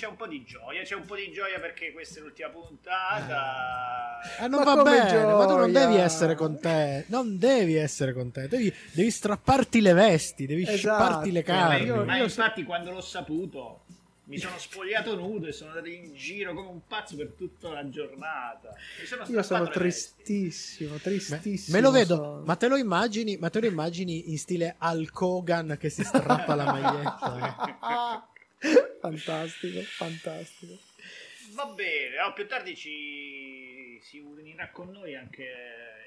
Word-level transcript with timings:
c'è 0.00 0.06
un 0.06 0.16
po' 0.16 0.26
di 0.26 0.42
gioia, 0.44 0.82
c'è 0.82 0.94
un 0.94 1.04
po' 1.04 1.14
di 1.14 1.30
gioia 1.30 1.60
perché 1.60 1.92
questa 1.92 2.20
è 2.20 2.22
l'ultima 2.22 2.48
puntata. 2.48 4.18
Eh, 4.40 4.48
non 4.48 4.62
Ma 4.62 4.74
va 4.74 4.82
bene, 4.82 5.24
ma 5.24 5.44
tu 5.46 5.56
non 5.56 5.70
gioia? 5.72 5.86
devi 5.86 5.98
essere 6.00 6.34
contento. 6.34 7.06
Non 7.10 7.38
devi 7.38 7.74
essere 7.74 8.14
contento. 8.14 8.56
Devi, 8.56 8.74
devi 8.92 9.10
strapparti 9.10 9.80
le 9.82 9.92
vesti, 9.92 10.46
devi 10.46 10.62
Esatto. 10.62 10.76
scipparti 10.78 11.32
le 11.32 11.42
carni. 11.42 11.84
io- 11.86 12.04
ma 12.04 12.16
io- 12.16 12.24
infatti 12.24 12.64
quando 12.64 12.92
l'ho 12.92 13.00
saputo 13.02 13.80
mi 14.24 14.38
sono 14.38 14.56
spogliato 14.58 15.16
nudo 15.16 15.48
e 15.48 15.52
sono 15.52 15.70
andato 15.70 15.88
in 15.88 16.14
giro 16.14 16.54
come 16.54 16.68
un 16.68 16.80
pazzo 16.86 17.16
per 17.16 17.32
tutta 17.36 17.68
la 17.70 17.88
giornata. 17.90 18.72
Mi 19.00 19.06
sono 19.06 19.24
Io 19.26 19.42
sono 19.42 19.64
vesti. 19.64 19.78
tristissimo, 19.78 20.92
Me, 20.94 21.00
tristissimo. 21.00 21.76
me 21.76 21.82
lo 21.82 21.90
vedo, 21.90 22.14
sono. 22.14 22.42
ma 22.46 22.54
te 22.56 22.68
lo 22.68 22.76
immagini, 22.76 23.36
ma 23.38 23.50
te 23.50 23.60
lo 23.60 23.66
immagini 23.66 24.30
in 24.30 24.38
stile 24.38 24.76
Hulk 24.80 25.20
Hogan 25.20 25.76
che 25.78 25.90
si 25.90 26.04
strappa 26.04 26.54
la 26.54 26.64
maglietta. 26.64 28.28
fantastico, 29.00 29.80
fantastico. 29.82 30.78
Va 31.54 31.66
bene, 31.66 32.20
oh, 32.20 32.32
più 32.32 32.46
tardi 32.46 32.76
ci 32.76 33.98
si 34.02 34.18
unirà 34.18 34.70
con 34.70 34.90
noi 34.90 35.16
anche 35.16 35.44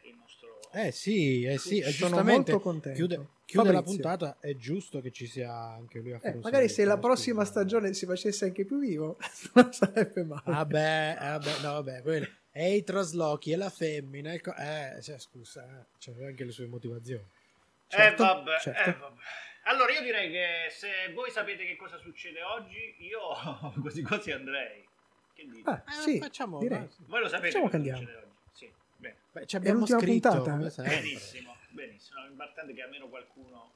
il 0.04 0.16
nostro 0.16 0.60
Eh 0.72 0.92
sì, 0.92 1.44
eh 1.44 1.58
sì, 1.58 1.80
e 1.80 1.92
Sono 1.92 2.24
molto 2.24 2.60
contento. 2.60 2.98
chiude, 2.98 3.28
chiude 3.46 3.72
la 3.72 3.84
puntata, 3.84 4.38
è 4.40 4.56
giusto 4.56 5.02
che 5.02 5.12
ci 5.12 5.28
sia 5.28 5.52
anche 5.54 6.00
lui 6.00 6.14
a 6.14 6.20
fare 6.20 6.34
Eh, 6.34 6.36
un 6.36 6.42
magari 6.44 6.70
se 6.70 6.86
la 6.86 6.98
prossima 6.98 7.42
scusa. 7.42 7.52
stagione 7.52 7.94
si 7.94 8.06
facesse 8.06 8.46
anche 8.46 8.64
più 8.66 8.80
vivo, 8.80 9.18
non 9.54 9.74
sarebbe 9.74 10.24
male. 10.24 10.44
Vabbè, 10.46 11.18
eh, 11.20 11.24
vabbè, 11.26 11.52
no, 11.62 11.72
vabbè, 11.74 12.02
quello. 12.02 12.28
E 12.52 12.76
i 12.76 12.84
traslochi 12.84 13.52
e 13.52 13.56
la 13.58 13.70
femmina, 13.70 14.40
co- 14.40 14.56
eh, 14.56 15.00
cioè, 15.02 15.18
scusa, 15.20 15.64
eh, 15.66 15.86
c'aveva 16.00 16.28
anche 16.28 16.46
le 16.46 16.52
sue 16.52 16.68
motivazioni. 16.68 17.26
Certo, 17.88 18.24
eh, 18.24 18.26
vabbè, 18.26 18.60
certo. 18.60 18.90
eh, 18.90 18.94
vabbè. 18.94 19.22
Allora 19.64 19.94
io 19.94 20.02
direi 20.02 20.30
che 20.30 20.68
se 20.70 21.12
voi 21.14 21.32
sapete 21.32 21.66
che 21.66 21.76
cosa 21.76 21.98
succede 21.98 22.42
oggi, 22.44 22.96
io 23.00 23.20
quasi 23.82 24.02
quasi 24.02 24.32
andrei. 24.32 24.86
Che 25.34 25.48
dite? 25.48 25.70
Ah, 25.70 25.84
sì, 25.88 26.20
facciamo, 26.20 26.60
direi. 26.60 26.88
Voi 27.06 27.22
lo 27.22 27.28
sapete 27.28 27.48
facciamo 27.48 27.70
cosa 27.70 27.70
che 27.70 27.76
andiamo. 27.76 28.00
succede 28.00 28.18
oggi? 28.18 28.38
Sì, 28.52 28.74
bene. 28.98 29.18
Beh, 29.32 29.46
ci 29.46 29.56
abbiamo 29.56 29.86
scritto, 29.86 30.30
puntata? 30.30 30.70
sempre. 30.70 30.96
Benissimo, 31.00 31.56
benissimo. 31.70 32.20
È 32.24 32.74
che 32.74 32.82
almeno 32.82 33.08
qualcuno, 33.08 33.72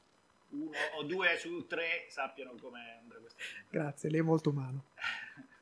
uno 0.50 0.78
o 0.96 1.04
due 1.04 1.38
su 1.38 1.66
tre, 1.68 2.06
sappiano 2.10 2.54
come 2.60 3.00
andrà 3.02 3.20
questa 3.20 3.42
Grazie, 3.70 4.10
lei 4.10 4.20
è 4.20 4.24
molto 4.24 4.50
umano. 4.50 4.86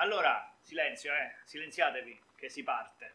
Allora, 0.00 0.54
silenzio, 0.60 1.12
eh. 1.12 1.34
Silenziatevi, 1.42 2.20
che 2.36 2.48
si 2.48 2.62
parte. 2.62 3.14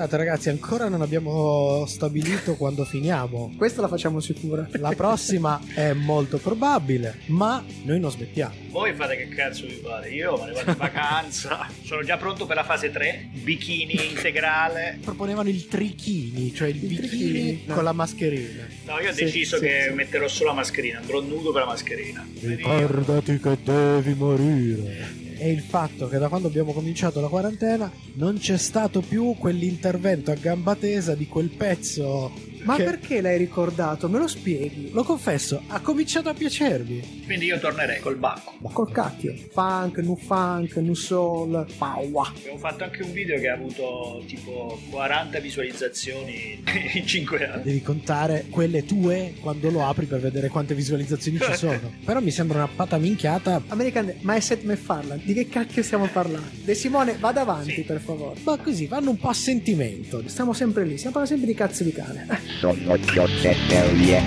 Scusate 0.00 0.16
ragazzi, 0.16 0.48
ancora 0.48 0.88
non 0.88 1.02
abbiamo 1.02 1.84
stabilito 1.86 2.54
quando 2.56 2.84
finiamo. 2.86 3.52
questa 3.58 3.82
la 3.82 3.88
facciamo 3.88 4.20
sicura. 4.20 4.66
La 4.78 4.92
prossima 4.96 5.60
è 5.74 5.92
molto 5.92 6.38
probabile, 6.38 7.18
ma 7.26 7.62
noi 7.84 8.00
non 8.00 8.10
smettiamo. 8.10 8.54
Voi 8.70 8.94
fate 8.94 9.16
che 9.16 9.28
cazzo 9.28 9.66
vi 9.66 9.74
pare? 9.74 10.08
Io 10.10 10.38
me 10.38 10.46
ne 10.46 10.52
vado 10.52 10.70
in 10.70 10.76
vacanza. 10.78 11.68
Sono 11.84 12.02
già 12.02 12.16
pronto 12.16 12.46
per 12.46 12.56
la 12.56 12.64
fase 12.64 12.90
3. 12.90 13.28
Bikini 13.42 14.08
integrale. 14.08 14.98
Proponevano 15.02 15.50
il 15.50 15.66
trichini, 15.68 16.54
cioè 16.54 16.68
il, 16.68 16.76
Il 16.76 16.88
bikini 16.88 17.08
trichini, 17.08 17.62
no. 17.66 17.74
con 17.74 17.84
la 17.84 17.92
mascherina. 17.92 18.66
No, 18.86 19.00
io 19.00 19.10
ho 19.10 19.12
Sì, 19.12 19.24
deciso 19.24 19.56
sì, 19.56 19.64
che 19.64 19.86
sì. 19.88 19.94
metterò 19.94 20.28
solo 20.28 20.50
la 20.50 20.56
mascherina. 20.56 20.98
Andrò 21.00 21.20
nudo 21.20 21.52
per 21.52 21.62
la 21.62 21.68
mascherina. 21.68 22.26
Ricordati 22.40 23.38
che 23.38 23.58
devi 23.62 24.14
morire. 24.14 25.19
E 25.42 25.50
il 25.50 25.62
fatto 25.62 26.06
che 26.06 26.18
da 26.18 26.28
quando 26.28 26.48
abbiamo 26.48 26.74
cominciato 26.74 27.18
la 27.22 27.28
quarantena 27.28 27.90
non 28.16 28.36
c'è 28.36 28.58
stato 28.58 29.00
più 29.00 29.34
quell'intervento 29.38 30.30
a 30.30 30.34
gamba 30.34 30.74
tesa 30.76 31.14
di 31.14 31.26
quel 31.26 31.48
pezzo. 31.48 32.49
Ma 32.62 32.76
che, 32.76 32.84
perché 32.84 33.20
l'hai 33.20 33.38
ricordato? 33.38 34.08
Me 34.08 34.18
lo 34.18 34.26
spieghi? 34.28 34.90
Lo 34.92 35.02
confesso, 35.02 35.62
ha 35.68 35.80
cominciato 35.80 36.28
a 36.28 36.34
piacervi. 36.34 37.22
Quindi 37.24 37.46
io 37.46 37.58
tornerei 37.58 38.00
col 38.00 38.16
bacco. 38.16 38.54
Ma 38.60 38.70
col 38.70 38.90
cacchio. 38.92 39.34
Funk, 39.50 39.98
nu 39.98 40.16
funk, 40.16 40.76
nu 40.76 40.94
soul, 40.94 41.66
paua. 41.78 42.32
Abbiamo 42.36 42.58
fatto 42.58 42.84
anche 42.84 43.02
un 43.02 43.12
video 43.12 43.38
che 43.38 43.48
ha 43.48 43.54
avuto 43.54 44.22
tipo 44.26 44.78
40 44.90 45.38
visualizzazioni 45.38 46.62
in 46.94 47.06
5 47.06 47.48
anni. 47.48 47.62
Devi 47.62 47.82
contare 47.82 48.46
quelle 48.50 48.84
tue 48.84 49.34
quando 49.40 49.70
lo 49.70 49.86
apri 49.86 50.06
per 50.06 50.20
vedere 50.20 50.48
quante 50.48 50.74
visualizzazioni 50.74 51.38
ci 51.38 51.54
sono. 51.54 51.92
Però 52.04 52.20
mi 52.20 52.30
sembra 52.30 52.58
una 52.58 52.68
pata 52.74 52.98
minchiata. 52.98 53.62
American, 53.68 54.12
ma 54.20 54.34
è 54.34 54.40
Seth 54.40 54.62
MacFarlane. 54.64 55.22
Di 55.24 55.32
che 55.34 55.48
cacchio 55.48 55.82
stiamo 55.82 56.06
parlando? 56.06 56.48
De 56.64 56.74
Simone, 56.74 57.16
vada 57.18 57.40
avanti, 57.42 57.74
Sì. 57.74 57.82
per 57.82 58.00
favore. 58.00 58.40
Ma 58.44 58.56
così 58.58 58.86
vanno 58.86 59.10
un 59.10 59.16
po' 59.18 59.28
a 59.28 59.34
sentimento. 59.34 60.22
Stiamo 60.26 60.52
sempre 60.52 60.84
lì, 60.84 60.96
stiamo 60.96 61.16
parlando 61.16 61.28
sempre 61.40 61.46
di 61.46 61.54
cazzo 61.54 61.84
di 61.84 61.92
cane. 61.92 62.48
Sono 62.58 62.96
cose 63.14 63.54
serie. 63.68 64.22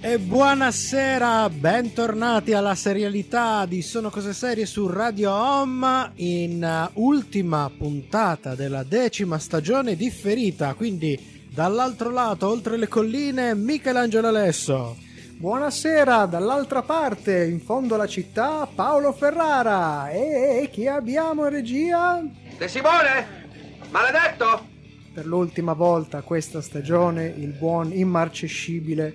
E 0.00 0.18
buonasera, 0.18 1.50
bentornati 1.50 2.52
alla 2.52 2.74
serialità 2.74 3.66
di 3.66 3.82
Sono 3.82 4.10
Cose 4.10 4.32
Serie 4.32 4.64
su 4.64 4.86
Radio 4.86 5.32
Home 5.32 6.12
in 6.14 6.88
uh, 6.94 7.02
ultima 7.02 7.70
puntata 7.76 8.54
della 8.54 8.84
decima 8.84 9.38
stagione 9.38 9.96
differita, 9.96 10.74
quindi 10.74 11.46
dall'altro 11.52 12.10
lato, 12.10 12.48
oltre 12.48 12.76
le 12.76 12.88
colline, 12.88 13.54
Michelangelo 13.54 14.28
Alesso. 14.28 14.96
Buonasera, 15.36 16.26
dall'altra 16.26 16.82
parte, 16.82 17.44
in 17.44 17.60
fondo 17.60 17.94
alla 17.94 18.06
città, 18.06 18.68
Paolo 18.72 19.12
Ferrara. 19.12 20.10
E 20.10 20.68
chi 20.72 20.86
abbiamo 20.86 21.44
in 21.44 21.50
regia? 21.50 22.22
De 22.56 22.68
Simone? 22.68 23.46
Maledetto? 23.90 24.66
Per 25.14 25.26
l'ultima 25.26 25.72
volta 25.72 26.20
questa 26.22 26.60
stagione, 26.60 27.26
il 27.26 27.52
buon 27.52 27.92
immarcescibile 27.92 29.14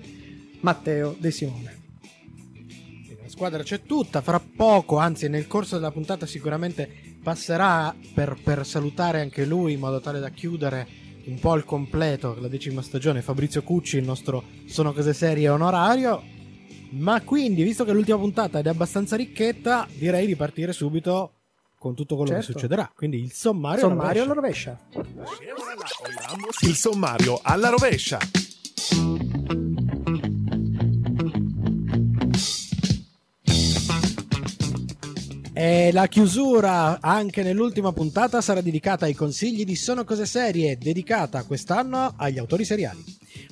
Matteo 0.60 1.14
De 1.18 1.30
Simone. 1.30 1.82
La 3.22 3.28
squadra 3.28 3.62
c'è 3.62 3.82
tutta, 3.82 4.20
fra 4.20 4.40
poco, 4.40 4.96
anzi 4.98 5.28
nel 5.28 5.46
corso 5.46 5.76
della 5.76 5.92
puntata 5.92 6.26
sicuramente 6.26 7.16
passerà 7.22 7.94
per, 8.12 8.36
per 8.42 8.66
salutare 8.66 9.20
anche 9.20 9.46
lui 9.46 9.74
in 9.74 9.80
modo 9.80 10.00
tale 10.00 10.18
da 10.18 10.28
chiudere 10.30 10.86
un 11.26 11.38
po' 11.38 11.52
al 11.52 11.64
completo 11.64 12.36
la 12.38 12.48
decima 12.48 12.82
stagione 12.82 13.22
Fabrizio 13.22 13.62
Cucci, 13.62 13.96
il 13.96 14.04
nostro 14.04 14.42
Sono 14.66 14.92
Cose 14.92 15.14
Serie 15.14 15.48
onorario. 15.48 16.22
Ma 16.90 17.22
quindi, 17.22 17.62
visto 17.62 17.84
che 17.84 17.92
l'ultima 17.92 18.18
puntata 18.18 18.58
è 18.58 18.68
abbastanza 18.68 19.16
ricchetta, 19.16 19.88
direi 19.96 20.26
di 20.26 20.36
partire 20.36 20.72
subito 20.72 21.43
con 21.84 21.94
tutto 21.94 22.16
quello 22.16 22.30
Certo. 22.30 22.46
che 22.46 22.52
succederà. 22.52 22.90
Quindi 22.96 23.20
il 23.20 23.30
sommario. 23.30 23.80
Sommario 23.80 24.22
alla 24.22 24.32
alla 24.32 24.40
rovescia. 24.40 24.78
Il 26.62 26.74
sommario 26.74 27.40
alla 27.42 27.68
rovescia. 27.68 28.18
E 35.52 35.92
la 35.92 36.06
chiusura 36.06 37.00
anche 37.02 37.42
nell'ultima 37.42 37.92
puntata 37.92 38.40
sarà 38.40 38.62
dedicata 38.62 39.04
ai 39.04 39.12
consigli 39.14 39.64
di 39.64 39.76
Sono 39.76 40.04
Cose 40.04 40.24
Serie, 40.24 40.78
dedicata 40.78 41.44
quest'anno 41.44 42.14
agli 42.16 42.38
autori 42.38 42.64
seriali. 42.64 43.04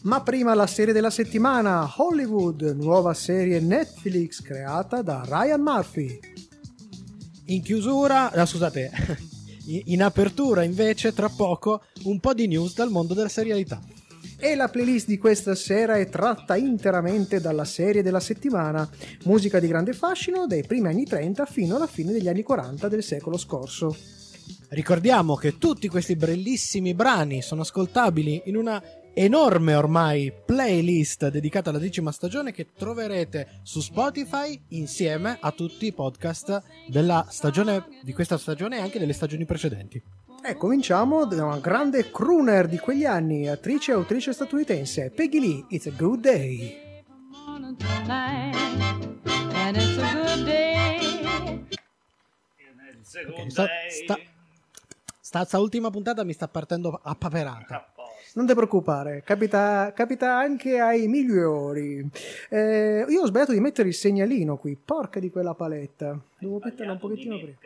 Ma 0.04 0.22
prima 0.22 0.54
la 0.54 0.66
serie 0.66 0.94
della 0.94 1.10
settimana, 1.10 1.86
Hollywood, 1.98 2.62
nuova 2.80 3.12
serie 3.12 3.60
Netflix 3.60 4.40
creata 4.40 5.02
da 5.02 5.22
Ryan 5.26 5.60
Murphy. 5.60 6.18
In 7.46 7.62
chiusura, 7.62 8.30
ah, 8.30 8.46
scusate, 8.46 8.90
in 9.66 9.82
in 9.86 10.02
apertura 10.02 10.62
invece 10.62 11.12
tra 11.12 11.28
poco 11.28 11.82
un 12.04 12.18
po' 12.18 12.34
di 12.34 12.46
news 12.46 12.74
dal 12.74 12.90
mondo 12.90 13.14
della 13.14 13.28
serialità. 13.28 13.80
E 14.36 14.56
la 14.56 14.68
playlist 14.68 15.06
di 15.06 15.18
questa 15.18 15.54
sera 15.54 15.96
è 15.96 16.08
tratta 16.08 16.56
interamente 16.56 17.40
dalla 17.40 17.64
serie 17.64 18.02
della 18.02 18.18
settimana, 18.18 18.88
musica 19.24 19.60
di 19.60 19.68
grande 19.68 19.92
fascino 19.92 20.46
dai 20.46 20.64
primi 20.64 20.88
anni 20.88 21.04
30 21.04 21.46
fino 21.46 21.76
alla 21.76 21.86
fine 21.86 22.10
degli 22.10 22.28
anni 22.28 22.42
40 22.42 22.88
del 22.88 23.04
secolo 23.04 23.36
scorso. 23.36 23.96
Ricordiamo 24.70 25.36
che 25.36 25.58
tutti 25.58 25.86
questi 25.86 26.16
bellissimi 26.16 26.94
brani 26.94 27.40
sono 27.40 27.60
ascoltabili 27.60 28.42
in 28.46 28.56
una 28.56 28.82
enorme 29.14 29.74
ormai 29.74 30.32
playlist 30.44 31.28
dedicata 31.28 31.70
alla 31.70 31.78
decima 31.78 32.10
stagione 32.12 32.52
che 32.52 32.68
troverete 32.76 33.60
su 33.62 33.80
Spotify 33.80 34.60
insieme 34.68 35.36
a 35.40 35.50
tutti 35.52 35.86
i 35.86 35.92
podcast 35.92 36.62
della 36.88 37.26
stagione 37.28 38.00
di 38.02 38.12
questa 38.12 38.38
stagione 38.38 38.78
e 38.78 38.80
anche 38.80 38.98
delle 38.98 39.12
stagioni 39.12 39.44
precedenti. 39.44 40.02
E 40.44 40.56
cominciamo 40.56 41.24
da 41.24 41.44
una 41.44 41.58
grande 41.58 42.10
crooner 42.10 42.66
di 42.66 42.78
quegli 42.78 43.04
anni, 43.04 43.46
attrice 43.48 43.92
e 43.92 43.94
autrice 43.94 44.32
statunitense, 44.32 45.10
Peggy 45.10 45.38
Lee, 45.40 45.64
It's 45.68 45.86
a 45.86 45.90
Good 45.96 46.20
Day. 46.20 47.02
morning 47.46 47.76
tonight, 47.76 48.56
and 49.54 49.76
it's 49.76 49.98
a 49.98 50.12
good 50.14 50.44
day. 50.44 51.66
Secondo 53.02 53.42
Ok, 53.42 53.48
sta- 53.50 53.68
sta- 53.88 54.18
Sta, 55.24 55.44
sta 55.44 55.58
ultima 55.60 55.88
puntata 55.90 56.24
mi 56.24 56.32
sta 56.34 56.46
partendo 56.48 57.00
a 57.02 57.14
paperata. 57.14 57.90
Non 58.34 58.46
ti 58.46 58.54
preoccupare, 58.54 59.22
capita, 59.24 59.92
capita 59.94 60.36
anche 60.38 60.78
ai 60.80 61.06
migliori. 61.08 62.08
Eh, 62.48 63.04
io 63.08 63.22
ho 63.22 63.26
sbagliato 63.26 63.52
di 63.52 63.60
mettere 63.60 63.88
il 63.88 63.94
segnalino 63.94 64.56
qui, 64.56 64.74
porca 64.76 65.20
di 65.20 65.30
quella 65.30 65.54
paletta. 65.54 66.18
Devo 66.38 66.58
metterla 66.62 66.92
un 66.92 66.98
pochettino 66.98 67.36
prima. 67.38 67.56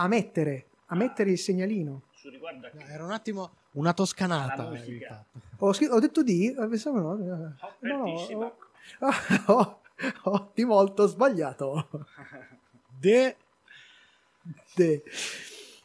A 0.00 0.08
mettere, 0.08 0.64
a 0.86 0.94
mettere 0.96 1.30
il 1.30 1.38
segnalino. 1.38 2.02
Su 2.12 2.28
riguardo 2.30 2.66
a 2.66 2.70
No, 2.72 2.80
Era 2.86 3.04
un 3.04 3.12
attimo 3.12 3.50
una 3.72 3.92
toscanata. 3.92 4.70
Fatto. 4.72 5.24
Ho, 5.58 5.72
scritto- 5.72 5.94
ho 5.94 6.00
detto 6.00 6.22
di, 6.22 6.50
eh, 6.52 6.66
pensavo 6.66 6.98
no. 6.98 7.18
eh, 7.18 7.54
Oh, 7.60 7.74
no, 7.80 7.96
no, 7.96 8.54
ho- 9.46 9.46
ho- 9.46 9.80
ho 10.22 10.50
di 10.54 10.64
molto 10.64 11.06
sbagliato. 11.06 11.88
De... 12.98 13.36
De. 14.74 15.02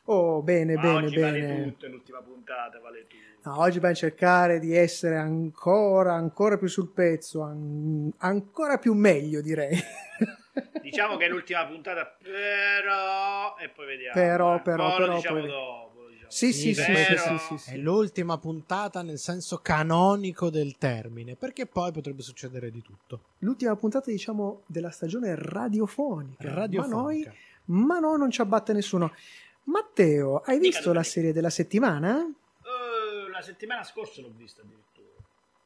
Oh, 0.05 0.41
bene, 0.41 0.75
Ma 0.75 0.81
bene, 0.81 1.05
oggi 1.05 1.15
bene. 1.15 1.41
vale 1.47 1.63
tutto, 1.71 1.85
è 1.85 1.89
l'ultima 1.89 2.21
puntata, 2.21 2.79
vale 2.79 3.07
tutto. 3.07 3.49
No, 3.49 3.59
oggi 3.59 3.73
dobbiamo 3.75 3.95
cercare 3.95 4.59
di 4.59 4.75
essere 4.75 5.15
ancora, 5.17 6.13
ancora 6.13 6.57
più 6.57 6.67
sul 6.67 6.89
pezzo, 6.91 7.41
an- 7.41 8.11
ancora 8.17 8.77
più 8.77 8.93
meglio, 8.93 9.41
direi. 9.41 9.77
Diciamo 10.81 11.15
che 11.17 11.25
è 11.25 11.29
l'ultima 11.29 11.65
puntata, 11.65 12.15
però... 12.21 13.55
E 13.57 13.69
poi 13.69 13.85
vediamo. 13.85 14.13
Però, 14.13 14.55
eh. 14.55 14.61
però, 14.61 14.87
Poi 14.89 14.97
però, 14.97 15.15
diciamo 15.15 15.39
poi- 15.39 15.47
dopo. 15.49 16.07
diciamo 16.09 16.29
Sì, 16.29 16.53
sì, 16.53 16.73
sì, 16.73 16.83
sì, 16.95 17.37
sì, 17.39 17.57
sì, 17.57 17.73
È 17.73 17.77
l'ultima 17.77 18.37
puntata 18.37 19.01
nel 19.01 19.17
senso 19.17 19.57
canonico 19.59 20.49
del 20.49 20.77
termine, 20.77 21.35
perché 21.35 21.65
poi 21.65 21.91
potrebbe 21.91 22.21
succedere 22.21 22.69
di 22.71 22.81
tutto. 22.81 23.21
L'ultima 23.39 23.75
puntata, 23.77 24.11
diciamo, 24.11 24.63
della 24.67 24.91
stagione 24.91 25.33
radiofonica. 25.35 26.53
Radiofonica. 26.53 26.95
Ma 26.95 27.01
noi, 27.01 27.27
ma 27.65 27.99
no, 27.99 28.15
non 28.17 28.29
ci 28.31 28.41
abbatte 28.41 28.73
nessuno. 28.73 29.11
Matteo, 29.65 30.37
hai 30.45 30.59
Dica, 30.59 30.75
visto 30.77 30.93
la 30.93 31.03
serie 31.03 31.31
della 31.33 31.49
settimana? 31.49 32.19
Eh, 32.25 33.29
la 33.29 33.41
settimana 33.41 33.83
scorsa 33.83 34.21
l'ho 34.21 34.31
vista 34.35 34.61
addirittura. 34.61 35.07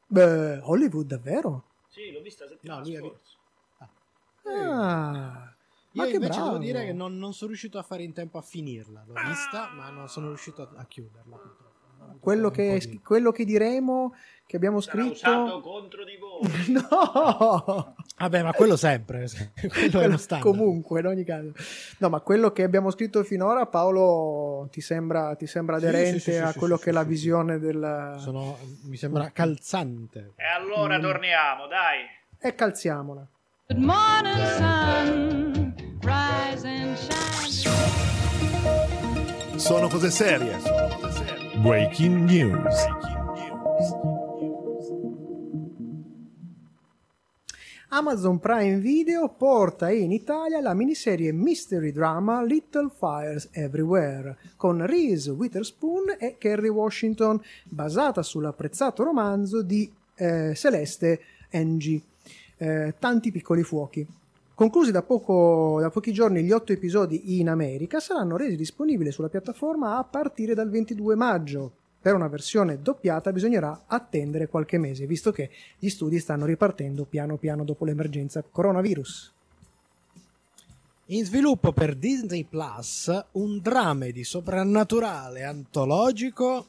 Beh, 0.06 0.58
Hollywood, 0.62 1.06
davvero? 1.06 1.64
Sì, 1.88 2.10
l'ho 2.12 2.20
vista 2.20 2.44
la 2.44 2.50
settimana 2.50 2.80
No, 2.80 2.86
scorsa. 2.98 3.36
Ah, 4.50 5.54
Io 5.92 6.02
ma 6.02 6.04
che 6.06 6.14
invece 6.14 6.32
bravo. 6.38 6.50
devo 6.52 6.58
dire 6.62 6.84
che 6.86 6.92
non, 6.92 7.18
non 7.18 7.34
sono 7.34 7.48
riuscito 7.50 7.78
a 7.78 7.82
fare 7.82 8.02
in 8.02 8.12
tempo 8.12 8.38
a 8.38 8.42
finirla. 8.42 9.04
L'ho 9.06 9.14
vista, 9.26 9.70
ma 9.74 9.90
non 9.90 10.08
sono 10.08 10.28
riuscito 10.28 10.62
a, 10.62 10.68
a 10.76 10.84
chiuderla. 10.86 11.36
purtroppo. 11.36 11.66
Quello 12.20 12.50
che, 12.50 12.78
di- 12.78 13.00
quello 13.02 13.32
che 13.32 13.44
diremo, 13.44 14.14
che 14.46 14.56
abbiamo 14.56 14.80
Sarà 14.80 15.02
scritto... 15.02 15.12
usato 15.12 15.60
contro 15.60 16.04
di 16.04 16.16
voi. 16.16 16.40
No! 16.72 17.94
Vabbè, 18.18 18.42
ma 18.42 18.52
quello 18.52 18.76
sempre. 18.76 19.26
quello 19.68 20.00
è 20.00 20.08
Quello 20.08 20.18
comunque, 20.40 21.00
in 21.00 21.06
ogni 21.06 21.24
caso. 21.24 21.52
No, 21.98 22.08
ma 22.08 22.20
quello 22.20 22.50
che 22.52 22.62
abbiamo 22.64 22.90
scritto 22.90 23.22
finora, 23.22 23.66
Paolo, 23.66 24.68
ti 24.72 24.80
sembra, 24.80 25.34
ti 25.36 25.46
sembra 25.46 25.76
aderente 25.76 26.18
sì, 26.18 26.32
sì, 26.32 26.36
a 26.38 26.50
sì, 26.52 26.58
quello 26.58 26.76
sì, 26.76 26.84
che 26.84 26.90
è 26.90 26.92
la 26.92 27.02
sì. 27.02 27.08
visione 27.08 27.58
del... 27.58 28.16
Sono- 28.18 28.58
mi 28.84 28.96
sembra 28.96 29.30
calzante. 29.32 30.32
E 30.36 30.44
allora 30.44 30.98
Mm. 30.98 31.02
torniamo, 31.02 31.66
dai. 31.68 32.00
E 32.40 32.54
calziamola. 32.54 33.26
Good 33.68 33.82
morning, 33.82 34.46
sun, 34.56 35.74
rise 36.00 36.66
and 36.66 36.96
shine. 36.96 37.16
Sono 39.58 39.88
cose 39.88 40.10
serie. 40.10 40.56
Breaking 41.56 42.28
news. 42.30 42.86
Amazon 47.90 48.38
Prime 48.38 48.80
Video 48.80 49.30
porta 49.30 49.90
in 49.90 50.12
Italia 50.12 50.60
la 50.60 50.74
miniserie 50.74 51.32
mystery 51.32 51.90
drama 51.90 52.44
Little 52.44 52.90
Fires 52.94 53.48
Everywhere 53.50 54.36
con 54.56 54.84
Reese 54.84 55.30
Witherspoon 55.30 56.16
e 56.18 56.36
Kerry 56.36 56.68
Washington, 56.68 57.40
basata 57.64 58.22
sull'apprezzato 58.22 59.02
romanzo 59.04 59.62
di 59.62 59.90
eh, 60.16 60.52
Celeste 60.54 61.20
Ng, 61.50 62.00
eh, 62.58 62.94
Tanti 62.98 63.32
piccoli 63.32 63.62
fuochi. 63.62 64.06
Conclusi 64.54 64.90
da, 64.90 65.00
poco- 65.00 65.78
da 65.80 65.88
pochi 65.88 66.12
giorni 66.12 66.42
gli 66.42 66.52
otto 66.52 66.72
episodi 66.72 67.40
in 67.40 67.48
America, 67.48 68.00
saranno 68.00 68.36
resi 68.36 68.56
disponibili 68.56 69.10
sulla 69.10 69.30
piattaforma 69.30 69.96
a 69.96 70.04
partire 70.04 70.52
dal 70.52 70.68
22 70.68 71.14
maggio. 71.14 71.72
Per 72.00 72.14
una 72.14 72.28
versione 72.28 72.80
doppiata 72.80 73.32
bisognerà 73.32 73.84
attendere 73.86 74.46
qualche 74.46 74.78
mese, 74.78 75.06
visto 75.06 75.32
che 75.32 75.50
gli 75.78 75.88
studi 75.88 76.20
stanno 76.20 76.46
ripartendo 76.46 77.04
piano 77.04 77.36
piano 77.36 77.64
dopo 77.64 77.84
l'emergenza 77.84 78.42
coronavirus. 78.42 79.32
In 81.06 81.24
sviluppo 81.24 81.72
per 81.72 81.96
Disney 81.96 82.44
Plus 82.44 83.10
un 83.32 83.58
dramedy 83.60 84.22
soprannaturale 84.22 85.42
antologico, 85.42 86.66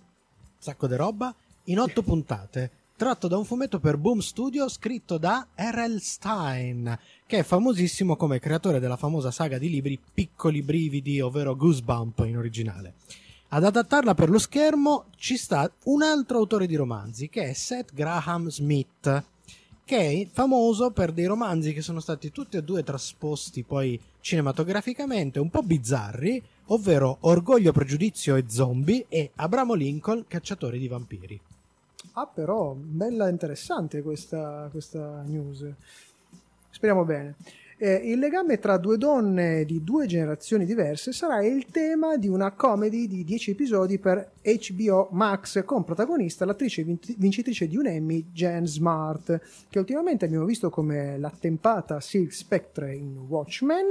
sacco 0.58 0.88
di 0.88 0.96
roba, 0.96 1.36
in 1.66 1.78
otto 1.78 2.02
puntate, 2.02 2.72
tratto 2.96 3.28
da 3.28 3.38
un 3.38 3.46
fumetto 3.46 3.80
per 3.80 3.98
Boom 3.98 4.20
Studio 4.20 4.68
scritto 4.68 5.18
da 5.18 5.48
R.L. 5.56 6.00
Stein, 6.00 6.98
che 7.28 7.40
è 7.40 7.44
famosissimo 7.44 8.16
come 8.16 8.40
creatore 8.40 8.80
della 8.80 8.98
famosa 8.98 9.30
saga 9.30 9.58
di 9.58 9.70
libri 9.70 10.00
Piccoli 10.14 10.62
Brividi, 10.64 11.22
ovvero 11.22 11.56
Goosebump 11.56 12.20
in 12.26 12.38
originale. 12.38 12.94
Ad 13.52 13.64
adattarla 13.64 14.14
per 14.14 14.30
lo 14.30 14.38
schermo 14.38 15.06
ci 15.16 15.36
sta 15.36 15.72
un 15.86 16.04
altro 16.04 16.38
autore 16.38 16.68
di 16.68 16.76
romanzi, 16.76 17.30
che 17.30 17.46
è 17.46 17.54
Seth 17.54 17.94
Graham 17.96 18.48
Smith, 18.50 19.24
che 19.84 19.98
è 19.98 20.28
famoso 20.32 20.92
per 20.92 21.12
dei 21.12 21.26
romanzi 21.26 21.74
che 21.74 21.82
sono 21.82 22.00
stati 22.00 22.32
tutti 22.32 22.58
e 22.58 22.64
due 22.64 22.84
trasposti 22.84 23.64
poi 23.64 24.00
cinematograficamente 24.20 25.40
un 25.40 25.50
po' 25.50 25.64
bizzarri, 25.64 26.40
ovvero 26.68 27.18
Orgoglio, 27.22 27.72
Pregiudizio 27.72 28.36
e 28.36 28.46
Zombie 28.48 29.08
e 29.10 29.32
Abramo 29.34 29.74
Lincoln, 29.74 30.26
Cacciatori 30.28 30.78
di 30.78 30.88
Vampiri. 30.88 31.42
Ah, 32.14 32.28
però, 32.28 32.74
bella 32.74 33.30
interessante 33.30 34.04
questa, 34.04 34.68
questa 34.70 35.24
news. 35.26 35.66
Speriamo 36.70 37.04
bene. 37.04 37.36
Eh, 37.82 37.94
il 38.12 38.20
legame 38.20 38.60
tra 38.60 38.78
due 38.78 38.98
donne 38.98 39.64
di 39.64 39.82
due 39.86 40.06
generazioni 40.06 40.66
diverse 40.66 41.14
sarà 41.14 41.42
il 41.46 41.68
tema 41.68 42.18
di 42.18 42.28
una 42.28 42.52
comedy 42.52 43.08
di 43.08 43.24
10 43.24 43.52
episodi 43.52 43.98
per 44.00 44.32
HBO 44.44 45.08
Max 45.12 45.64
con 45.64 45.86
protagonista 45.86 46.44
l'attrice 46.44 46.84
vinci- 46.84 47.16
vincitrice 47.18 47.70
di 47.70 47.78
un 47.78 47.88
Emmy, 47.88 48.32
Jen 48.34 48.68
Smart, 48.68 49.40
che 49.70 49.80
ultimamente 49.80 50.26
abbiamo 50.26 50.44
visto 50.44 50.70
come 50.70 51.18
l'attempata 51.18 52.02
Silk 52.02 52.34
Spectre 52.34 52.94
in 52.94 53.16
Watchmen 53.18 53.88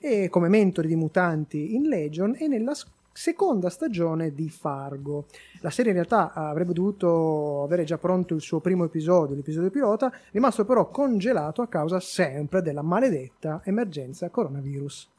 e 0.00 0.28
come 0.28 0.48
mentore 0.48 0.88
di 0.88 0.96
mutanti 0.96 1.76
in 1.76 1.82
Legion 1.86 2.34
e 2.36 2.48
nella 2.48 2.74
s- 2.74 2.86
seconda 3.18 3.68
stagione 3.68 4.32
di 4.32 4.48
Fargo. 4.48 5.26
La 5.60 5.70
serie 5.70 5.90
in 5.90 5.96
realtà 5.96 6.32
avrebbe 6.32 6.72
dovuto 6.72 7.64
avere 7.64 7.82
già 7.82 7.98
pronto 7.98 8.32
il 8.32 8.40
suo 8.40 8.60
primo 8.60 8.84
episodio, 8.84 9.34
l'episodio 9.34 9.70
pilota, 9.70 10.12
rimasto 10.30 10.64
però 10.64 10.88
congelato 10.88 11.60
a 11.60 11.66
causa 11.66 11.98
sempre 11.98 12.62
della 12.62 12.82
maledetta 12.82 13.60
emergenza 13.64 14.30
coronavirus. 14.30 15.10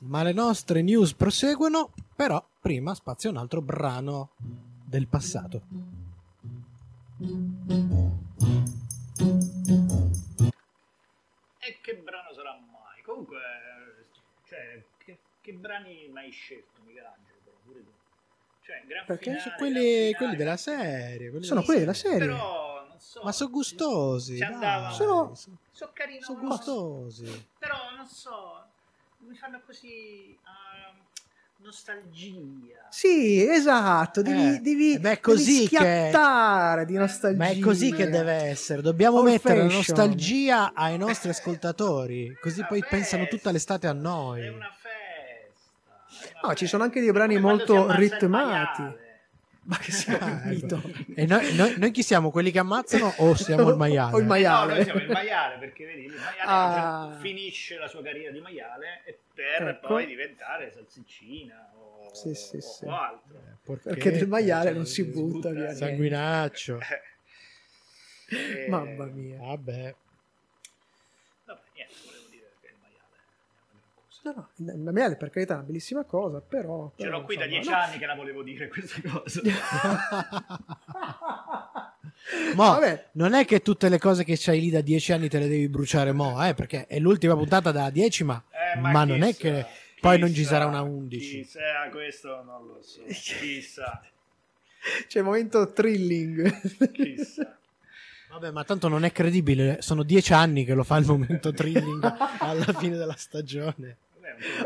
Ma 0.00 0.24
le 0.24 0.32
nostre 0.32 0.82
news 0.82 1.14
proseguono, 1.14 1.92
però 2.16 2.44
prima 2.60 2.94
spazio 2.94 3.30
un 3.30 3.36
altro 3.36 3.62
brano 3.62 4.30
del 4.84 5.06
passato. 5.06 5.62
E 11.58 11.78
che 11.80 11.94
brano 12.02 12.32
sarà 12.34 12.58
mai? 12.58 13.02
Comunque, 13.04 13.38
cioè, 14.48 14.82
che, 14.98 15.18
che 15.40 15.52
brani 15.52 16.08
mai 16.12 16.30
scelto 16.32 16.71
Michelangelo? 16.92 17.38
Però, 17.44 17.56
pure 17.64 17.78
tu. 17.84 17.90
Cioè, 18.64 18.82
gran 18.86 19.04
Perché? 19.06 19.24
finale, 19.30 19.54
quelli, 19.58 19.80
finale. 19.80 20.14
quelli 20.16 20.36
della 20.36 20.56
serie. 20.56 21.30
quelli 21.30 21.44
Sono 21.46 21.62
quelli 21.62 21.80
della 21.80 21.94
serie. 21.94 22.18
Però, 22.18 22.86
non 22.88 22.96
so. 23.00 23.20
Ma 23.24 23.32
sono 23.32 23.50
gustosi. 23.50 24.36
Ci 24.36 24.42
andava. 24.42 24.90
Sono- 24.90 25.34
sono- 25.34 25.56
Sono 25.70 25.90
carini. 25.94 26.22
sono 26.22 26.40
no? 26.42 26.48
gustosi. 26.48 27.46
Però, 27.58 27.76
non 27.96 28.06
so, 28.06 28.64
mi 29.18 29.34
fanno 29.36 29.60
così... 29.66 30.36
ah, 30.44 30.94
nostalgia. 31.58 32.86
Sì, 32.90 33.46
esatto, 33.48 34.20
devi, 34.20 34.56
Eh, 34.56 34.58
devi, 34.60 34.92
eh 34.94 34.98
beh, 34.98 35.00
devi 35.10 35.20
così 35.20 35.60
che- 35.68 35.76
schiattare 35.76 36.84
di 36.84 36.94
nostalgia. 36.94 37.36
Ma 37.38 37.46
è 37.50 37.58
così 37.60 37.92
che 37.92 38.08
deve 38.08 38.32
essere. 38.32 38.82
Dobbiamo 38.82 39.18
Old 39.18 39.26
mettere 39.28 39.60
fashion. 39.60 39.76
nostalgia 39.76 40.72
ai 40.74 40.98
nostri 40.98 41.30
ascoltatori, 41.30 42.36
così 42.40 42.58
Una 42.58 42.68
poi 42.68 42.84
pensano 42.88 43.26
tutta 43.28 43.50
l'estate 43.52 43.86
a 43.86 43.92
noi. 43.92 44.42
È 44.42 44.48
una 44.48 44.74
No, 46.42 46.54
ci 46.54 46.66
sono 46.66 46.82
anche 46.82 47.00
dei 47.00 47.12
brani 47.12 47.38
molto 47.38 47.90
ritmati. 47.94 49.00
Ma 49.64 49.78
che 49.78 49.92
sia 49.92 50.18
Ah, 50.20 50.50
ecco. 50.50 50.66
capito? 50.66 50.82
E 51.14 51.24
noi, 51.26 51.54
noi- 51.54 51.74
noi 51.78 51.90
chi 51.92 52.02
siamo? 52.02 52.32
Quelli 52.32 52.50
che 52.50 52.58
ammazzano 52.58 53.14
o 53.18 53.34
siamo 53.36 53.68
il 53.70 53.76
maiale? 53.76 54.12
O 54.16 54.18
il 54.18 54.26
maiale. 54.26 54.66
No, 54.70 54.74
noi 54.74 54.84
siamo 54.84 55.00
il 55.00 55.08
maiale 55.10 55.58
perché 55.58 55.86
vedi, 55.86 56.04
il 56.06 56.14
maiale 56.14 56.42
Ah. 57.14 57.16
finisce 57.20 57.78
la 57.78 57.86
sua 57.86 58.02
carriera 58.02 58.32
di 58.32 58.40
maiale 58.40 59.02
e 59.04 59.18
per 59.32 59.68
Ecco. 59.68 59.86
poi 59.86 60.06
diventare 60.06 60.72
salsiccina 60.72 61.70
o 61.76 62.12
Sì, 62.12 62.34
sì, 62.34 62.60
sì. 62.60 62.84
o 62.86 62.90
altro. 62.98 63.40
Perché 63.84 64.10
del 64.10 64.26
maiale 64.26 64.72
non 64.72 64.84
si 64.84 64.94
si 64.94 65.04
butta 65.04 65.48
butta 65.48 65.50
via. 65.50 65.72
Sanguinaccio. 65.74 66.80
Eh, 66.80 68.66
Mamma 68.68 69.04
mia. 69.06 69.38
Vabbè. 69.38 69.94
Vabbè, 71.44 71.60
niente, 71.74 71.94
volevo 72.04 72.26
dire 72.30 72.50
che 72.60 72.66
il 72.66 72.74
maiale 72.80 73.14
è 73.14 73.70
una 73.70 73.82
cosa. 73.94 74.11
No, 74.24 74.50
no, 74.56 74.72
il 74.72 74.78
maiale 74.78 75.16
per 75.16 75.30
carità 75.30 75.54
è 75.54 75.56
una 75.56 75.66
bellissima 75.66 76.04
cosa, 76.04 76.40
però... 76.40 76.92
Però, 76.94 77.10
l'ho 77.10 77.24
qui 77.24 77.36
da 77.36 77.46
dieci 77.46 77.68
no. 77.68 77.76
anni 77.76 77.98
che 77.98 78.06
la 78.06 78.14
volevo 78.14 78.42
dire 78.42 78.68
questa 78.68 79.00
cosa. 79.02 79.40
Mo, 82.54 82.62
Vabbè. 82.64 83.08
non 83.12 83.34
è 83.34 83.44
che 83.44 83.62
tutte 83.62 83.88
le 83.88 83.98
cose 83.98 84.24
che 84.24 84.36
c'hai 84.38 84.60
lì 84.60 84.70
da 84.70 84.80
dieci 84.80 85.12
anni 85.12 85.28
te 85.28 85.38
le 85.38 85.48
devi 85.48 85.68
bruciare 85.68 86.12
mo, 86.12 86.42
eh, 86.44 86.54
perché 86.54 86.86
è 86.86 86.98
l'ultima 86.98 87.34
puntata 87.34 87.72
da 87.72 87.90
10, 87.90 88.24
ma, 88.24 88.42
Eh, 88.50 88.78
ma 88.78 89.04
non 89.04 89.22
è 89.22 89.34
chissà, 89.34 89.40
che 89.40 89.66
poi 90.00 90.18
non 90.18 90.32
ci 90.32 90.44
sarà 90.44 90.66
una 90.66 90.82
11. 90.82 91.42
Chissà, 91.42 91.88
questo 91.90 92.42
non 92.44 92.66
lo 92.66 92.78
so. 92.80 93.02
Chissà, 93.06 94.00
C'è 95.06 95.18
il 95.18 95.24
momento 95.24 95.72
thrilling. 95.72 96.90
chissà. 96.92 97.56
Vabbè, 98.30 98.50
ma 98.50 98.64
tanto 98.64 98.88
non 98.88 99.04
è 99.04 99.12
credibile, 99.12 99.82
sono 99.82 100.02
dieci 100.02 100.32
anni 100.32 100.64
che 100.64 100.74
lo 100.74 100.84
fa 100.84 100.96
il 100.96 101.04
momento 101.04 101.52
thrilling 101.52 102.02
alla 102.38 102.72
fine 102.72 102.96
della 102.96 103.16
stagione. 103.16 103.96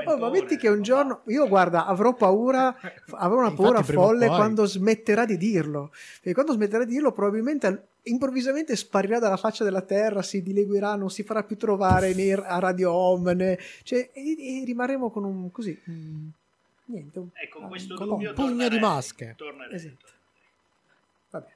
Oh, 0.07 0.17
ma 0.19 0.31
metti 0.31 0.57
che 0.57 0.69
un 0.69 0.83
giorno 0.83 1.23
io 1.27 1.47
guarda 1.49 1.87
avrò 1.87 2.15
paura 2.15 2.75
avrò 3.13 3.39
una 3.39 3.49
Infatti, 3.51 3.63
paura 3.63 3.79
o 3.79 3.83
folle 3.83 4.27
quando 4.29 4.65
smetterà 4.65 5.25
di 5.25 5.37
dirlo 5.37 5.91
perché 6.17 6.33
quando 6.35 6.53
smetterà 6.53 6.85
di 6.85 6.93
dirlo 6.93 7.13
probabilmente 7.13 7.87
improvvisamente 8.05 8.77
sparirà 8.77 9.19
dalla 9.19 9.37
faccia 9.37 9.65
della 9.65 9.83
terra 9.83 10.23
si 10.23 10.43
dileguerà 10.43 10.95
non 10.95 11.11
si 11.11 11.23
farà 11.25 11.43
più 11.43 11.57
trovare 11.57 12.15
né 12.15 12.33
a 12.33 12.59
Radio 12.59 12.93
Home 12.93 13.35
né- 13.35 13.59
cioè, 13.83 14.11
e, 14.13 14.61
e 14.61 14.65
rimarremo 14.65 15.11
con 15.11 15.25
un 15.25 15.51
così 15.51 15.79
un- 15.87 16.31
niente 16.87 17.19
un. 17.19 17.29
E 17.35 17.49
con 17.49 17.65
ah, 17.65 17.67
questo 17.69 17.95
con- 17.97 18.09
un 18.11 18.15
pugno 18.17 18.31
di 18.31 18.35
tornerei. 18.37 18.79
Esatto. 19.75 20.07
vabbè 21.31 21.55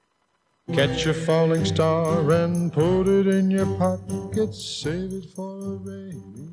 Catch 0.72 1.06
a 1.06 1.12
falling 1.12 1.64
star 1.64 2.30
and 2.30 2.70
put 2.72 3.06
it 3.08 3.26
in 3.26 3.50
your 3.50 3.66
pocket. 3.76 4.52
Save 4.52 5.12
it 5.16 5.32
for 5.32 5.56
a 5.62 5.78
rainy 5.84 6.48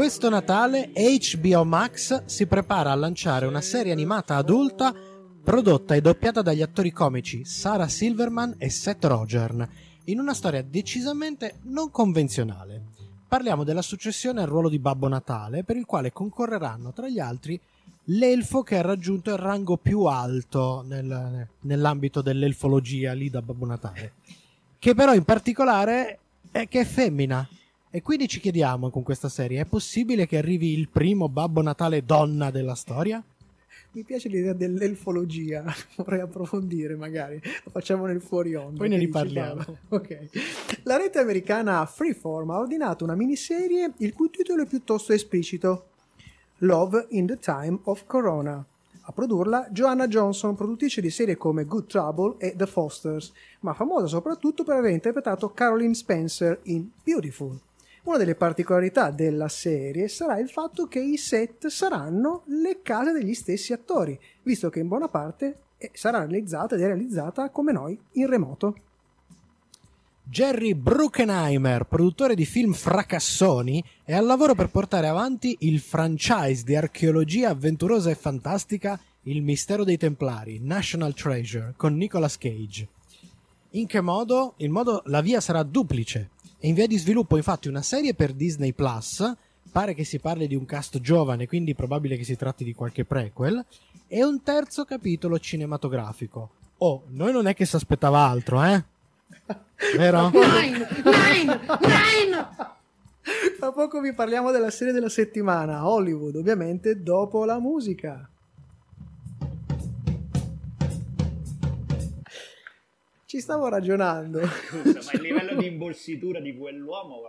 Questo 0.00 0.30
Natale 0.30 0.92
HBO 0.94 1.62
Max 1.62 2.24
si 2.24 2.46
prepara 2.46 2.90
a 2.90 2.94
lanciare 2.94 3.44
una 3.44 3.60
serie 3.60 3.92
animata 3.92 4.36
adulta 4.36 4.94
prodotta 5.44 5.94
e 5.94 6.00
doppiata 6.00 6.40
dagli 6.40 6.62
attori 6.62 6.90
comici 6.90 7.44
Sarah 7.44 7.86
Silverman 7.86 8.54
e 8.56 8.70
Seth 8.70 9.04
Rogen, 9.04 9.68
in 10.04 10.18
una 10.18 10.32
storia 10.32 10.62
decisamente 10.62 11.56
non 11.64 11.90
convenzionale. 11.90 12.82
Parliamo 13.28 13.62
della 13.62 13.82
successione 13.82 14.40
al 14.40 14.48
ruolo 14.48 14.70
di 14.70 14.78
Babbo 14.78 15.06
Natale, 15.06 15.64
per 15.64 15.76
il 15.76 15.84
quale 15.84 16.14
concorreranno 16.14 16.94
tra 16.94 17.06
gli 17.06 17.18
altri 17.18 17.60
l'elfo 18.04 18.62
che 18.62 18.78
ha 18.78 18.82
raggiunto 18.82 19.28
il 19.28 19.36
rango 19.36 19.76
più 19.76 20.04
alto 20.04 20.82
nel- 20.82 21.46
nell'ambito 21.60 22.22
dell'elfologia 22.22 23.12
lì 23.12 23.28
da 23.28 23.42
Babbo 23.42 23.66
Natale, 23.66 24.12
che 24.78 24.94
però 24.94 25.12
in 25.12 25.24
particolare 25.24 26.18
è 26.50 26.66
che 26.68 26.80
è 26.80 26.84
femmina. 26.86 27.46
E 27.92 28.02
quindi 28.02 28.28
ci 28.28 28.38
chiediamo 28.38 28.88
con 28.90 29.02
questa 29.02 29.28
serie, 29.28 29.62
è 29.62 29.64
possibile 29.64 30.26
che 30.26 30.36
arrivi 30.36 30.72
il 30.72 30.88
primo 30.88 31.28
Babbo 31.28 31.60
Natale 31.60 32.04
donna 32.04 32.50
della 32.50 32.74
storia? 32.74 33.22
mi 33.92 34.04
piace 34.04 34.28
l'idea 34.28 34.52
dell'elfologia 34.52 35.64
vorrei 35.96 36.20
approfondire 36.20 36.94
magari 36.94 37.40
lo 37.64 37.70
facciamo 37.70 38.06
nel 38.06 38.20
fuori 38.20 38.54
onda 38.54 38.78
Poi 38.78 38.88
ne 38.88 38.96
riparliamo. 38.98 39.54
dici, 39.54 39.64
Paolo? 39.64 39.78
ok 39.88 40.82
la 40.84 40.96
rete 40.96 41.18
americana 41.18 41.84
Freeform 41.86 42.50
ha 42.50 42.58
ordinato 42.58 43.02
una 43.02 43.16
miniserie 43.16 43.94
il 43.98 44.12
cui 44.12 44.30
titolo 44.30 44.62
è 44.62 44.66
piuttosto 44.66 45.12
esplicito 45.12 45.86
Love 46.58 47.06
in 47.10 47.26
the 47.26 47.38
Time 47.38 47.78
of 47.84 48.04
Corona. 48.06 48.64
A 49.02 49.12
produrla 49.12 49.66
Joanna 49.70 50.06
Johnson, 50.06 50.54
produttrice 50.54 51.00
di 51.00 51.08
serie 51.08 51.36
come 51.36 51.64
Good 51.64 51.86
Trouble 51.86 52.34
e 52.38 52.54
The 52.54 52.66
Fosters, 52.66 53.32
ma 53.60 53.72
famosa 53.72 54.06
soprattutto 54.06 54.62
per 54.62 54.76
aver 54.76 54.92
interpretato 54.92 55.50
Caroline 55.50 55.94
Spencer 55.94 56.60
in 56.64 56.86
Beautiful. 57.02 57.58
Una 58.02 58.16
delle 58.16 58.34
particolarità 58.34 59.10
della 59.10 59.48
serie 59.48 60.08
sarà 60.08 60.38
il 60.38 60.48
fatto 60.48 60.86
che 60.86 61.00
i 61.00 61.18
set 61.18 61.66
saranno 61.66 62.44
le 62.46 62.80
case 62.82 63.12
degli 63.12 63.34
stessi 63.34 63.74
attori, 63.74 64.18
visto 64.42 64.70
che 64.70 64.80
in 64.80 64.88
buona 64.88 65.08
parte 65.08 65.58
eh, 65.76 65.90
sarà 65.92 66.20
realizzata 66.20 66.74
ed 66.74 66.80
è 66.80 66.86
realizzata 66.86 67.50
come 67.50 67.72
noi 67.72 68.00
in 68.12 68.26
remoto. 68.26 68.76
Jerry 70.22 70.74
Bruckheimer, 70.74 71.84
produttore 71.84 72.34
di 72.34 72.44
film 72.44 72.72
fracassoni, 72.72 73.84
è 74.04 74.14
al 74.14 74.24
lavoro 74.24 74.54
per 74.54 74.70
portare 74.70 75.08
avanti 75.08 75.56
il 75.60 75.80
franchise 75.80 76.62
di 76.64 76.76
archeologia 76.76 77.50
avventurosa 77.50 78.10
e 78.10 78.14
fantastica 78.14 78.98
Il 79.24 79.42
mistero 79.42 79.84
dei 79.84 79.98
Templari, 79.98 80.60
National 80.62 81.12
Treasure, 81.14 81.74
con 81.76 81.96
Nicolas 81.96 82.38
Cage. 82.38 82.88
In 83.70 83.86
che 83.86 84.00
modo? 84.00 84.54
In 84.58 84.70
modo 84.70 85.02
la 85.06 85.20
via 85.20 85.40
sarà 85.40 85.62
duplice. 85.62 86.30
È 86.60 86.66
in 86.66 86.74
via 86.74 86.86
di 86.86 86.98
sviluppo 86.98 87.38
infatti 87.38 87.68
una 87.68 87.80
serie 87.80 88.12
per 88.12 88.34
Disney 88.34 88.74
Plus, 88.74 89.32
pare 89.72 89.94
che 89.94 90.04
si 90.04 90.18
parli 90.18 90.46
di 90.46 90.54
un 90.54 90.66
cast 90.66 91.00
giovane, 91.00 91.46
quindi 91.46 91.74
probabile 91.74 92.18
che 92.18 92.24
si 92.24 92.36
tratti 92.36 92.64
di 92.64 92.74
qualche 92.74 93.06
prequel, 93.06 93.64
e 94.06 94.22
un 94.22 94.42
terzo 94.42 94.84
capitolo 94.84 95.38
cinematografico. 95.38 96.50
Oh, 96.76 97.04
noi 97.12 97.32
non 97.32 97.46
è 97.46 97.54
che 97.54 97.64
si 97.64 97.76
aspettava 97.76 98.18
altro, 98.18 98.62
eh? 98.62 98.84
Vero? 99.96 100.30
Tra 103.58 103.72
poco 103.72 104.02
vi 104.02 104.12
parliamo 104.12 104.50
della 104.50 104.70
serie 104.70 104.92
della 104.92 105.08
settimana, 105.08 105.88
Hollywood, 105.88 106.36
ovviamente 106.36 107.02
dopo 107.02 107.46
la 107.46 107.58
musica. 107.58 108.29
Ci 113.30 113.38
stavo 113.40 113.68
ragionando. 113.68 114.40
Scusa, 114.66 115.00
ma 115.04 115.12
il 115.12 115.20
livello 115.20 115.54
di 115.60 115.66
imbolsitura 115.68 116.40
di 116.40 116.56
quell'uomo, 116.58 117.22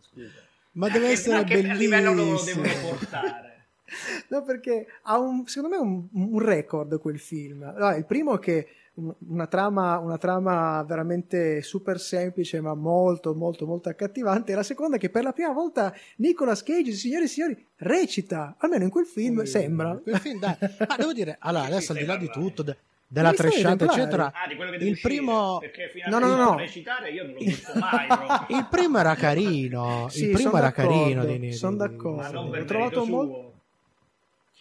scusa. 0.00 0.30
Ma 0.72 0.88
deve 0.88 1.06
A 1.06 1.08
che- 1.08 1.14
essere 1.14 1.36
a 1.38 1.42
che 1.42 1.62
livello 1.62 2.12
lo 2.14 2.24
bellissimo. 2.24 2.62
devono 2.62 2.88
portare? 2.96 3.46
No, 4.28 4.42
perché 4.44 4.86
ha 5.02 5.18
un, 5.18 5.46
secondo 5.48 5.74
me 5.76 5.82
un, 5.82 6.06
un 6.12 6.38
record 6.38 7.00
quel 7.00 7.18
film. 7.18 7.64
Allora, 7.64 7.96
il 7.96 8.04
primo 8.04 8.36
è 8.36 8.38
che 8.38 8.68
un- 8.94 9.12
una 9.30 9.48
trama, 9.48 9.98
una 9.98 10.16
trama 10.18 10.80
veramente 10.86 11.60
super 11.62 11.98
semplice, 11.98 12.60
ma 12.60 12.74
molto, 12.74 13.34
molto, 13.34 13.66
molto 13.66 13.88
accattivante. 13.88 14.52
E 14.52 14.54
la 14.54 14.62
seconda 14.62 14.94
è 14.94 14.98
che 15.00 15.10
per 15.10 15.24
la 15.24 15.32
prima 15.32 15.50
volta 15.52 15.92
Nicolas 16.18 16.62
Cage, 16.62 16.92
signori 16.92 17.24
e 17.24 17.28
signori, 17.28 17.66
recita. 17.78 18.54
Almeno 18.58 18.84
in 18.84 18.90
quel 18.90 19.06
film 19.06 19.42
sembra. 19.42 19.96
Quel 19.96 20.18
film, 20.18 20.38
dai. 20.38 20.54
Ma 20.86 20.96
devo 20.96 21.12
dire, 21.12 21.36
allora, 21.40 21.64
adesso 21.64 21.90
al 21.90 21.98
di 21.98 22.04
là 22.04 22.16
di 22.16 22.28
tutto, 22.30 22.62
della 23.10 23.32
parlando? 23.32 23.84
eccetera, 23.86 24.32
Ah, 24.34 24.46
di 24.46 24.54
quello 24.54 24.70
che 24.70 24.76
deve 24.78 24.90
il 24.90 24.94
uscire, 24.96 25.14
primo... 25.14 25.58
perché 25.58 25.88
fino 25.88 26.08
No, 26.10 26.18
no, 26.18 26.36
no, 26.36 26.44
no. 26.50 26.56
recitare. 26.58 27.10
Il 28.48 28.66
primo 28.70 28.98
era 28.98 29.14
carino, 29.14 30.08
Sì, 30.12 30.24
il 30.26 30.30
primo 30.30 30.56
era 30.58 30.70
carino 30.72 31.24
di, 31.24 31.38
di- 31.38 31.52
son 31.52 31.72
di- 31.72 31.78
d'accordo. 31.78 32.42
ma 32.42 32.50
per 32.50 32.64
trovato 32.64 33.04
molto-. 33.06 33.52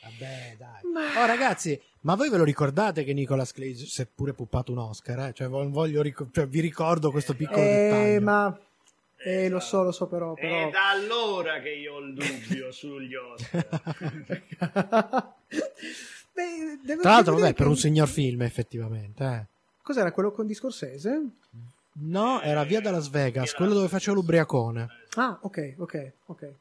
Vabbè, 0.02 0.56
dai. 0.58 1.22
Oh, 1.22 1.26
ragazzi, 1.26 1.80
ma 2.02 2.16
voi 2.16 2.30
ve 2.30 2.38
lo 2.38 2.44
ricordate 2.46 3.04
che 3.04 3.12
Nicolas 3.14 3.52
Cage 3.52 3.86
si 3.86 4.02
è 4.02 4.08
pure 4.08 4.32
puppato 4.34 4.72
un 4.72 4.78
Oscar? 4.78 5.20
Eh? 5.28 5.34
Cioè, 5.34 5.48
vo- 5.50 5.70
voglio 5.70 6.02
ric- 6.02 6.32
cioè, 6.32 6.48
vi 6.48 6.62
ricordo 6.62 7.12
questo 7.12 7.34
piccolo 7.36 7.60
Eh, 7.62 7.90
dettaglio. 7.90 8.22
ma... 8.22 8.60
Eh, 9.20 9.50
lo 9.50 9.60
so, 9.60 9.82
lo 9.84 9.92
so 9.92 10.08
però. 10.08 10.36
È 10.36 10.40
però... 10.40 10.70
da 10.70 10.90
allora 10.92 11.60
che 11.60 11.72
io 11.72 11.96
ho 11.96 12.00
il 12.00 12.14
dubbio 12.14 12.72
sugli 12.72 13.16
Oscar. 13.16 13.68
Beh, 16.38 16.80
devo- 16.84 17.02
Tra 17.02 17.12
l'altro, 17.14 17.32
vabbè, 17.34 17.44
dire 17.46 17.54
per 17.56 17.66
che- 17.66 17.72
un 17.72 17.78
signor 17.78 18.08
film, 18.08 18.42
effettivamente. 18.44 19.24
eh. 19.24 19.46
Cos'era 19.82 20.12
quello 20.12 20.32
con 20.32 20.46
di 20.46 20.54
Scorsese? 20.54 21.22
No, 22.00 22.42
era 22.42 22.64
via 22.64 22.80
da 22.80 22.92
Las 22.92 23.10
Vegas, 23.10 23.54
quello 23.56 23.74
dove 23.74 23.88
facevo 23.88 24.16
l'ubriacone. 24.18 24.88
Ah, 25.16 25.36
ok, 25.42 25.74
ok, 25.78 26.12
ok. 26.28 26.52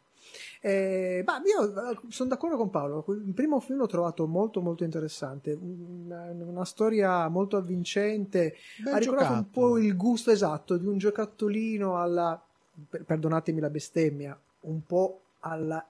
Eh, 0.63 1.23
ma 1.27 1.41
io 1.45 2.01
sono 2.09 2.29
d'accordo 2.31 2.57
con 2.57 2.71
Paolo. 2.71 3.05
Il 3.09 3.33
primo 3.35 3.61
film 3.61 3.79
l'ho 3.79 3.87
trovato 3.87 4.27
molto, 4.27 4.61
molto 4.63 4.83
interessante. 4.85 5.53
Una, 5.53 6.23
una 6.31 6.65
storia 6.65 7.29
molto 7.29 7.57
avvincente. 7.59 8.57
Ben 8.83 8.95
ha 8.95 8.97
ricordato 8.97 9.33
un 9.33 9.39
giocato. 9.41 9.61
po' 9.61 9.79
il 9.79 9.95
gusto 9.97 10.31
esatto 10.31 10.77
di 10.79 10.87
un 10.87 10.97
giocattolino 10.97 12.01
alla. 12.01 12.41
per- 12.89 13.05
perdonatemi 13.05 13.61
la 13.61 13.71
bestemmia, 13.71 14.39
un 14.61 14.85
po' 14.87 15.21
alla. 15.41 15.85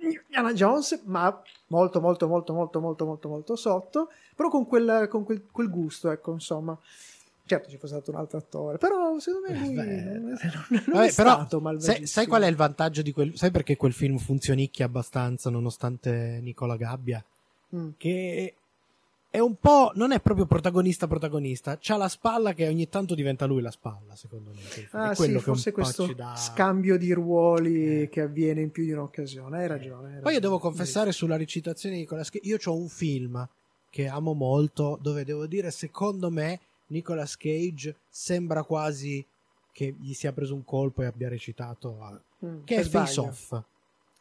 Indiana 0.00 0.52
Jones, 0.52 1.00
ma 1.04 1.42
molto, 1.68 2.00
molto, 2.00 2.26
molto, 2.28 2.52
molto, 2.52 2.80
molto, 2.80 3.06
molto, 3.06 3.28
molto 3.28 3.56
sotto. 3.56 4.10
Però 4.34 4.48
con 4.48 4.66
quel, 4.66 5.06
con 5.08 5.24
quel, 5.24 5.44
quel 5.50 5.70
gusto, 5.70 6.10
ecco, 6.10 6.32
insomma. 6.32 6.76
Certo, 7.44 7.68
ci 7.68 7.78
fosse 7.78 7.94
stato 7.94 8.12
un 8.12 8.16
altro 8.18 8.38
attore, 8.38 8.78
però 8.78 9.18
secondo 9.18 9.50
me 9.50 9.58
lui 9.58 9.74
Beh, 9.74 9.82
non, 9.82 10.36
non 10.70 10.78
è 10.78 10.90
Vabbè, 10.92 11.14
però, 11.14 11.30
stato 11.46 11.78
sai, 11.78 12.06
sai 12.06 12.26
qual 12.28 12.42
è 12.42 12.46
il 12.46 12.54
vantaggio 12.54 13.02
di 13.02 13.10
quel... 13.10 13.36
Sai 13.36 13.50
perché 13.50 13.76
quel 13.76 13.92
film 13.92 14.18
funzionicchia 14.18 14.84
abbastanza 14.84 15.50
nonostante 15.50 16.38
Nicola 16.42 16.76
Gabbia? 16.76 17.22
Mm. 17.74 17.88
Che 17.96 18.54
è 19.30 19.38
un 19.38 19.56
po'. 19.58 19.92
Non 19.94 20.12
è 20.12 20.20
proprio 20.20 20.44
protagonista 20.46 21.06
protagonista. 21.06 21.78
C'ha 21.80 21.96
la 21.96 22.08
spalla 22.08 22.52
che 22.52 22.66
ogni 22.68 22.88
tanto 22.88 23.14
diventa 23.14 23.46
lui 23.46 23.62
la 23.62 23.70
spalla, 23.70 24.16
secondo 24.16 24.50
me. 24.50 24.60
È 24.60 24.88
Ah, 24.90 25.14
quello 25.14 25.38
sì, 25.38 25.44
forse 25.44 25.72
questo 25.72 26.12
dà- 26.12 26.34
scambio 26.36 26.98
di 26.98 27.12
ruoli 27.12 28.08
che 28.10 28.22
avviene 28.22 28.60
in 28.60 28.70
più 28.70 28.84
di 28.84 28.92
un'occasione. 28.92 29.58
Hai 29.58 29.66
ragione. 29.68 29.92
hai 29.94 30.00
Poi 30.00 30.12
io 30.14 30.20
ragione. 30.22 30.40
devo 30.40 30.58
confessare 30.58 31.12
sulla 31.12 31.36
recitazione 31.36 31.94
di 31.94 32.00
Nicolas 32.02 32.28
Cage. 32.30 32.46
Io 32.48 32.58
ho 32.64 32.74
un 32.76 32.88
film 32.88 33.48
che 33.88 34.06
amo 34.08 34.32
molto, 34.34 34.98
dove 35.00 35.24
devo 35.24 35.46
dire, 35.46 35.70
secondo 35.70 36.30
me, 36.30 36.60
Nicolas 36.88 37.36
Cage 37.36 37.96
sembra 38.08 38.62
quasi 38.64 39.24
che 39.72 39.94
gli 40.00 40.12
sia 40.12 40.32
preso 40.32 40.54
un 40.54 40.64
colpo 40.64 41.02
e 41.02 41.06
abbia 41.06 41.28
recitato. 41.28 41.98
a- 42.00 42.20
Mm, 42.44 42.64
Che 42.64 42.76
è 42.76 42.82
Face. 42.84 43.20
Off. 43.20 43.60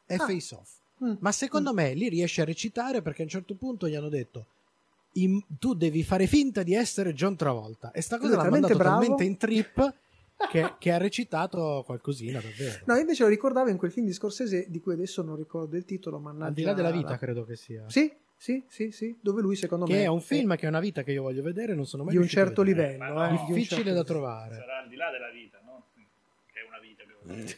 È 0.06 0.16
Ah. 0.16 0.26
Face 0.26 0.54
Off. 0.56 0.70
Mm, 1.04 1.14
Ma 1.20 1.32
secondo 1.32 1.74
me 1.74 1.94
lì 1.94 2.10
riesce 2.10 2.42
a 2.42 2.46
recitare 2.46 3.02
perché 3.02 3.22
a 3.22 3.24
un 3.24 3.30
certo 3.32 3.54
punto 3.56 3.88
gli 3.88 3.96
hanno 3.96 4.10
detto. 4.10 4.46
"In- 5.14 5.44
tu 5.60 5.74
devi 5.74 6.04
fare 6.04 6.28
finta 6.28 6.64
di 6.64 6.74
essere 6.74 7.14
John 7.14 7.36
Travolta. 7.36 7.92
E 7.92 8.02
sta 8.02 8.18
cosa 8.18 8.34
è 8.34 8.36
l'ha 8.38 8.50
mandato 8.50 8.76
bravo. 8.76 9.00
talmente 9.00 9.24
in 9.24 9.38
trip 9.38 9.94
che, 10.50 10.76
che 10.78 10.92
ha 10.92 10.98
recitato 10.98 11.84
qualcosina 11.86 12.40
davvero. 12.40 12.84
No, 12.86 12.96
invece 12.96 13.24
lo 13.24 13.30
ricordavo 13.30 13.70
in 13.70 13.78
quel 13.78 13.92
film 13.92 14.06
di 14.06 14.14
Scorsese 14.14 14.68
di 14.70 14.80
cui 14.80 14.94
adesso 14.94 15.22
non 15.22 15.36
ricordo 15.36 15.76
il 15.76 15.86
titolo, 15.86 16.20
ma 16.20 16.34
Al 16.46 16.54
di 16.54 16.64
là 16.64 16.74
della 16.74 16.92
vita, 16.92 17.18
credo 17.18 17.44
che 17.44 17.56
sia. 17.56 17.84
Sì, 17.88 18.12
sì, 18.38 18.64
sì, 18.70 18.92
sì, 18.92 19.18
dove 19.22 19.42
lui 19.42 19.58
secondo 19.58 19.86
che 19.86 19.94
me 19.94 20.04
è 20.04 20.08
un 20.08 20.22
film 20.22 20.56
che 20.56 20.66
è 20.66 20.70
una 20.70 20.80
vita 20.80 21.04
che 21.04 21.12
io 21.12 21.24
voglio 21.24 21.42
vedere, 21.42 21.76
non 21.76 21.86
sono 21.86 22.04
mai 22.06 22.14
di 22.14 22.20
un 22.20 22.28
certo 22.28 22.64
vedere. 22.64 22.94
livello, 22.94 23.24
eh, 23.24 23.30
no. 23.30 23.40
un 23.40 23.46
Difficile 23.48 23.84
certo 23.84 23.94
da 23.94 24.04
trovare. 24.06 24.56
Sarà 24.56 24.80
al 24.80 24.88
di 24.88 24.96
là 24.96 25.12
della 25.12 25.30
vita, 25.30 25.60
no? 25.66 25.88
Che 26.46 26.60
è 26.62 26.68
una 26.68 26.80
vita 26.80 27.04
che 27.04 27.16
voglio 27.22 27.44
dire. 27.44 27.58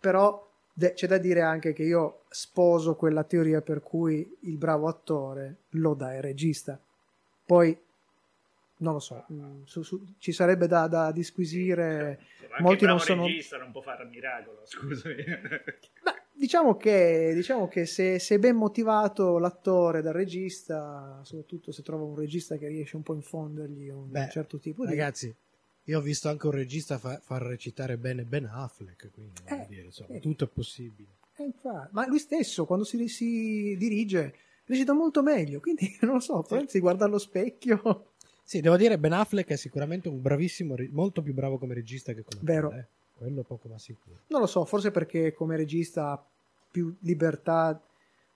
Però 0.00 0.51
de- 0.72 0.92
c'è 0.94 1.06
da 1.06 1.18
dire 1.18 1.40
anche 1.42 1.72
che 1.72 1.82
io 1.82 2.22
sposo 2.28 2.94
quella 2.96 3.24
teoria 3.24 3.60
per 3.60 3.80
cui 3.82 4.36
il 4.40 4.56
bravo 4.56 4.88
attore 4.88 5.56
lo 5.70 5.94
dà 5.94 6.14
il 6.14 6.22
regista. 6.22 6.80
Poi 7.44 7.76
non 8.78 8.94
lo 8.94 8.98
so, 9.00 9.24
mm, 9.32 9.62
su- 9.64 9.82
su- 9.82 10.02
ci 10.18 10.32
sarebbe 10.32 10.66
da, 10.66 10.88
da 10.88 11.12
disquisire. 11.12 12.18
Insomma, 12.20 12.50
anche 12.56 12.62
Molti 12.62 12.82
il 12.84 12.88
non 12.88 12.96
bravo 12.98 13.12
sono. 13.12 13.26
regista 13.26 13.56
non 13.58 13.70
può 13.70 13.80
fare 13.80 14.04
miracolo, 14.06 14.62
scusami. 14.66 15.14
Beh, 15.24 16.22
diciamo 16.32 16.76
che, 16.76 17.32
diciamo 17.34 17.68
che 17.68 17.86
se, 17.86 18.18
se 18.18 18.34
è 18.34 18.38
ben 18.38 18.56
motivato 18.56 19.38
l'attore 19.38 20.02
dal 20.02 20.12
regista, 20.14 21.20
soprattutto 21.22 21.70
se 21.70 21.82
trova 21.82 22.02
un 22.04 22.16
regista 22.16 22.56
che 22.56 22.66
riesce 22.66 22.96
un 22.96 23.02
po' 23.02 23.12
a 23.12 23.16
infondergli 23.16 23.88
un 23.88 24.10
Beh, 24.10 24.28
certo 24.30 24.58
tipo 24.58 24.82
di. 24.84 24.90
Ragazzi, 24.90 25.32
io 25.84 25.98
ho 25.98 26.00
visto 26.02 26.28
anche 26.28 26.46
un 26.46 26.52
regista 26.52 26.98
fa- 26.98 27.18
far 27.22 27.42
recitare 27.42 27.96
bene 27.96 28.24
Ben 28.24 28.44
Affleck, 28.46 29.10
quindi 29.12 29.40
Eh, 29.44 29.66
dire, 29.68 29.86
insomma, 29.86 30.14
eh. 30.14 30.20
tutto 30.20 30.44
è 30.44 30.48
possibile. 30.48 31.08
Eh, 31.36 31.44
infatti. 31.44 31.88
Ma 31.92 32.06
lui 32.06 32.18
stesso, 32.18 32.64
quando 32.66 32.84
si, 32.84 33.08
si 33.08 33.76
dirige, 33.76 34.34
recita 34.66 34.92
molto 34.92 35.22
meglio. 35.22 35.60
Quindi 35.60 35.96
non 36.02 36.14
lo 36.14 36.20
so, 36.20 36.32
probabilmente 36.34 36.72
si 36.72 36.80
guarda 36.80 37.04
allo 37.06 37.18
specchio. 37.18 38.06
Sì, 38.44 38.60
devo 38.60 38.76
dire 38.76 38.98
Ben 38.98 39.12
Affleck 39.12 39.48
è 39.50 39.56
sicuramente 39.56 40.08
un 40.08 40.20
bravissimo, 40.20 40.74
molto 40.90 41.22
più 41.22 41.32
bravo 41.32 41.58
come 41.58 41.74
regista 41.74 42.12
che 42.12 42.22
come 42.22 42.40
Vero. 42.42 42.66
attore, 42.68 42.80
eh. 42.80 43.00
Quello 43.16 43.42
poco 43.42 43.68
ma 43.68 43.78
sicuro. 43.78 44.16
Non 44.28 44.40
lo 44.40 44.46
so, 44.46 44.64
forse 44.64 44.90
perché 44.90 45.32
come 45.32 45.56
regista 45.56 46.10
ha 46.10 46.26
più 46.70 46.94
libertà 47.00 47.80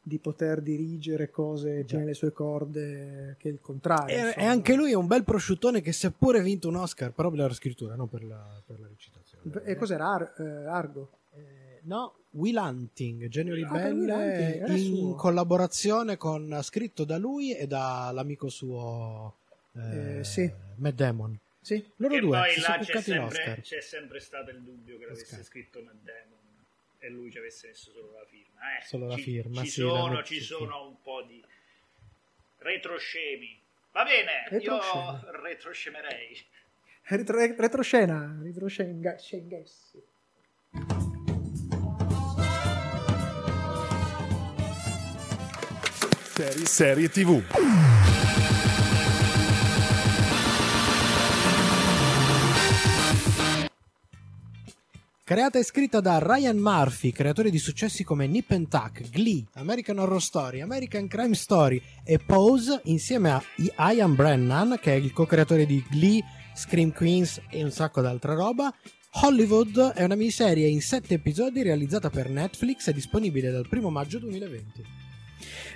di 0.06 0.18
poter 0.20 0.60
dirigere 0.60 1.30
cose 1.30 1.84
Già. 1.84 1.98
nelle 1.98 2.14
sue 2.14 2.32
corde 2.32 3.34
che 3.40 3.48
il 3.48 3.58
contrario. 3.60 4.14
E, 4.14 4.34
e 4.36 4.44
anche 4.44 4.74
lui 4.76 4.92
è 4.92 4.94
un 4.94 5.08
bel 5.08 5.24
prosciuttone 5.24 5.80
che 5.80 5.90
seppure 5.92 6.38
ha 6.38 6.42
vinto 6.42 6.68
un 6.68 6.76
Oscar, 6.76 7.10
però 7.10 7.28
per 7.28 7.40
la 7.40 7.52
scrittura, 7.52 7.96
non 7.96 8.08
per 8.08 8.22
la, 8.22 8.62
per 8.64 8.78
la 8.78 8.86
recitazione. 8.86 9.62
E 9.64 9.74
cos'era 9.74 10.06
Ar- 10.12 10.34
eh, 10.38 10.66
Argo? 10.68 11.10
Eh, 11.34 11.80
no, 11.82 12.14
Will 12.30 12.54
Hunting, 12.56 13.26
genio 13.26 13.54
Ah, 13.54 13.56
ribelle, 13.56 14.12
Hunting, 14.12 14.62
era 14.62 14.72
in 14.76 14.94
suo. 14.94 15.14
collaborazione 15.16 16.16
con, 16.16 16.56
scritto 16.62 17.04
da 17.04 17.18
lui 17.18 17.52
e 17.56 17.66
dall'amico 17.66 18.48
suo 18.48 19.34
eh, 19.74 20.18
Eh, 20.20 20.24
sì. 20.24 20.48
Matt 20.76 20.94
Damon. 20.94 21.36
Sì? 21.60 21.84
Loro 21.96 22.14
e 22.14 22.20
due 22.20 22.38
poi 22.38 22.50
si 22.52 22.60
là 22.60 22.66
sono 22.66 22.82
c'è 22.84 23.00
sempre, 23.00 23.22
l'Oscar. 23.24 23.60
c'è 23.60 23.80
sempre 23.80 24.20
stato 24.20 24.50
il 24.50 24.62
dubbio 24.62 24.98
che 24.98 25.04
l'avesse 25.06 25.24
Oscar. 25.24 25.42
scritto 25.44 25.82
Matt 25.82 25.96
Damon 26.04 26.38
e 27.06 27.10
lui 27.10 27.30
ci 27.30 27.38
avesse 27.38 27.68
messo 27.68 27.90
solo 27.92 28.12
la 28.12 28.24
firma. 28.26 28.60
Eh, 28.78 28.84
Solo 28.84 29.06
la 29.06 29.14
ci, 29.16 29.22
firma, 29.22 29.62
ci 29.62 29.68
sì, 29.68 29.80
sono, 29.80 30.22
ci 30.22 30.40
sono 30.40 30.86
un 30.88 31.00
po' 31.02 31.22
di 31.22 31.42
retroscemi. 32.58 33.60
Va 33.92 34.04
bene, 34.04 34.46
Retroscemi. 34.48 35.02
io 35.04 35.40
retroscemerei. 35.42 36.46
Retro- 37.08 37.38
retroscena. 37.56 38.38
Retroscena. 38.42 39.18
Schengessi. 39.18 40.02
Serie, 46.34 46.66
serie 46.66 47.08
TV. 47.08 47.42
Creata 55.28 55.58
e 55.58 55.64
scritta 55.64 55.98
da 56.00 56.20
Ryan 56.20 56.56
Murphy, 56.56 57.10
creatore 57.10 57.50
di 57.50 57.58
successi 57.58 58.04
come 58.04 58.28
Nip 58.28 58.52
and 58.52 58.68
Tuck, 58.68 59.10
Glee, 59.10 59.44
American 59.54 59.98
Horror 59.98 60.22
Story, 60.22 60.60
American 60.60 61.08
Crime 61.08 61.34
Story 61.34 61.82
e 62.04 62.20
Pose, 62.24 62.80
insieme 62.84 63.32
a 63.32 63.42
Ian 63.90 64.14
Brennan, 64.14 64.78
che 64.80 64.92
è 64.92 64.94
il 64.94 65.12
co-creatore 65.12 65.66
di 65.66 65.82
Glee, 65.90 66.22
Scream 66.54 66.92
Queens 66.92 67.40
e 67.50 67.64
un 67.64 67.72
sacco 67.72 68.00
d'altra 68.00 68.34
roba, 68.34 68.72
Hollywood 69.22 69.94
è 69.94 70.04
una 70.04 70.14
miniserie 70.14 70.68
in 70.68 70.80
sette 70.80 71.14
episodi 71.14 71.64
realizzata 71.64 72.08
per 72.08 72.30
Netflix 72.30 72.86
e 72.86 72.92
disponibile 72.92 73.50
dal 73.50 73.66
1 73.68 73.90
maggio 73.90 74.20
2020. 74.20 74.95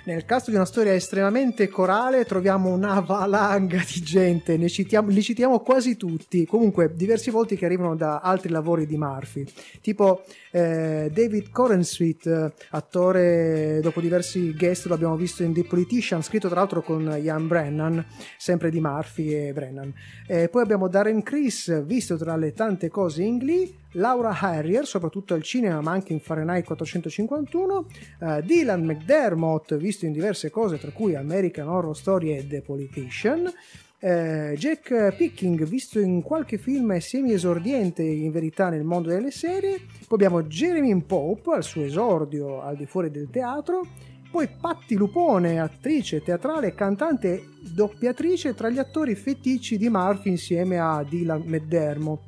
Nel 0.05 0.25
caso 0.25 0.49
di 0.49 0.55
una 0.55 0.65
storia 0.65 0.93
estremamente 0.93 1.67
corale 1.67 2.25
troviamo 2.25 2.69
una 2.69 2.99
valanga 2.99 3.77
di 3.77 4.01
gente, 4.01 4.57
ne 4.57 4.69
citiamo, 4.69 5.09
li 5.09 5.21
citiamo 5.21 5.59
quasi 5.59 5.97
tutti, 5.97 6.45
comunque 6.45 6.91
diversi 6.93 7.29
volti 7.29 7.55
che 7.55 7.65
arrivano 7.65 7.95
da 7.95 8.19
altri 8.19 8.49
lavori 8.49 8.85
di 8.85 8.97
Murphy, 8.97 9.45
tipo 9.81 10.23
eh, 10.51 11.09
David 11.13 11.49
Corensweet, 11.51 12.25
eh, 12.25 12.53
attore 12.71 13.79
dopo 13.81 14.01
diversi 14.01 14.53
guest 14.53 14.87
lo 14.87 14.93
abbiamo 14.93 15.15
visto 15.15 15.43
in 15.43 15.53
The 15.53 15.63
Politician, 15.63 16.23
scritto 16.23 16.47
tra 16.47 16.59
l'altro 16.59 16.81
con 16.81 17.17
Ian 17.21 17.47
Brennan, 17.47 18.05
sempre 18.37 18.69
di 18.69 18.79
Murphy 18.79 19.33
e 19.33 19.53
Brennan. 19.53 19.93
Eh, 20.27 20.49
poi 20.49 20.61
abbiamo 20.61 20.87
Darren 20.87 21.23
Criss, 21.23 21.83
visto 21.83 22.17
tra 22.17 22.35
le 22.35 22.53
tante 22.53 22.89
cose 22.89 23.23
in 23.23 23.37
Glee, 23.37 23.69
Laura 23.93 24.37
Harrier, 24.39 24.85
soprattutto 24.85 25.33
al 25.33 25.43
cinema 25.43 25.81
ma 25.81 25.91
anche 25.91 26.13
in 26.13 26.19
Fahrenheit 26.19 26.65
451, 26.65 27.85
eh, 28.19 28.41
Dylan 28.43 28.83
McDermott, 28.83 29.75
visto 29.75 30.05
in 30.05 30.13
diverse 30.13 30.49
cose 30.49 30.77
tra 30.77 30.91
cui 30.91 31.15
American 31.15 31.67
Horror 31.67 31.95
Story 31.95 32.35
e 32.35 32.47
The 32.47 32.61
Politician, 32.61 33.51
eh, 33.99 34.55
Jack 34.57 35.15
Picking, 35.15 35.63
visto 35.65 35.99
in 35.99 36.21
qualche 36.21 36.57
film 36.57 36.97
semi 36.97 37.33
esordiente 37.33 38.01
in 38.01 38.31
verità 38.31 38.69
nel 38.69 38.83
mondo 38.83 39.09
delle 39.09 39.31
serie, 39.31 39.79
poi 40.07 40.17
abbiamo 40.17 40.43
Jeremy 40.43 40.99
Pope 41.03 41.51
al 41.51 41.63
suo 41.63 41.83
esordio 41.83 42.61
al 42.61 42.75
di 42.75 42.85
fuori 42.85 43.11
del 43.11 43.29
teatro, 43.29 43.85
poi 44.31 44.47
Patti 44.47 44.95
Lupone, 44.95 45.59
attrice 45.59 46.23
teatrale, 46.23 46.73
cantante 46.73 47.33
e 47.33 47.43
doppiatrice 47.59 48.55
tra 48.55 48.69
gli 48.69 48.79
attori 48.79 49.13
feticci 49.13 49.77
di 49.77 49.89
Murphy 49.89 50.29
insieme 50.29 50.79
a 50.79 51.03
Dylan 51.03 51.43
McDermott. 51.45 52.21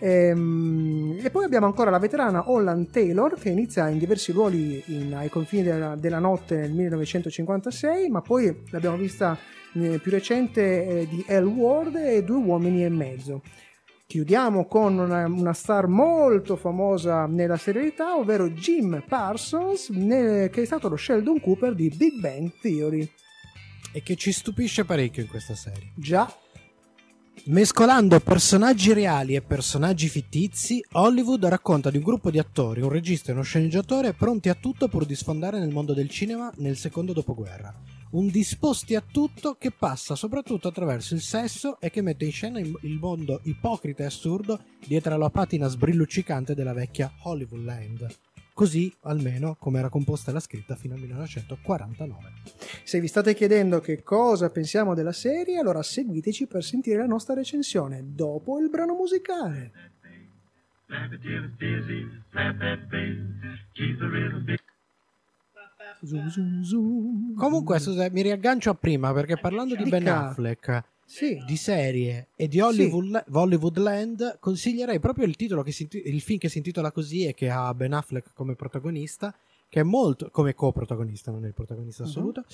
Ehm, 0.00 1.18
E, 1.22 1.30
poi 1.30 1.44
abbiamo 1.44 1.66
ancora 1.66 1.90
la 1.90 1.98
veterana 1.98 2.50
Holland 2.50 2.90
Taylor 2.90 3.38
che 3.38 3.50
inizia 3.50 3.88
in 3.88 3.98
diversi 3.98 4.32
ruoli 4.32 4.82
in- 4.86 5.14
ai 5.14 5.28
confini 5.28 5.62
della, 5.62 5.94
della 5.96 6.18
notte 6.18 6.56
nel 6.56 6.72
1956, 6.72 8.08
ma 8.08 8.20
poi 8.22 8.62
l'abbiamo 8.70 8.96
vista 8.96 9.36
eh, 9.74 9.98
più 9.98 10.10
recente 10.10 10.86
eh, 11.02 11.06
di 11.08 11.24
L 11.28 11.44
Ward 11.44 11.94
e 11.96 12.24
Due 12.24 12.38
uomini 12.38 12.84
e 12.84 12.88
mezzo. 12.88 13.42
Chiudiamo 14.06 14.66
con 14.66 14.98
una, 14.98 15.26
una 15.26 15.52
star 15.52 15.86
molto 15.86 16.56
famosa 16.56 17.26
nella 17.26 17.56
serialità, 17.56 18.16
ovvero 18.16 18.48
Jim 18.50 19.04
Parsons, 19.06 19.90
nel- 19.90 20.50
che 20.50 20.62
è 20.62 20.64
stato 20.64 20.88
lo 20.88 20.96
Sheldon 20.96 21.40
Cooper 21.40 21.74
di 21.74 21.92
Big 21.94 22.18
Bang 22.18 22.50
Theory. 22.60 23.08
E 23.92 24.02
che 24.02 24.16
ci 24.16 24.32
stupisce 24.32 24.84
parecchio 24.84 25.22
in 25.22 25.28
questa 25.28 25.54
serie. 25.54 25.92
Già, 25.94 26.32
Mescolando 27.44 28.20
personaggi 28.20 28.92
reali 28.92 29.34
e 29.34 29.40
personaggi 29.40 30.08
fittizi, 30.08 30.84
Hollywood 30.92 31.46
racconta 31.46 31.90
di 31.90 31.96
un 31.96 32.02
gruppo 32.02 32.30
di 32.30 32.38
attori, 32.38 32.82
un 32.82 32.90
regista 32.90 33.30
e 33.30 33.32
uno 33.32 33.42
sceneggiatore 33.42 34.12
pronti 34.12 34.50
a 34.50 34.54
tutto 34.54 34.88
pur 34.88 35.06
di 35.06 35.14
sfondare 35.14 35.58
nel 35.58 35.72
mondo 35.72 35.94
del 35.94 36.10
cinema 36.10 36.52
nel 36.56 36.76
secondo 36.76 37.14
dopoguerra. 37.14 37.74
Un 38.10 38.28
disposti 38.28 38.94
a 38.94 39.02
tutto 39.02 39.56
che 39.58 39.70
passa 39.70 40.14
soprattutto 40.14 40.68
attraverso 40.68 41.14
il 41.14 41.22
sesso 41.22 41.80
e 41.80 41.90
che 41.90 42.02
mette 42.02 42.26
in 42.26 42.32
scena 42.32 42.58
il 42.58 42.98
mondo 43.00 43.40
ipocrita 43.44 44.02
e 44.02 44.06
assurdo 44.06 44.60
dietro 44.86 45.14
alla 45.14 45.30
patina 45.30 45.66
sbrilluccicante 45.66 46.54
della 46.54 46.74
vecchia 46.74 47.10
Hollywoodland. 47.22 48.06
Così, 48.60 48.94
almeno, 49.04 49.56
come 49.58 49.78
era 49.78 49.88
composta 49.88 50.32
la 50.32 50.38
scritta 50.38 50.76
fino 50.76 50.92
al 50.92 51.00
1949. 51.00 52.32
se 52.84 53.00
vi 53.00 53.06
state 53.06 53.32
chiedendo 53.32 53.80
che 53.80 54.02
cosa 54.02 54.50
pensiamo 54.50 54.92
della 54.92 55.12
serie, 55.12 55.58
allora 55.58 55.82
seguiteci 55.82 56.46
per 56.46 56.62
sentire 56.62 56.98
la 56.98 57.06
nostra 57.06 57.32
recensione 57.32 58.04
dopo 58.08 58.58
il 58.58 58.68
brano 58.68 58.92
musicale. 58.92 59.72
Zoom, 66.04 66.28
zoom, 66.28 66.62
zoom. 66.62 67.34
Comunque, 67.36 67.80
mi 68.12 68.20
riaggancio 68.20 68.68
a 68.68 68.74
prima 68.74 69.10
perché 69.14 69.38
parlando 69.38 69.74
di 69.74 69.88
Ben. 69.88 70.06
Affleck, 70.06 70.84
Sì. 71.12 71.42
di 71.44 71.56
serie 71.56 72.28
e 72.36 72.46
di 72.46 72.60
Hollywood, 72.60 73.24
Hollywoodland, 73.32 74.38
consiglierei 74.38 75.00
proprio 75.00 75.26
il 75.26 75.34
titolo 75.34 75.62
che 75.64 75.72
si 75.72 75.88
il 75.90 76.20
film 76.20 76.38
che 76.38 76.48
si 76.48 76.58
intitola 76.58 76.92
così 76.92 77.26
e 77.26 77.34
che 77.34 77.50
ha 77.50 77.74
Ben 77.74 77.92
Affleck 77.94 78.32
come 78.32 78.54
protagonista, 78.54 79.34
che 79.68 79.80
è 79.80 79.82
molto 79.82 80.30
come 80.30 80.54
coprotagonista, 80.54 81.32
non 81.32 81.44
è 81.44 81.48
il 81.48 81.54
protagonista 81.54 82.04
Mhm. 82.04 82.08
assoluto. 82.08 82.44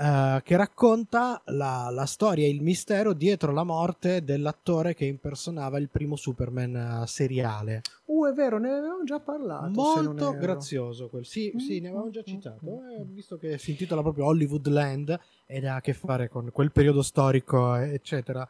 Eh, 0.00 0.40
che 0.44 0.56
racconta 0.56 1.42
la, 1.46 1.88
la 1.90 2.06
storia 2.06 2.46
e 2.46 2.50
il 2.50 2.62
mistero 2.62 3.12
dietro 3.12 3.50
la 3.50 3.64
morte 3.64 4.22
dell'attore 4.22 4.94
che 4.94 5.06
impersonava 5.06 5.76
il 5.78 5.88
primo 5.88 6.14
Superman 6.14 7.02
eh, 7.02 7.06
seriale. 7.08 7.82
Uh, 8.04 8.26
è 8.26 8.32
vero, 8.32 8.58
ne 8.58 8.70
avevamo 8.70 9.02
già 9.02 9.18
parlato. 9.18 9.70
Molto 9.70 10.30
grazioso 10.36 11.08
quel. 11.08 11.26
Sì, 11.26 11.50
Mm, 11.52 11.58
sì, 11.58 11.80
ne 11.80 11.88
avevamo 11.88 12.10
già 12.10 12.20
mm, 12.20 12.24
citato. 12.24 12.64
mm, 12.64 12.90
eh, 12.90 13.04
mm. 13.04 13.12
visto 13.12 13.36
che 13.38 13.58
si 13.58 13.72
intitola 13.72 14.02
proprio 14.02 14.26
Hollywoodland 14.26 15.18
ed 15.46 15.64
ha 15.64 15.74
a 15.76 15.80
che 15.80 15.94
fare 15.94 16.28
con 16.28 16.50
quel 16.52 16.70
periodo 16.70 17.02
storico, 17.02 17.74
eccetera. 17.74 18.48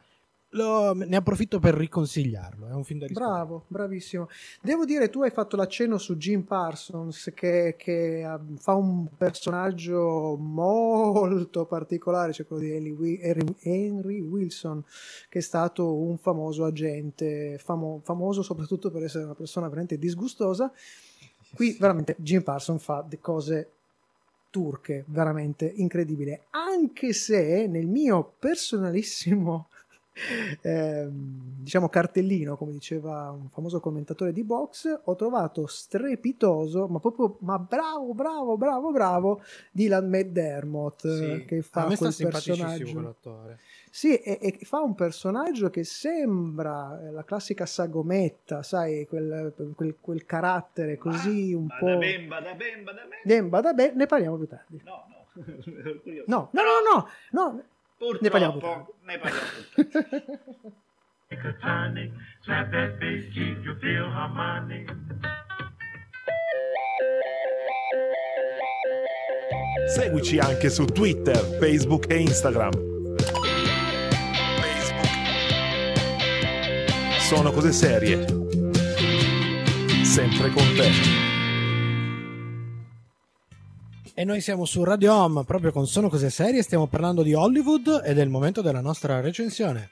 Lo- 0.53 0.93
ne 0.93 1.15
approfitto 1.15 1.59
per 1.59 1.75
riconsigliarlo. 1.75 2.67
È 2.67 2.73
un 2.73 2.83
film 2.83 2.99
da 2.99 3.05
riscoprire. 3.05 3.35
Bravo, 3.35 3.65
bravissimo. 3.67 4.27
Devo 4.61 4.83
dire, 4.83 5.09
tu 5.09 5.21
hai 5.21 5.29
fatto 5.29 5.55
l'accenno 5.55 5.99
su 5.99 6.17
Jim 6.17 6.41
Parsons, 6.41 7.31
che, 7.35 7.75
che, 7.77 8.23
ah, 8.23 8.41
fa 8.57 8.73
un 8.73 9.07
personaggio 9.15 10.35
molto 10.39 11.65
particolare, 11.65 12.33
cioè 12.33 12.47
quello 12.47 12.63
di 12.63 12.71
Henry, 12.71 12.91
Wi- 12.91 13.19
Henry- 13.21 13.55
Henry 13.61 14.19
Wilson, 14.21 14.83
che 15.29 15.37
è 15.39 15.41
stato 15.41 15.93
un 15.93 16.17
famoso 16.17 16.65
agente, 16.65 17.59
famo- 17.59 18.01
famoso 18.03 18.41
soprattutto 18.41 18.89
per 18.89 19.03
essere 19.03 19.25
una 19.25 19.35
persona 19.35 19.67
veramente 19.67 19.99
disgustosa. 19.99 20.71
Qui 21.53 21.77
veramente 21.79 22.15
Jim 22.17 22.41
Parsons 22.41 22.83
fa 22.83 23.05
le 23.07 23.19
cose 23.19 23.69
turche, 24.49 25.03
veramente 25.07 25.71
incredibile. 25.75 26.45
Anche 26.51 27.13
se 27.13 27.67
nel 27.67 27.85
mio 27.85 28.33
personalissimo 28.39 29.67
ehm, 30.61 31.61
diciamo 31.61 31.89
cartellino, 31.89 32.55
come 32.57 32.71
diceva 32.71 33.31
un 33.31 33.49
famoso 33.49 33.79
commentatore 33.79 34.33
di 34.33 34.43
box, 34.43 35.01
ho 35.03 35.15
trovato 35.15 35.67
strepitoso, 35.67 36.87
ma 36.87 36.99
proprio 36.99 37.37
ma 37.41 37.57
bravo, 37.59 38.13
bravo, 38.13 38.57
bravo, 38.57 38.91
bravo 38.91 39.41
Dylan 39.71 40.07
McDermott 40.07 41.07
Sì, 41.07 41.45
che 41.45 41.57
a 41.59 41.63
fa 41.63 41.85
quel 41.85 42.15
personaggio. 42.17 42.91
quell'attore. 42.91 43.59
Sì, 43.91 44.15
e, 44.15 44.37
e 44.41 44.65
fa 44.65 44.81
un 44.81 44.93
personaggio 44.93 45.69
che 45.69 45.83
sembra 45.83 47.01
eh, 47.01 47.11
la 47.11 47.23
classica 47.23 47.65
sagometta, 47.65 48.61
sai, 48.61 49.07
quel, 49.07 49.53
quel- 49.75 49.95
quel 49.99 50.25
carattere 50.25 50.97
così 50.97 51.53
un 51.53 51.67
po'... 51.67 51.97
bada 52.83 53.01
ben. 53.01 53.19
Demba 53.23 53.61
da 53.61 53.73
be- 53.73 53.93
ne 53.95 54.05
parliamo 54.05 54.37
più 54.37 54.47
tardi. 54.47 54.81
No, 54.83 55.05
no, 56.25 56.49
no, 56.51 56.61
no, 56.61 57.07
no. 57.31 57.63
Purtroppo, 57.99 58.23
Ne 58.23 58.29
parliamo 58.29 58.57
tardi. 58.59 58.91
ne 59.03 59.19
parliamo. 59.19 59.47
Seguici 69.87 70.37
anche 70.39 70.69
su 70.69 70.85
Twitter, 70.85 71.35
Facebook 71.59 72.09
e 72.09 72.17
Instagram. 72.19 72.71
Facebook. 74.61 75.07
Sono 77.19 77.51
cose 77.51 77.71
serie. 77.71 78.25
Sempre 80.03 80.49
con 80.49 80.63
te. 80.75 81.28
E 84.19 84.25
noi 84.25 84.41
siamo 84.41 84.65
su 84.65 84.83
Radio 84.83 85.13
Home 85.13 85.45
proprio 85.45 85.71
con 85.71 85.87
Sono 85.87 86.09
Cose 86.09 86.29
Serie. 86.29 86.61
Stiamo 86.61 86.87
parlando 86.87 87.23
di 87.23 87.33
Hollywood 87.33 88.01
ed 88.03 88.17
è 88.17 88.21
il 88.21 88.27
momento 88.27 88.61
della 88.61 88.81
nostra 88.81 89.21
recensione. 89.21 89.91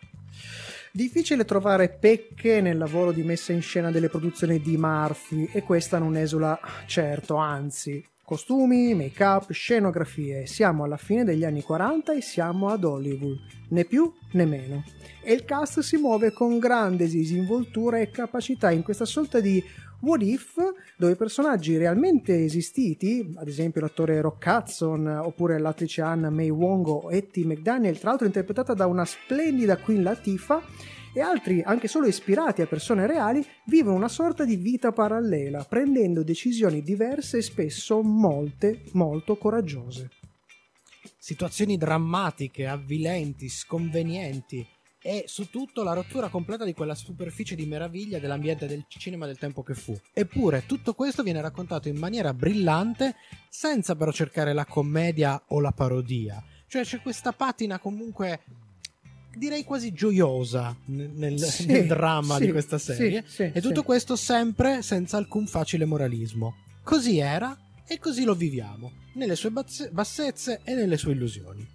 Difficile 0.91 1.45
trovare 1.45 1.87
pecche 1.87 2.59
nel 2.59 2.77
lavoro 2.77 3.13
di 3.13 3.23
messa 3.23 3.53
in 3.53 3.61
scena 3.61 3.89
delle 3.89 4.09
produzioni 4.09 4.59
di 4.59 4.75
Murphy 4.75 5.49
e 5.53 5.63
questa 5.63 5.97
non 5.97 6.17
esula 6.17 6.59
certo, 6.87 7.37
anzi. 7.37 8.05
Costumi, 8.21 8.93
make-up, 8.93 9.49
scenografie. 9.53 10.45
Siamo 10.45 10.83
alla 10.83 10.97
fine 10.97 11.23
degli 11.23 11.45
anni 11.45 11.61
40 11.61 12.13
e 12.13 12.21
siamo 12.21 12.67
ad 12.67 12.83
Hollywood, 12.83 13.37
né 13.69 13.85
più 13.85 14.11
né 14.33 14.43
meno. 14.43 14.83
E 15.23 15.31
il 15.31 15.45
cast 15.45 15.79
si 15.79 15.95
muove 15.95 16.33
con 16.33 16.59
grande 16.59 17.07
disinvoltura 17.07 17.99
e 17.99 18.11
capacità 18.11 18.71
in 18.71 18.83
questa 18.83 19.05
sorta 19.05 19.39
di 19.39 19.63
What 19.99 20.21
If, 20.21 20.55
dove 20.95 21.15
personaggi 21.15 21.75
realmente 21.75 22.43
esistiti, 22.43 23.33
ad 23.35 23.47
esempio 23.47 23.81
l'attore 23.81 24.21
Rock 24.21 24.45
Hudson 24.45 25.07
oppure 25.07 25.57
l'attrice 25.57 26.01
Anna 26.01 26.29
May 26.29 26.49
Wong 26.49 26.87
o 26.87 27.11
Etty 27.11 27.43
McDaniel, 27.45 27.97
tra 27.97 28.09
l'altro 28.09 28.27
interpretata 28.27 28.75
da 28.75 28.85
una 28.85 29.05
splendida 29.05 29.77
Queen 29.77 30.03
Latifah, 30.03 30.61
e 31.13 31.21
altri, 31.21 31.63
anche 31.63 31.87
solo 31.87 32.05
ispirati 32.05 32.61
a 32.61 32.67
persone 32.67 33.07
reali, 33.07 33.43
vivono 33.65 33.95
una 33.95 34.07
sorta 34.07 34.45
di 34.45 34.55
vita 34.55 34.91
parallela, 34.91 35.63
prendendo 35.63 36.21
decisioni 36.21 36.83
diverse 36.83 37.37
e 37.37 37.41
spesso 37.41 38.03
molte, 38.03 38.83
molto 38.91 39.35
coraggiose. 39.35 40.11
Situazioni 41.17 41.75
drammatiche, 41.75 42.67
avvilenti, 42.67 43.49
sconvenienti 43.49 44.63
e 45.07 45.23
su 45.25 45.49
tutto 45.49 45.83
la 45.83 45.93
rottura 45.93 46.27
completa 46.27 46.65
di 46.65 46.73
quella 46.73 46.93
superficie 46.93 47.55
di 47.55 47.65
meraviglia 47.65 48.19
dell'ambiente 48.19 48.67
del 48.67 48.83
cinema 48.89 49.25
del 49.25 49.37
tempo 49.37 49.63
che 49.63 49.73
fu. 49.73 49.97
Eppure 50.11 50.65
tutto 50.65 50.93
questo 50.95 51.23
viene 51.23 51.39
raccontato 51.39 51.87
in 51.87 51.95
maniera 51.95 52.33
brillante 52.33 53.15
senza 53.47 53.95
però 53.95 54.11
cercare 54.11 54.51
la 54.51 54.65
commedia 54.65 55.41
o 55.47 55.61
la 55.61 55.71
parodia. 55.71 56.43
Cioè 56.67 56.83
c'è 56.83 56.99
questa 57.01 57.31
patina 57.31 57.79
comunque 57.79 58.41
direi 59.33 59.63
quasi 59.63 59.93
gioiosa 59.93 60.75
nel, 60.87 61.39
Sì, 61.39 61.67
nel 61.71 61.87
dramma 61.87 62.35
sì, 62.35 62.47
di 62.47 62.51
questa 62.51 62.77
serie 62.77 63.23
sì, 63.25 63.43
e 63.43 63.61
tutto 63.61 63.83
questo 63.83 64.17
sempre 64.17 64.81
senza 64.81 65.15
alcun 65.15 65.47
facile 65.47 65.85
moralismo. 65.85 66.63
Così 66.83 67.19
era 67.19 67.57
e 67.87 67.97
così 67.97 68.25
lo 68.25 68.35
viviamo, 68.35 68.91
nelle 69.13 69.37
sue 69.37 69.53
bassezze 69.89 70.59
e 70.65 70.75
nelle 70.75 70.97
sue 70.97 71.13
illusioni. 71.13 71.65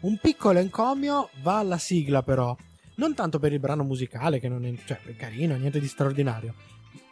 Un 0.00 0.16
piccolo 0.16 0.58
encomio 0.58 1.28
va 1.42 1.58
alla 1.58 1.76
sigla 1.76 2.22
però, 2.22 2.56
non 3.00 3.14
tanto 3.14 3.38
per 3.38 3.50
il 3.50 3.60
brano 3.60 3.82
musicale 3.82 4.38
che 4.38 4.48
non 4.48 4.66
è, 4.66 4.74
cioè, 4.84 5.00
è 5.06 5.16
carino, 5.16 5.56
niente 5.56 5.80
di 5.80 5.88
straordinario, 5.88 6.54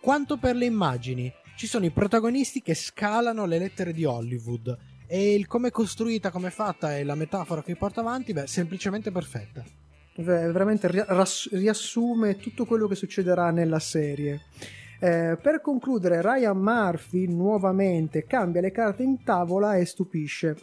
quanto 0.00 0.36
per 0.36 0.54
le 0.54 0.66
immagini. 0.66 1.32
Ci 1.56 1.66
sono 1.66 1.86
i 1.86 1.90
protagonisti 1.90 2.60
che 2.62 2.74
scalano 2.74 3.46
le 3.46 3.58
lettere 3.58 3.92
di 3.92 4.04
Hollywood 4.04 4.78
e 5.08 5.34
il 5.34 5.46
come 5.46 5.68
è 5.68 5.70
costruita, 5.70 6.30
come 6.30 6.48
è 6.48 6.50
fatta 6.50 6.96
e 6.96 7.02
la 7.02 7.14
metafora 7.16 7.62
che 7.62 7.74
porta 7.74 8.00
avanti, 8.00 8.34
beh, 8.34 8.46
semplicemente 8.46 9.10
perfetta. 9.10 9.64
Ver- 10.16 10.52
veramente 10.52 10.88
riassume 11.52 12.36
tutto 12.36 12.66
quello 12.66 12.86
che 12.86 12.94
succederà 12.94 13.50
nella 13.50 13.80
serie. 13.80 14.42
Eh, 15.00 15.38
per 15.40 15.60
concludere, 15.62 16.20
Ryan 16.20 16.58
Murphy 16.58 17.26
nuovamente 17.26 18.24
cambia 18.24 18.60
le 18.60 18.70
carte 18.70 19.02
in 19.04 19.22
tavola 19.24 19.76
e 19.76 19.84
stupisce. 19.84 20.56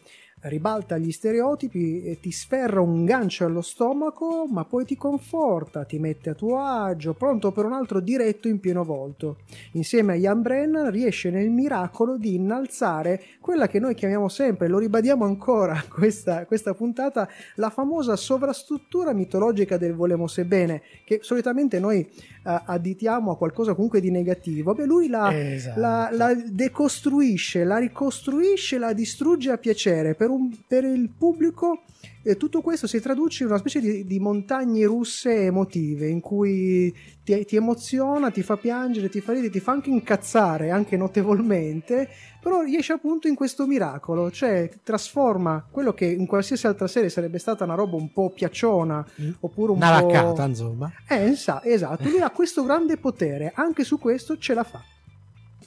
Ribalta 0.45 0.99
gli 0.99 1.11
stereotipi 1.11 2.19
ti 2.21 2.29
sferra 2.31 2.79
un 2.79 3.03
gancio 3.03 3.45
allo 3.45 3.61
stomaco, 3.61 4.45
ma 4.47 4.63
poi 4.63 4.85
ti 4.85 4.95
conforta, 4.95 5.85
ti 5.85 5.97
mette 5.97 6.29
a 6.29 6.33
tuo 6.35 6.59
agio, 6.59 7.13
pronto 7.15 7.51
per 7.51 7.65
un 7.65 7.73
altro 7.73 7.99
diretto 7.99 8.47
in 8.47 8.59
pieno 8.59 8.83
volto. 8.83 9.37
Insieme 9.71 10.13
a 10.13 10.15
Ian 10.17 10.43
Brennan 10.43 10.91
riesce 10.91 11.31
nel 11.31 11.49
miracolo 11.49 12.17
di 12.17 12.35
innalzare 12.35 13.23
quella 13.39 13.67
che 13.67 13.79
noi 13.79 13.95
chiamiamo 13.95 14.27
sempre, 14.29 14.67
lo 14.67 14.77
ribadiamo 14.77 15.25
ancora 15.25 15.83
questa, 15.89 16.45
questa 16.45 16.75
puntata, 16.75 17.27
la 17.55 17.71
famosa 17.71 18.15
sovrastruttura 18.15 19.13
mitologica 19.13 19.77
del 19.77 19.95
volemo 19.95 20.27
sebbene, 20.27 20.83
che 21.05 21.19
solitamente 21.23 21.79
noi 21.79 22.01
eh, 22.01 22.07
additiamo 22.43 23.31
a 23.31 23.37
qualcosa 23.37 23.73
comunque 23.73 23.99
di 23.99 24.11
negativo. 24.11 24.75
Beh, 24.75 24.85
lui 24.85 25.07
la, 25.07 25.35
Esatto. 25.35 25.79
la, 25.79 26.09
la 26.11 26.33
decostruisce, 26.35 27.63
la 27.63 27.77
ricostruisce, 27.77 28.77
la 28.77 28.93
distrugge 28.93 29.49
a 29.49 29.57
piacere. 29.57 30.13
Per, 30.13 30.27
un- 30.29 30.33
per 30.67 30.83
il 30.83 31.09
pubblico 31.09 31.81
eh, 32.23 32.37
tutto 32.37 32.61
questo 32.61 32.87
si 32.87 32.99
traduce 32.99 33.43
in 33.43 33.49
una 33.49 33.59
specie 33.59 33.79
di, 33.79 34.05
di 34.05 34.19
montagne 34.19 34.85
russe 34.85 35.43
emotive 35.45 36.07
in 36.07 36.21
cui 36.21 36.93
ti, 37.23 37.45
ti 37.45 37.55
emoziona, 37.55 38.31
ti 38.31 38.41
fa 38.41 38.57
piangere, 38.57 39.09
ti 39.09 39.21
fa 39.21 39.33
ridere, 39.33 39.51
ti 39.51 39.59
fa 39.59 39.73
anche 39.73 39.89
incazzare, 39.89 40.71
anche 40.71 40.97
notevolmente, 40.97 42.09
però 42.41 42.61
riesce 42.61 42.93
appunto 42.93 43.27
in 43.27 43.35
questo 43.35 43.67
miracolo, 43.67 44.31
cioè 44.31 44.69
trasforma 44.83 45.67
quello 45.69 45.93
che 45.93 46.05
in 46.05 46.25
qualsiasi 46.25 46.65
altra 46.65 46.87
serie 46.87 47.09
sarebbe 47.09 47.37
stata 47.37 47.63
una 47.63 47.75
roba 47.75 47.95
un 47.95 48.11
po' 48.11 48.31
piacciona 48.31 49.05
oppure 49.41 49.71
un 49.71 49.77
Una 49.77 49.99
po'... 49.99 50.07
raccata, 50.07 50.45
insomma. 50.45 50.91
Eh, 51.07 51.35
sa- 51.35 51.63
esatto, 51.63 52.09
lui 52.09 52.21
ha 52.21 52.31
questo 52.31 52.63
grande 52.63 52.97
potere, 52.97 53.51
anche 53.53 53.83
su 53.83 53.99
questo 53.99 54.37
ce 54.37 54.53
la 54.53 54.63
fa. 54.63 54.83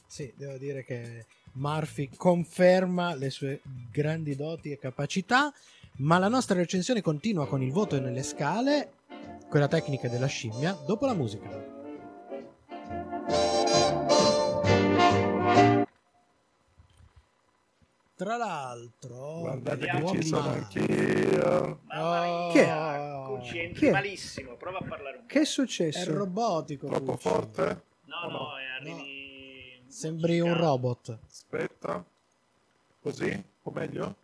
Sì, 0.07 0.33
devo 0.37 0.57
dire 0.57 0.85
che 0.85 1.27
Murphy 1.53 2.11
conferma 2.17 3.15
le 3.15 3.31
sue 3.31 3.61
grandi 3.91 4.37
doti 4.37 4.71
e 4.71 4.79
capacità, 4.79 5.53
ma 5.99 6.19
la 6.19 6.29
nostra 6.29 6.57
recensione 6.57 7.01
continua 7.03 7.47
con 7.47 7.63
il 7.63 7.73
voto 7.73 7.99
nelle 8.01 8.23
scale, 8.23 8.93
quella 9.49 9.69
tecnica 9.69 10.09
della 10.09 10.27
scimmia, 10.27 10.73
dopo 10.87 11.07
la 11.07 11.15
musica. 11.15 11.77
Tra 18.15 18.37
l'altro, 18.37 19.39
Guardate 19.39 19.77
Vediamo. 19.77 20.11
che 20.11 20.21
ci 20.21 20.27
sono 20.27 20.49
anch'io. 20.49 21.81
Mamma 21.85 22.49
mia, 22.53 22.97
è? 22.97 23.27
Cucci, 23.27 23.59
entri 23.61 23.87
è? 23.87 23.91
malissimo. 23.93 24.57
Prova 24.57 24.79
a 24.79 24.85
parlare 24.85 25.17
un 25.19 25.23
po'. 25.23 25.29
Che 25.29 25.39
è 25.39 25.43
è 25.43 25.45
successo? 25.45 26.13
robotico. 26.15 26.89
Troppo 26.89 27.13
Cucci. 27.13 27.29
forte? 27.29 27.83
No, 28.07 28.29
no, 28.29 28.49
è 28.59 28.81
arrivi... 28.81 29.18
Sembri 29.89 30.41
un 30.41 30.57
robot. 30.57 31.19
Aspetta. 31.27 32.05
Così? 33.01 33.45
O 33.63 33.71
meglio? 33.71 34.15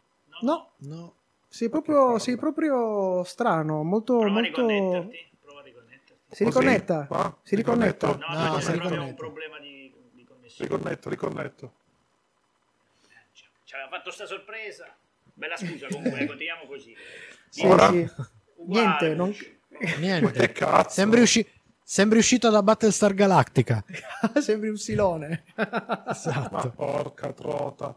No, 0.42 0.72
No. 0.79 1.14
sei 1.48 1.68
proprio, 1.68 2.18
sei 2.18 2.37
proprio 2.37 3.22
strano, 3.24 3.83
molto... 3.83 4.18
Prova 4.18 4.27
a 4.38 4.42
molto... 4.42 4.66
riconnetterti. 4.66 5.31
Prova 5.40 5.61
a 5.61 5.62
riconnetterti. 5.62 6.12
Si 6.35 6.44
Così? 6.44 6.59
riconnetta? 6.59 7.07
Qua? 7.07 7.38
Si 7.42 7.55
riconnetta? 7.57 8.07
Riconnetto? 8.09 8.33
No, 8.35 8.44
No, 8.44 8.53
no, 8.53 8.61
si 8.61 8.72
riconnette. 8.72 9.03
un 9.05 9.14
problema 9.14 9.59
di, 9.61 9.94
di 10.12 10.24
connessione. 10.24 10.70
Riconnetto, 10.70 11.09
riconnetto. 11.09 11.72
Ci- 13.33 13.74
aveva 13.74 13.88
fatto 13.88 14.11
sta 14.11 14.27
sorpresa. 14.27 14.94
Bella 15.37 15.57
scusa 15.57 15.87
comunque, 15.88 16.27
continuiamo 16.27 16.66
così. 16.66 16.94
Sì, 17.48 17.66
Ora? 17.66 17.88
sì. 17.90 18.09
Uguale, 18.57 18.85
Niente, 18.87 19.14
non... 19.14 19.29
Ma 19.74 19.79
che 19.79 19.96
Niente. 19.98 20.53
cazzo? 20.53 20.90
Sembri, 20.90 21.20
usci- 21.22 21.48
sembri 21.84 22.18
uscito 22.18 22.48
da 22.50 22.62
Battlestar 22.62 23.12
Galactica. 23.14 23.84
Sembri 24.40 24.70
un 24.70 24.76
silone. 24.76 25.44
Ma 25.54 26.04
Esatto. 26.08 26.70
porca 26.70 27.32
trota. 27.32 27.94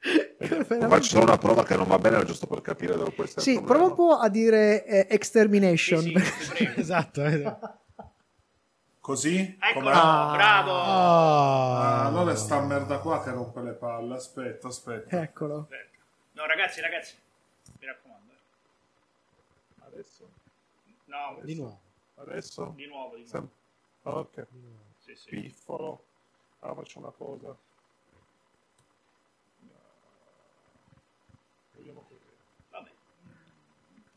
Veramente. 0.38 0.88
Faccio 0.88 1.10
solo 1.10 1.24
una 1.24 1.38
prova 1.38 1.62
che 1.62 1.76
non 1.76 1.86
va 1.86 1.98
bene, 1.98 2.24
giusto 2.24 2.46
per 2.46 2.60
capire 2.62 2.96
dove 2.96 3.12
può 3.12 3.22
essere 3.24 3.42
Sì, 3.42 3.60
prova 3.62 3.84
un 3.84 3.94
po' 3.94 4.14
a 4.16 4.28
dire 4.28 4.84
eh, 4.84 5.06
extermination. 5.10 6.00
Sì, 6.00 6.18
sì, 6.18 6.72
esatto. 6.76 7.22
esatto. 7.24 7.74
Così? 9.00 9.38
Eccolo, 9.60 9.90
Com'è? 9.90 9.92
bravo. 10.36 10.72
Ah, 10.72 12.04
Oh. 12.04 12.06
allora 12.08 12.32
è 12.32 12.36
sta 12.36 12.60
merda 12.60 12.98
qua 12.98 13.22
che 13.22 13.30
rompe 13.30 13.60
le 13.62 13.72
palle. 13.72 14.14
Aspetta, 14.16 14.68
aspetta. 14.68 15.20
Eccolo. 15.22 15.68
No, 16.32 16.46
ragazzi, 16.46 16.80
ragazzi, 16.80 17.14
mi 17.80 17.86
raccomando. 17.86 18.32
eh. 18.32 19.84
Adesso, 19.86 20.28
No, 21.06 21.38
Di 21.42 21.54
nuovo. 21.56 21.80
Adesso. 22.20 22.72
di 22.76 22.86
nuovo, 22.86 23.16
di 23.16 23.22
nuovo. 23.22 23.26
Sem- 23.28 23.50
ok, 24.02 24.46
Sì, 24.98 25.14
sì. 25.14 25.28
piffolo. 25.30 26.04
Ah, 26.60 26.74
faccio 26.74 26.98
una 26.98 27.10
cosa. 27.10 27.56
Vediamo 31.76 32.04
così. 32.08 32.20
Vabbè. 32.70 32.90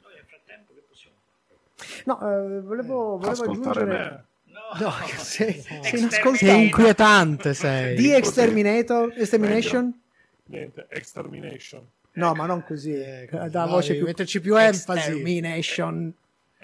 Noi 0.02 0.13
nel 0.16 0.26
frattempo 0.26 0.74
che 0.74 0.82
possiamo 0.88 1.16
fare? 1.48 2.04
No, 2.06 2.20
eh, 2.20 2.62
volevo, 2.62 3.18
volevo 3.18 3.30
Ascoltare 3.30 3.82
aggiungere... 3.82 4.10
me. 4.10 4.26
No, 4.54 4.62
No, 4.80 4.92
sei, 5.18 5.62
sei 5.62 6.66
inquietante 6.66 7.54
sei. 7.54 7.96
Di 7.96 8.12
exterminator, 8.12 9.12
extermination? 9.16 10.02
Niente, 10.46 10.86
extermination. 10.89 11.89
No, 12.16 12.34
ma 12.36 12.46
non 12.46 12.63
così. 12.63 12.94
Eh, 12.94 13.28
Da 13.32 13.48
dai, 13.48 13.68
voce 13.70 13.96
più 13.96 14.06
metterci 14.06 14.39
più 14.42 14.56
enfasi. 14.56 15.00
Extermination. 15.00 16.13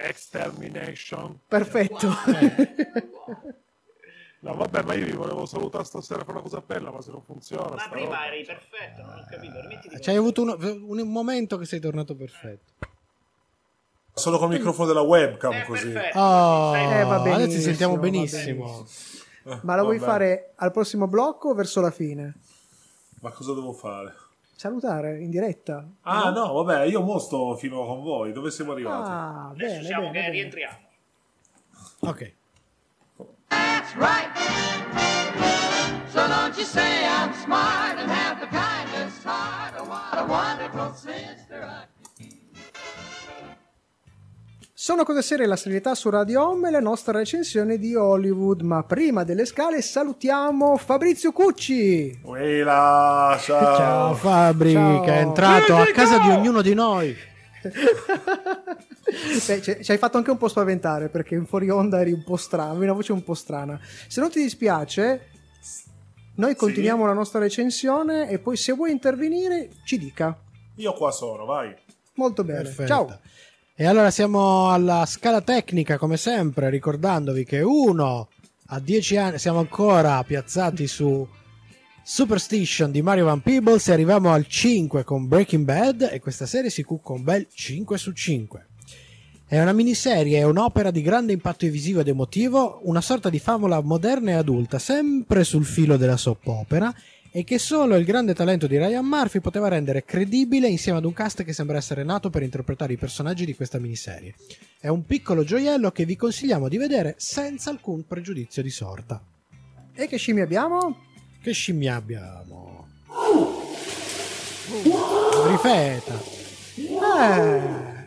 Extermination. 0.02 1.40
Perfetto. 1.48 2.08
No, 4.42 4.54
vabbè, 4.56 4.84
ma 4.84 4.94
io 4.94 5.04
vi 5.06 5.12
volevo 5.12 5.46
salutare 5.46 5.84
stasera 5.84 6.24
con 6.24 6.36
una 6.36 6.42
cosa 6.44 6.64
bella, 6.66 6.92
ma 6.92 7.02
se 7.02 7.12
non 7.12 7.22
funziona. 7.22 7.76
Ma 7.76 7.90
prima 7.90 8.06
roba. 8.06 8.26
eri 8.28 8.46
perfetto, 8.46 9.02
non 9.02 9.18
ho 9.18 9.26
capito. 9.30 9.60
Rimettiti 9.60 10.00
C'hai 10.00 10.16
avuto 10.16 10.44
uno- 10.44 10.56
un 10.58 11.12
momento 11.12 11.58
che 11.58 11.66
sei 11.66 11.82
tornato 11.82 12.16
perfetto. 12.16 12.72
Solo 14.14 14.38
col 14.38 14.48
microfono 14.48 14.88
della 14.88 15.02
webcam 15.02 15.52
Eh, 15.56 15.66
così. 15.66 15.90
perfetto. 15.92 16.20
Oh, 16.20 16.74
Eh, 16.74 17.04
va 17.04 17.16
adesso 17.16 17.28
ti 17.34 17.38
benissimo, 17.40 17.62
sentiamo 17.64 17.94
va 17.96 18.00
benissimo. 18.00 18.88
Ma 19.64 19.76
lo 19.76 19.84
vuoi 19.84 20.00
fare 20.00 20.54
al 20.56 20.72
prossimo 20.72 21.06
blocco 21.08 21.50
o 21.50 21.54
verso 21.54 21.82
la 21.82 21.92
fine? 21.92 22.34
Ma 23.20 23.32
cosa 23.32 23.54
devo 23.54 23.74
fare? 23.74 24.16
Salutare 24.60 25.22
in 25.22 25.30
diretta. 25.30 25.88
Ah, 26.02 26.32
no, 26.32 26.52
vabbè, 26.52 26.84
io 26.84 27.02
mo 27.02 27.18
sto 27.18 27.56
fino 27.56 27.86
con 27.86 28.02
voi. 28.04 28.34
Dove 28.34 28.52
siamo 28.52 28.74
arrivati? 28.74 29.10
Ah, 29.10 29.48
Adesso 29.52 29.74
bene, 29.76 29.86
siamo 29.86 30.02
bene, 30.10 30.12
che 30.12 30.20
bene. 30.20 30.32
rientriamo. 30.34 30.78
Ok. 32.00 32.34
That's 33.48 33.96
right. 33.96 34.30
So 36.12 36.28
don't 36.28 36.58
you 36.58 36.66
say 36.66 37.06
I'm 37.06 37.32
smart 37.36 38.00
and 38.00 38.12
have 38.12 38.42
the 38.42 38.48
kindest 38.48 39.24
heart. 39.24 39.76
Oh, 39.78 39.86
what 39.88 40.18
a 40.18 40.26
wonderful 40.26 40.94
sister 40.94 41.64
I 41.64 41.86
Sono 44.82 45.04
cose 45.04 45.22
serie 45.22 45.46
la 45.46 45.58
serietà 45.58 45.94
su 45.94 46.10
Radio 46.10 46.42
Home 46.42 46.70
e 46.70 46.72
la 46.72 46.80
nostra 46.80 47.12
recensione 47.12 47.78
di 47.78 47.96
Hollywood. 47.96 48.62
Ma 48.62 48.82
prima 48.84 49.26
delle 49.26 49.44
scale 49.44 49.82
salutiamo 49.82 50.78
Fabrizio 50.78 51.34
Cucci. 51.34 52.22
Uela, 52.24 53.38
ciao. 53.42 53.76
Ciao 53.76 54.14
Fabri, 54.14 54.72
Ciao. 54.72 55.02
che 55.02 55.12
è 55.12 55.18
entrato 55.18 55.76
a 55.76 55.86
casa 55.88 56.20
di 56.20 56.30
ognuno 56.30 56.62
di 56.62 56.74
noi. 56.74 57.14
Beh, 59.48 59.62
ci 59.84 59.92
hai 59.92 59.98
fatto 59.98 60.16
anche 60.16 60.32
un 60.32 60.38
po' 60.38 60.48
spaventare 60.48 61.10
perché 61.10 61.36
in 61.36 61.46
fuori 61.46 61.70
onda 61.70 62.00
eri 62.00 62.14
un 62.14 62.24
po' 62.24 62.38
strano, 62.38 62.70
avevi 62.70 62.86
una 62.86 62.94
voce 62.94 63.12
un 63.12 63.22
po' 63.22 63.34
strana. 63.34 63.78
Se 64.08 64.22
non 64.22 64.30
ti 64.30 64.42
dispiace, 64.42 65.32
noi 66.36 66.56
continuiamo 66.56 67.06
la 67.06 67.12
nostra 67.12 67.40
recensione 67.42 68.30
e 68.30 68.40
poi 68.40 68.56
se 68.56 68.72
vuoi 68.72 68.92
intervenire 68.92 69.72
ci 69.84 69.98
dica. 69.98 70.40
Io 70.76 70.94
qua 70.94 71.12
sono, 71.12 71.44
vai. 71.44 71.76
Molto 72.14 72.46
bene. 72.46 72.64
Perfetto. 72.64 72.88
Ciao. 72.88 73.20
E 73.82 73.86
allora 73.86 74.12
siamo 74.12 74.70
alla 74.70 75.06
scala 75.06 75.40
tecnica, 75.40 75.98
come 75.98 76.18
sempre, 76.18 76.70
ricordandovi 76.70 77.46
che 77.46 77.62
uno 77.62 78.28
a 78.72 78.80
10 78.82 79.16
anni 79.16 79.40
siamo 79.40 79.60
ancora 79.60 80.22
piazzati 80.26 80.86
su 80.86 81.26
Superstition 82.04 82.92
di 82.92 83.02
Mario 83.02 83.24
Van 83.24 83.42
Peebles 83.42 83.88
e 83.88 83.94
arriviamo 83.94 84.34
al 84.34 84.46
5 84.48 85.06
con 85.06 85.30
Breaking 85.30 85.64
Bad 85.64 86.10
e 86.12 86.20
questa 86.20 86.46
serie 86.46 86.70
si 86.70 86.84
cucca 86.84 87.14
un 87.14 87.24
bel 87.24 87.48
5 87.50 87.98
su 87.98 88.12
5. 88.12 88.68
È 89.48 89.62
una 89.62 89.72
miniserie, 89.72 90.40
è 90.40 90.44
un'opera 90.44 90.92
di 90.92 91.02
grande 91.02 91.32
impatto 91.32 91.66
visivo 91.68 92.02
ed 92.02 92.10
emotivo, 92.10 92.82
una 92.84 93.00
sorta 93.00 93.30
di 93.30 93.40
favola 93.40 93.82
moderna 93.82 94.32
e 94.32 94.34
adulta, 94.34 94.78
sempre 94.78 95.46
sul 95.46 95.64
filo 95.64 95.96
della 95.96 96.18
soap 96.18 96.46
opera 96.48 96.94
e 97.32 97.44
che 97.44 97.60
solo 97.60 97.96
il 97.96 98.06
grande 98.06 98.34
talento 98.34 98.68
di 98.68 98.78
Ryan 98.78 99.06
Murphy 99.06 99.40
poteva 99.40 99.68
rendere 99.68 100.04
credibile 100.04 100.68
insieme 100.68 100.98
ad 100.98 101.06
un 101.06 101.14
cast 101.14 101.44
che 101.44 101.54
sembra 101.54 101.78
essere 101.78 102.04
nato 102.04 102.30
per 102.30 102.44
interpretare 102.44 102.94
i 102.94 102.98
personaggi 102.98 103.46
di 103.46 103.56
questa 103.56 103.80
miniserie. 103.80 104.36
È 104.80 104.88
un 104.88 105.06
piccolo 105.06 105.44
gioiello 105.44 105.92
che 105.92 106.06
vi 106.06 106.16
consigliamo 106.16 106.68
di 106.68 106.78
vedere 106.78 107.16
senza 107.18 107.70
alcun 107.70 108.06
pregiudizio 108.06 108.64
di 108.64 108.70
sorta. 108.70 109.22
E 109.94 110.08
che 110.08 110.18
scimmie 110.18 110.44
abbiamo? 110.44 110.98
Che 111.42 111.52
scimmia 111.52 111.96
abbiamo? 111.96 112.88
Rifeta. 115.48 116.22
Eh, 116.76 117.99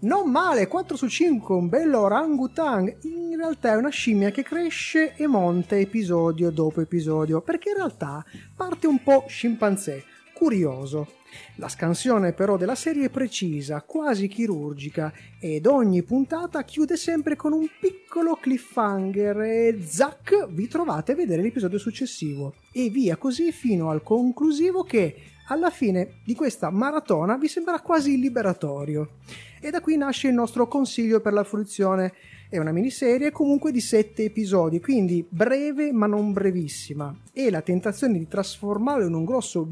non 0.00 0.30
male, 0.30 0.66
4 0.66 0.96
su 0.96 1.08
5, 1.08 1.54
un 1.54 1.68
bello 1.68 2.00
orangutan. 2.00 2.86
In 3.02 3.36
realtà 3.36 3.72
è 3.72 3.76
una 3.76 3.88
scimmia 3.88 4.30
che 4.30 4.42
cresce 4.42 5.14
e 5.16 5.26
monta 5.26 5.76
episodio 5.76 6.50
dopo 6.50 6.82
episodio, 6.82 7.40
perché 7.40 7.70
in 7.70 7.76
realtà 7.76 8.24
parte 8.54 8.86
un 8.86 9.02
po' 9.02 9.24
scimpanzé, 9.26 10.04
curioso. 10.34 11.14
La 11.56 11.68
scansione 11.68 12.32
però 12.32 12.56
della 12.56 12.74
serie 12.74 13.06
è 13.06 13.10
precisa, 13.10 13.82
quasi 13.82 14.28
chirurgica, 14.28 15.12
ed 15.40 15.66
ogni 15.66 16.02
puntata 16.02 16.62
chiude 16.62 16.96
sempre 16.96 17.34
con 17.34 17.52
un 17.52 17.66
piccolo 17.80 18.36
cliffhanger 18.36 19.40
e 19.40 19.78
zac, 19.82 20.48
vi 20.50 20.68
trovate 20.68 21.12
a 21.12 21.14
vedere 21.14 21.42
l'episodio 21.42 21.78
successivo. 21.78 22.54
E 22.72 22.90
via 22.90 23.16
così 23.16 23.50
fino 23.50 23.90
al 23.90 24.02
conclusivo 24.02 24.82
che 24.82 25.35
alla 25.46 25.70
fine 25.70 26.20
di 26.24 26.34
questa 26.34 26.70
maratona 26.70 27.36
vi 27.36 27.48
sembrerà 27.48 27.80
quasi 27.80 28.18
liberatorio. 28.18 29.18
E 29.60 29.70
da 29.70 29.80
qui 29.80 29.96
nasce 29.96 30.28
il 30.28 30.34
nostro 30.34 30.68
consiglio 30.68 31.20
per 31.20 31.32
la 31.32 31.44
fruizione. 31.44 32.12
È 32.48 32.58
una 32.58 32.72
miniserie 32.72 33.32
comunque 33.32 33.72
di 33.72 33.80
7 33.80 34.24
episodi, 34.24 34.80
quindi 34.80 35.24
breve 35.28 35.92
ma 35.92 36.06
non 36.06 36.32
brevissima. 36.32 37.14
E 37.32 37.50
la 37.50 37.62
tentazione 37.62 38.18
di 38.18 38.28
trasformarlo 38.28 39.06
in 39.06 39.14
un 39.14 39.24
grosso 39.24 39.68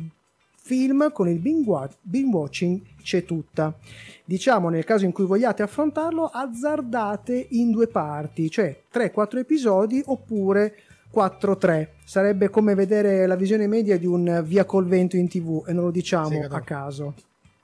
film 0.56 1.12
con 1.12 1.28
il 1.28 1.38
binge 1.38 1.68
watching 2.30 2.80
c'è 3.02 3.24
tutta. 3.24 3.76
Diciamo 4.24 4.70
nel 4.70 4.84
caso 4.84 5.04
in 5.04 5.12
cui 5.12 5.26
vogliate 5.26 5.62
affrontarlo, 5.62 6.24
azzardate 6.24 7.48
in 7.50 7.70
due 7.70 7.86
parti, 7.86 8.50
cioè 8.50 8.84
3-4 8.92 9.38
episodi 9.38 10.02
oppure 10.06 10.74
4-3. 11.14 11.88
Sarebbe 12.04 12.48
come 12.50 12.74
vedere 12.74 13.26
la 13.26 13.36
visione 13.36 13.66
media 13.66 13.98
di 13.98 14.06
un 14.06 14.42
Via 14.44 14.64
col 14.64 14.86
vento 14.86 15.16
in 15.16 15.28
tv 15.28 15.64
e 15.66 15.72
non 15.72 15.84
lo 15.84 15.90
diciamo 15.90 16.28
Sì, 16.28 16.46
a 16.48 16.60
caso. 16.60 17.14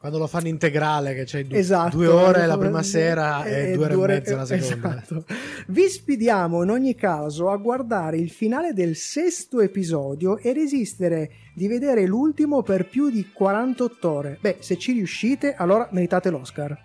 Quando 0.00 0.16
lo 0.16 0.26
fanno 0.26 0.48
integrale, 0.48 1.12
che 1.12 1.24
c'è 1.24 1.44
du- 1.44 1.54
Esatto, 1.54 1.94
due 1.94 2.06
ore 2.06 2.44
eh, 2.44 2.46
la 2.46 2.56
prima 2.56 2.82
sera 2.82 3.44
e, 3.44 3.72
due 3.72 3.92
ore 3.92 4.14
e 4.14 4.16
mezza 4.20 4.36
la 4.36 4.46
seconda. 4.46 5.02
Esatto. 5.02 5.24
Vi 5.66 5.88
sfidiamo 5.88 6.62
in 6.62 6.70
ogni 6.70 6.94
caso 6.94 7.50
a 7.50 7.56
guardare 7.58 8.16
il 8.16 8.30
finale 8.30 8.72
del 8.72 8.96
sesto 8.96 9.60
episodio 9.60 10.38
e 10.38 10.54
resistere 10.54 11.30
di 11.54 11.68
vedere 11.68 12.06
l'ultimo 12.06 12.62
per 12.62 12.88
più 12.88 13.10
di 13.10 13.30
48 13.30 14.10
ore. 14.10 14.38
Beh, 14.40 14.56
se 14.60 14.78
ci 14.78 14.92
riuscite, 14.92 15.54
allora 15.54 15.86
meritate 15.92 16.30
l'Oscar. 16.30 16.78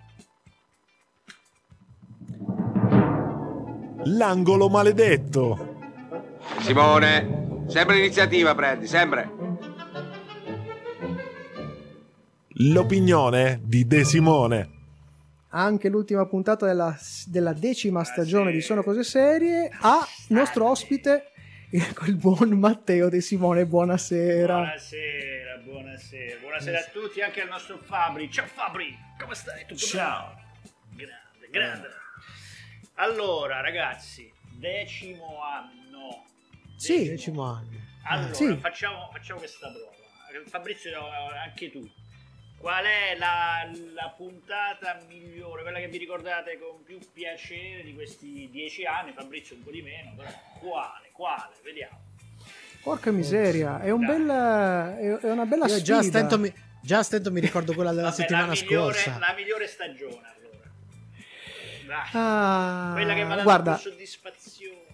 L'angolo 4.04 4.68
maledetto. 4.68 5.75
Simone, 6.60 7.64
sempre 7.68 7.96
l'iniziativa 7.96 8.54
prendi, 8.54 8.86
sempre. 8.86 9.36
l'opinione 12.58 13.60
di 13.62 13.86
De 13.86 14.04
Simone. 14.04 14.70
Anche 15.50 15.88
l'ultima 15.88 16.26
puntata 16.26 16.66
della, 16.66 16.96
della 17.26 17.52
decima 17.52 18.04
stagione 18.04 18.52
di 18.52 18.60
Sono 18.60 18.82
Cose 18.82 19.04
Serie 19.04 19.70
ha 19.80 20.06
nostro 20.28 20.68
ospite 20.68 21.32
il, 21.70 21.84
il 22.06 22.16
buon 22.16 22.50
Matteo 22.50 23.08
De 23.08 23.20
Simone. 23.20 23.66
Buonasera. 23.66 24.54
Buonasera, 24.54 25.56
buonasera. 25.64 26.40
Buonasera 26.40 26.78
a 26.78 26.84
tutti, 26.92 27.20
anche 27.20 27.42
al 27.42 27.48
nostro 27.48 27.78
Fabri. 27.78 28.30
Ciao 28.30 28.46
Fabri, 28.46 28.96
come 29.18 29.34
stai? 29.34 29.64
Tutto 29.66 29.76
Ciao. 29.76 30.34
bene? 30.90 31.10
Grande, 31.40 31.48
grande. 31.50 31.88
Allora, 32.94 33.60
ragazzi, 33.60 34.30
decimo 34.58 35.42
anno. 35.42 35.85
Sì. 36.76 37.08
Decimo 37.08 37.42
anno. 37.42 37.84
Allora, 38.04 38.32
Sì. 38.34 38.56
facciamo, 38.56 39.08
facciamo 39.12 39.38
questa 39.40 39.68
prova. 39.70 39.94
Fabrizio, 40.48 41.08
anche 41.42 41.70
tu. 41.70 41.88
Qual 42.58 42.84
è 42.84 43.16
la, 43.18 43.68
la 43.94 44.12
puntata 44.16 44.98
migliore, 45.08 45.62
quella 45.62 45.78
che 45.78 45.88
vi 45.88 45.98
ricordate 45.98 46.58
con 46.58 46.82
più 46.84 46.98
piacere 47.12 47.82
di 47.82 47.94
questi 47.94 48.48
dieci 48.50 48.84
anni? 48.84 49.12
Fabrizio 49.12 49.56
un 49.56 49.62
po' 49.62 49.70
di 49.70 49.82
meno, 49.82 50.14
però 50.16 50.30
quale? 50.60 51.10
Quale? 51.12 51.54
Vediamo. 51.62 52.00
Porca 52.82 53.10
miseria, 53.10 53.80
è, 53.80 53.90
un 53.90 54.04
bel, 54.06 55.20
è, 55.20 55.30
una 55.30 55.44
bella 55.44 55.66
Io 55.66 55.70
sfida. 55.74 55.84
già 55.84 55.98
a 55.98 56.02
stento 56.02 56.38
mi, 56.38 56.52
già 56.80 57.02
stento 57.02 57.30
mi 57.32 57.40
ricordo 57.40 57.74
quella 57.74 57.90
della 57.92 58.10
Vabbè, 58.10 58.20
settimana 58.22 58.46
la 58.46 58.52
migliore, 58.52 58.94
scorsa. 58.94 59.18
La 59.18 59.34
migliore 59.36 59.66
stagione, 59.66 60.34
allora. 60.36 60.68
Dai. 61.86 62.08
Ah, 62.12 62.90
quella 62.94 63.14
che 63.14 63.24
mi 63.24 63.32
ha 63.32 63.34
dato 63.34 63.42
guarda, 63.42 63.74
più 63.74 63.90
soddisfazione. 63.90 64.84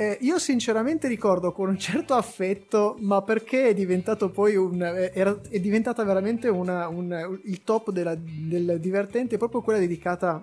Eh, 0.00 0.16
io 0.22 0.38
sinceramente 0.38 1.08
ricordo 1.08 1.52
con 1.52 1.68
un 1.68 1.78
certo 1.78 2.14
affetto, 2.14 2.96
ma 3.00 3.20
perché 3.20 3.68
è 3.68 3.74
diventato 3.74 4.30
poi 4.30 4.56
un. 4.56 4.82
eh, 4.82 5.10
era- 5.14 5.38
è 5.50 5.60
diventata 5.60 6.02
veramente 6.04 6.48
una- 6.48 6.88
un- 6.88 7.38
il 7.44 7.62
top 7.64 7.90
della- 7.90 8.16
del 8.16 8.78
divertente, 8.80 9.36
proprio 9.36 9.60
quella 9.60 9.78
dedicata 9.78 10.42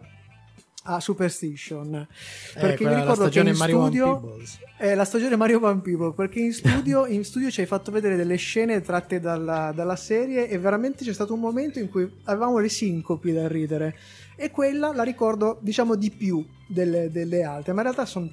a 0.83 0.99
Superstition. 0.99 2.07
Perché 2.53 2.83
Eh, 2.83 2.85
mi 2.85 2.93
la 2.93 2.99
ricordo 2.99 3.23
che 3.23 3.29
stagione 3.31 3.49
in 3.49 3.57
Mario 3.57 3.81
studio. 3.81 4.37
È 4.77 4.93
la 4.93 5.05
stagione 5.05 5.35
Mario 5.35 5.59
Van 5.59 5.81
People 5.81 6.13
perché 6.13 6.39
in 6.39 6.53
studio, 6.53 7.07
in 7.07 7.23
studio 7.25 7.49
ci 7.49 7.61
hai 7.61 7.65
fatto 7.65 7.89
vedere 7.91 8.15
delle 8.15 8.35
scene 8.35 8.79
tratte 8.81 9.19
dalla, 9.19 9.71
dalla 9.73 9.95
serie 9.95 10.47
e 10.47 10.59
veramente 10.59 11.03
c'è 11.03 11.13
stato 11.13 11.33
un 11.33 11.39
momento 11.39 11.79
in 11.79 11.89
cui 11.89 12.07
avevamo 12.25 12.59
le 12.59 12.69
sincopi 12.69 13.33
da 13.33 13.47
ridere 13.47 13.95
e 14.35 14.51
quella 14.51 14.93
la 14.93 15.01
ricordo 15.01 15.57
diciamo 15.61 15.95
di 15.95 16.11
più 16.11 16.45
delle, 16.67 17.09
delle 17.09 17.41
altre 17.41 17.73
ma 17.73 17.79
in 17.79 17.85
realtà 17.85 18.05
sono 18.05 18.29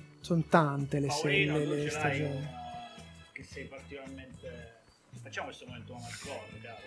tante 0.49 1.01
le 1.01 1.07
Paolino, 1.09 1.55
serie 1.55 1.67
le 1.67 1.77
l'hai 1.77 1.91
stagioni 1.91 2.37
una 2.37 2.63
che 3.35 3.43
sei 3.43 3.65
particolarmente... 3.65 4.73
Facciamo 5.21 5.47
questo 5.47 5.67
momento 5.67 5.95
mascotte, 5.95 6.61
cavolo. 6.63 6.83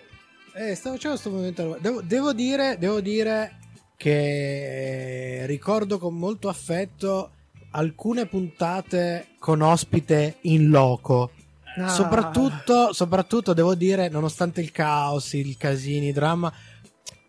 Eh, 0.54 0.74
stavo 0.74 0.94
facendo 0.96 1.18
questo 1.18 1.30
momento. 1.30 1.78
Devo, 1.80 2.00
devo 2.00 2.32
dire, 2.32 2.78
devo 2.78 3.00
dire 3.00 3.58
che 3.96 5.42
ricordo 5.46 5.98
con 5.98 6.16
molto 6.16 6.48
affetto 6.48 7.32
alcune 7.72 8.26
puntate 8.26 9.28
con 9.38 9.60
ospite 9.60 10.38
in 10.42 10.70
loco. 10.70 11.32
Ah. 11.76 11.88
Soprattutto, 11.88 12.94
soprattutto 12.94 13.52
devo 13.52 13.74
dire, 13.74 14.08
nonostante 14.08 14.62
il 14.62 14.72
caos, 14.72 15.34
il 15.34 15.56
casino, 15.58 16.06
il 16.06 16.14
dramma, 16.14 16.50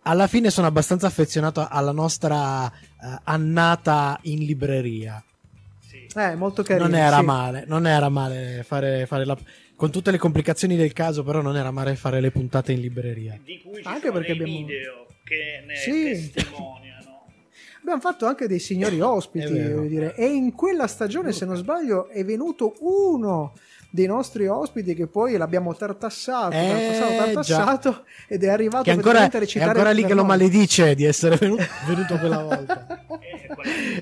alla 0.03 0.27
fine 0.27 0.49
sono 0.49 0.67
abbastanza 0.67 1.07
affezionato 1.07 1.67
alla 1.67 1.91
nostra 1.91 2.71
eh, 2.71 3.19
annata 3.23 4.17
in 4.23 4.45
libreria. 4.45 5.21
Eh 6.15 6.35
molto 6.35 6.63
carino 6.63 6.87
non 6.87 6.95
era 6.95 7.17
sì. 7.19 7.23
male, 7.25 7.63
non 7.67 7.85
era 7.87 8.09
male 8.09 8.63
fare, 8.65 9.05
fare 9.05 9.25
la. 9.25 9.37
Con 9.75 9.91
tutte 9.91 10.11
le 10.11 10.17
complicazioni 10.17 10.75
del 10.75 10.91
caso, 10.91 11.23
però 11.23 11.41
non 11.41 11.55
era 11.55 11.71
male 11.71 11.95
fare 11.95 12.19
le 12.19 12.31
puntate 12.31 12.71
in 12.73 12.81
libreria. 12.81 13.39
Di 13.43 13.61
cui 13.63 13.81
ci 13.81 13.87
Anche 13.87 14.07
sono 14.07 14.13
perché 14.13 14.31
abbiamo- 14.33 14.51
video 14.57 15.05
che 15.23 15.63
ne 15.65 15.75
Sì. 15.75 16.31
testimoniano. 16.31 17.25
abbiamo 17.81 18.01
fatto 18.01 18.25
anche 18.25 18.47
dei 18.47 18.59
signori 18.59 18.99
ospiti 18.99 19.45
voglio 19.51 19.87
dire. 19.87 20.15
e 20.15 20.25
in 20.25 20.53
quella 20.53 20.85
stagione 20.87 21.31
se 21.31 21.45
non 21.45 21.55
sbaglio 21.55 22.09
è 22.09 22.25
venuto 22.25 22.75
uno 22.81 23.53
dei 23.89 24.05
nostri 24.05 24.47
ospiti 24.47 24.93
che 24.93 25.07
poi 25.07 25.35
l'abbiamo 25.35 25.75
tartassato, 25.75 26.55
Eh, 26.55 26.67
tartassato, 26.67 27.15
tartassato 27.15 28.03
ed 28.27 28.43
è 28.43 28.49
arrivato 28.49 28.83
Che 28.83 28.91
ancora, 28.91 29.21
a 29.21 29.29
è 29.29 29.39
recitare 29.39 29.71
ancora 29.71 29.91
lì 29.91 30.05
che 30.05 30.13
lo 30.13 30.23
maledice 30.23 30.93
di 30.93 31.05
essere 31.05 31.37
venuto, 31.37 31.63
venuto 31.87 32.17
quella 32.17 32.43
volta. 32.43 33.05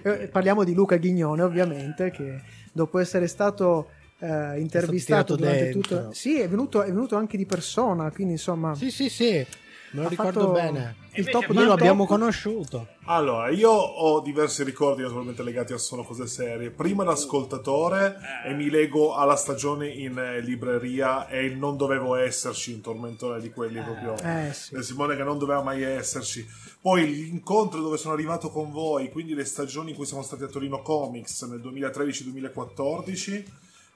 Eh, 0.04 0.28
Parliamo 0.28 0.64
di 0.64 0.74
Luca 0.74 0.98
Ghignone, 0.98 1.42
ovviamente, 1.42 2.12
che 2.12 2.42
dopo 2.74 3.00
essere 3.00 3.28
stato 3.28 3.90
eh, 4.20 4.60
intervistato 4.60 5.36
durante 5.36 5.72
dentro. 5.72 5.82
tutto. 5.82 6.14
Sì, 6.14 6.40
è 6.40 6.50
venuto, 6.50 6.84
è 6.84 6.88
venuto 6.88 7.16
anche 7.16 7.38
di 7.38 7.46
persona, 7.46 8.12
quindi 8.12 8.34
insomma. 8.34 8.76
Sì, 8.76 8.92
sì, 8.92 9.10
sì, 9.10 9.46
me 9.92 10.02
lo 10.02 10.08
Ha 10.08 10.10
ricordo 10.10 10.52
bene. 10.52 10.96
Il 11.14 11.30
top 11.30 11.48
Noi 11.48 11.64
lo 11.64 11.70
top. 11.72 11.80
abbiamo 11.80 12.06
conosciuto. 12.06 12.88
Allora, 13.06 13.50
io 13.50 13.72
ho 13.72 14.20
diversi 14.22 14.64
ricordi 14.64 15.02
naturalmente 15.02 15.42
legati 15.42 15.74
a 15.74 15.78
Sono 15.78 16.04
Cose 16.04 16.28
Serie. 16.28 16.70
Prima 16.70 17.04
da 17.04 17.12
ascoltatore 17.14 18.18
e 18.46 18.54
mi 18.54 18.70
lego 18.70 19.16
alla 19.16 19.36
stagione 19.36 19.88
in 19.88 20.18
eh, 20.18 20.42
libreria 20.42 21.28
e 21.28 21.46
il 21.46 21.58
non 21.58 21.78
dovevo 21.78 22.16
esserci, 22.16 22.74
un 22.74 22.82
tormentone 22.82 23.40
di 23.40 23.50
quelli 23.50 23.82
proprio. 23.82 24.16
Eh 24.24 24.54
sì. 24.54 24.74
del 24.76 24.84
Simone 24.84 25.16
che 25.16 25.24
non 25.24 25.38
doveva 25.38 25.64
mai 25.64 25.82
esserci. 25.82 26.46
Poi 26.80 27.06
l'incontro 27.10 27.82
dove 27.82 27.98
sono 27.98 28.14
arrivato 28.14 28.50
con 28.50 28.72
voi, 28.72 29.10
quindi 29.10 29.34
le 29.34 29.46
stagioni 29.46 29.90
in 29.92 29.96
cui 29.96 30.06
siamo 30.06 30.22
stati 30.22 30.44
a 30.44 30.48
Torino 30.48 30.82
Comics 30.82 31.42
nel 31.44 31.60
2013-2014, 31.62 33.44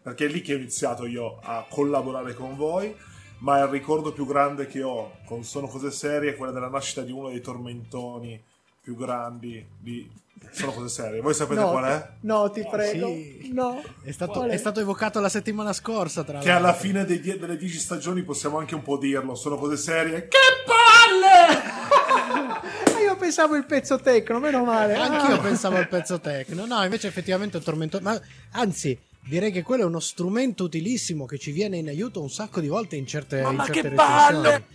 perché 0.01 0.25
è 0.25 0.29
lì 0.29 0.41
che 0.41 0.53
ho 0.53 0.57
iniziato 0.57 1.05
io 1.05 1.37
a 1.41 1.65
collaborare 1.69 2.33
con 2.33 2.55
voi. 2.55 2.95
Ma 3.41 3.59
il 3.59 3.67
ricordo 3.67 4.11
più 4.13 4.25
grande 4.25 4.67
che 4.67 4.83
ho 4.83 5.17
con 5.25 5.43
Sono 5.43 5.67
Cose 5.67 5.89
Serie 5.91 6.31
è 6.31 6.35
quella 6.35 6.51
della 6.51 6.69
nascita 6.69 7.01
di 7.01 7.11
uno 7.11 7.29
dei 7.29 7.41
tormentoni 7.41 8.39
più 8.79 8.95
grandi 8.95 9.65
di 9.79 10.07
Sono 10.51 10.71
Cose 10.73 10.89
Serie. 10.89 11.21
Voi 11.21 11.33
sapete 11.33 11.59
No, 11.59 11.71
qual 11.71 11.83
è? 11.85 12.09
no, 12.21 12.51
ti 12.51 12.63
prego. 12.69 13.07
Sì. 13.07 13.49
No. 13.51 13.81
È 14.03 14.11
stato, 14.11 14.43
è? 14.43 14.49
è 14.49 14.57
stato 14.57 14.79
evocato 14.79 15.19
la 15.19 15.29
settimana 15.29 15.73
scorsa, 15.73 16.23
tra 16.23 16.37
Che 16.39 16.47
l'altro. 16.49 16.67
alla 16.67 16.77
fine 16.77 17.03
dei 17.03 17.19
die- 17.19 17.39
delle 17.39 17.57
10 17.57 17.79
stagioni 17.79 18.21
possiamo 18.21 18.59
anche 18.59 18.75
un 18.75 18.83
po' 18.83 18.97
dirlo. 18.97 19.33
Sono 19.33 19.57
cose 19.57 19.75
serie. 19.77 20.27
Che 20.27 20.37
palle! 20.65 21.59
Io 23.03 23.15
pensavo 23.15 23.55
il 23.55 23.65
pezzo 23.65 23.97
tecno, 23.99 24.39
meno 24.39 24.63
male. 24.63 24.93
Anch'io 24.95 25.35
Ah. 25.35 25.39
pensavo 25.39 25.77
al 25.77 25.87
pezzo 25.87 26.19
tecno. 26.19 26.65
No, 26.67 26.83
invece 26.83 27.07
effettivamente 27.07 27.57
è 27.57 27.61
tormentoso. 27.61 28.03
Ma 28.03 28.19
anzi, 28.51 28.97
direi 29.27 29.51
che 29.51 29.61
quello 29.63 29.83
è 29.83 29.85
uno 29.85 29.99
strumento 29.99 30.63
utilissimo 30.63 31.25
che 31.25 31.37
ci 31.37 31.51
viene 31.51 31.77
in 31.77 31.87
aiuto 31.87 32.21
un 32.21 32.29
sacco 32.29 32.59
di 32.59 32.67
volte 32.67 32.95
in 32.95 33.05
certe, 33.07 33.41
Mamma, 33.41 33.65
in 33.67 33.73
certe 33.73 33.89
che 33.89 33.95
palle! 33.95 34.65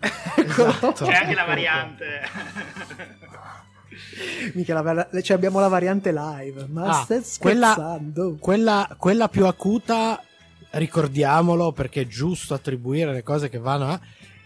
recensioni. 0.00 0.74
Esatto. 0.80 1.04
C'è 1.04 1.14
anche 1.14 1.34
la 1.34 1.44
variante. 1.44 2.06
Mica 4.54 4.74
la 4.74 4.82
var- 4.82 5.22
cioè 5.22 5.36
abbiamo 5.36 5.60
la 5.60 5.68
variante 5.68 6.12
live. 6.12 6.66
Ma 6.70 7.00
Ah, 7.00 7.02
stai 7.04 7.22
quella- 7.38 7.72
scherzando? 7.72 8.36
Quella, 8.40 8.94
quella 8.98 9.28
più 9.28 9.46
acuta, 9.46 10.22
ricordiamolo 10.70 11.72
perché 11.72 12.02
è 12.02 12.06
giusto 12.06 12.54
attribuire 12.54 13.12
le 13.12 13.22
cose 13.22 13.48
che 13.48 13.58
vanno 13.58 13.88
a, 13.88 14.00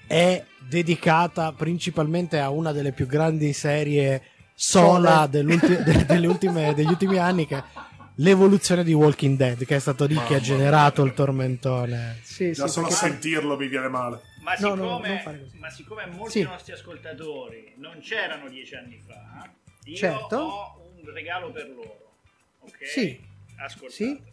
è 0.06 0.42
dedicata 0.68 1.52
principalmente 1.52 2.38
a 2.40 2.50
una 2.50 2.72
delle 2.72 2.92
più 2.92 3.06
grandi 3.06 3.52
serie 3.52 4.22
sola 4.54 5.16
Sole. 5.16 5.28
dell'ulti- 5.30 5.82
de- 5.82 6.04
delle 6.06 6.26
ultime- 6.26 6.74
degli 6.74 6.88
ultimi 6.88 7.18
anni 7.18 7.46
che 7.46 7.62
l'evoluzione 8.16 8.84
di 8.84 8.92
Walking 8.92 9.36
Dead 9.36 9.64
che 9.64 9.76
è 9.76 9.78
stato 9.80 10.04
lì 10.06 10.16
che 10.26 10.36
ha 10.36 10.40
generato 10.40 11.02
il 11.02 11.14
tormentone 11.14 12.20
Sì, 12.22 12.52
Già 12.52 12.66
sì, 12.66 12.72
solo 12.72 12.86
a 12.86 12.88
perché- 12.90 13.06
sentirlo 13.08 13.56
mi 13.56 13.68
viene 13.68 13.88
male. 13.88 14.20
Ma 14.42 14.54
No, 14.58 14.74
no, 14.74 15.00
siccome, 15.02 15.22
così. 15.24 15.58
ma 15.58 15.70
siccome 15.70 16.06
molti 16.06 16.38
Sì. 16.40 16.42
nostri 16.42 16.72
ascoltatori 16.74 17.74
non 17.78 17.98
c'erano 18.00 18.48
dieci 18.48 18.74
anni 18.74 19.00
fa, 19.06 19.50
io 19.84 19.96
Certo. 19.96 20.36
ho 20.36 20.90
un 21.02 21.12
regalo 21.12 21.50
per 21.50 21.68
loro. 21.68 22.16
Ok? 22.60 22.86
Sì. 22.86 23.18
Ascoltate. 23.56 23.92
Sì. 23.94 24.32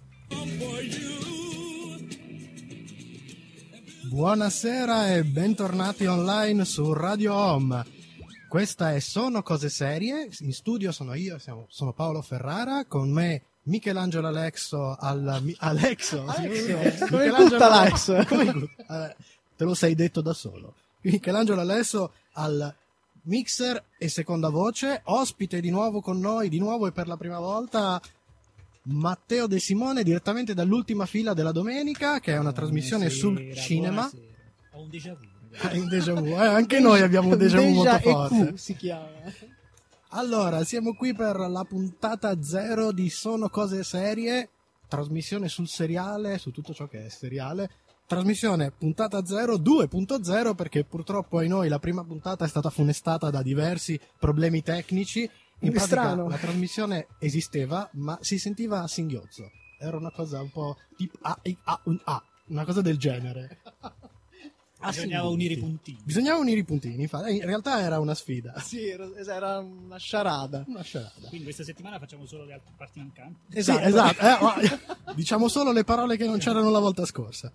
Buonasera 4.09 5.13
e 5.15 5.23
bentornati 5.23 6.05
online 6.05 6.65
su 6.65 6.91
Radio 6.93 7.33
Home. 7.33 7.85
Questa 8.49 8.93
è 8.93 8.99
Sono 8.99 9.41
Cose 9.43 9.69
Serie. 9.69 10.27
In 10.39 10.51
studio 10.51 10.91
sono 10.91 11.13
io, 11.13 11.37
siamo- 11.39 11.65
sono 11.69 11.93
Paolo 11.93 12.21
Ferrara, 12.21 12.83
con 12.85 13.09
me 13.11 13.43
Michelangelo 13.63 14.27
Alexo 14.27 14.95
al 14.99 15.39
mi- 15.43 15.55
Alexo, 15.59 16.25
Alexo, 16.25 16.77
Michelangelo- 16.77 17.49
tutta 17.49 17.71
Alex. 17.71 18.25
come 18.27 18.69
eh, 18.89 19.15
te 19.55 19.63
lo 19.63 19.73
sei 19.75 19.93
detto 19.95 20.21
da 20.21 20.33
solo. 20.33 20.73
Michelangelo 21.01 21.61
Alexo 21.61 22.11
al 22.33 22.73
mixer 23.23 23.83
e 23.97 24.07
seconda 24.09 24.49
voce, 24.49 25.01
ospite 25.05 25.59
di 25.61 25.69
nuovo 25.69 26.01
con 26.01 26.19
noi, 26.19 26.49
di 26.49 26.57
nuovo 26.59 26.87
e 26.87 26.91
per 26.91 27.07
la 27.07 27.17
prima 27.17 27.39
volta 27.39 28.01
Matteo 28.83 29.45
De 29.45 29.59
Simone 29.59 30.01
direttamente 30.03 30.55
dall'ultima 30.55 31.05
fila 31.05 31.33
della 31.35 31.51
domenica, 31.51 32.19
che 32.19 32.33
è 32.33 32.37
una 32.39 32.51
trasmissione 32.51 33.09
sul 33.09 33.53
cinema. 33.55 34.09
Ho 34.71 34.81
un 34.81 34.89
déjà 34.89 35.13
vu. 35.13 35.29
Un 35.77 35.87
déjà 35.87 36.13
vu. 36.13 36.27
Eh, 36.27 36.45
anche 36.47 36.79
noi 36.79 37.01
abbiamo 37.01 37.29
un 37.29 37.37
déjà 37.37 37.59
vu 37.59 37.69
molto 37.69 37.99
forte. 37.99 38.57
Si 38.57 38.75
chiama. 38.75 39.07
Allora, 40.13 40.65
siamo 40.65 40.93
qui 40.93 41.13
per 41.13 41.37
la 41.37 41.63
puntata 41.63 42.43
zero 42.43 42.91
di 42.91 43.09
Sono 43.09 43.47
Cose 43.47 43.81
Serie, 43.83 44.49
trasmissione 44.89 45.47
sul 45.47 45.69
seriale, 45.69 46.37
su 46.37 46.51
tutto 46.51 46.73
ciò 46.73 46.85
che 46.87 47.05
è 47.05 47.09
seriale, 47.09 47.69
trasmissione 48.05 48.71
puntata 48.71 49.23
0 49.23 49.55
2.0 49.55 50.53
perché 50.53 50.83
purtroppo 50.83 51.37
ai 51.37 51.47
noi 51.47 51.69
la 51.69 51.79
prima 51.79 52.03
puntata 52.03 52.43
è 52.43 52.47
stata 52.49 52.69
funestata 52.69 53.29
da 53.29 53.41
diversi 53.41 53.97
problemi 54.19 54.61
tecnici. 54.61 55.21
In 55.63 55.71
pratica 55.71 55.85
strano. 55.85 56.27
la 56.27 56.37
trasmissione 56.37 57.07
esisteva 57.17 57.89
ma 57.93 58.17
si 58.19 58.37
sentiva 58.37 58.81
a 58.81 58.87
singhiozzo. 58.87 59.49
Era 59.79 59.95
una 59.95 60.11
cosa 60.11 60.41
un 60.41 60.51
po' 60.51 60.75
tipo 60.97 61.19
A, 61.21 61.39
A, 61.63 61.81
un 61.85 62.01
A, 62.03 62.21
una 62.47 62.65
cosa 62.65 62.81
del 62.81 62.97
genere. 62.97 63.61
A 64.83 64.89
Bisognava 64.89 65.27
unire 65.29 65.53
i 65.53 65.57
puntini. 65.57 65.99
Bisognava 66.03 66.39
unire 66.39 66.59
i 66.59 66.63
puntini, 66.63 67.01
infatti. 67.03 67.35
In 67.35 67.45
realtà 67.45 67.81
era 67.81 67.99
una 67.99 68.15
sfida. 68.15 68.59
Sì, 68.59 68.87
era, 68.87 69.07
era 69.15 69.59
una 69.59 69.97
sciarada. 69.97 70.63
Una 70.67 70.81
sciarada. 70.81 71.13
Quindi 71.27 71.43
questa 71.43 71.63
settimana 71.63 71.99
facciamo 71.99 72.25
solo 72.25 72.45
le 72.45 72.53
altre 72.53 72.71
parti 72.75 72.99
mancanti. 72.99 73.61
Sì, 73.61 73.71
esatto. 73.79 74.59
Eh, 74.59 74.79
diciamo 75.15 75.47
solo 75.47 75.71
le 75.71 75.83
parole 75.83 76.17
che 76.17 76.25
non 76.25 76.39
c'erano 76.39 76.69
la 76.71 76.79
volta 76.79 77.05
scorsa. 77.05 77.51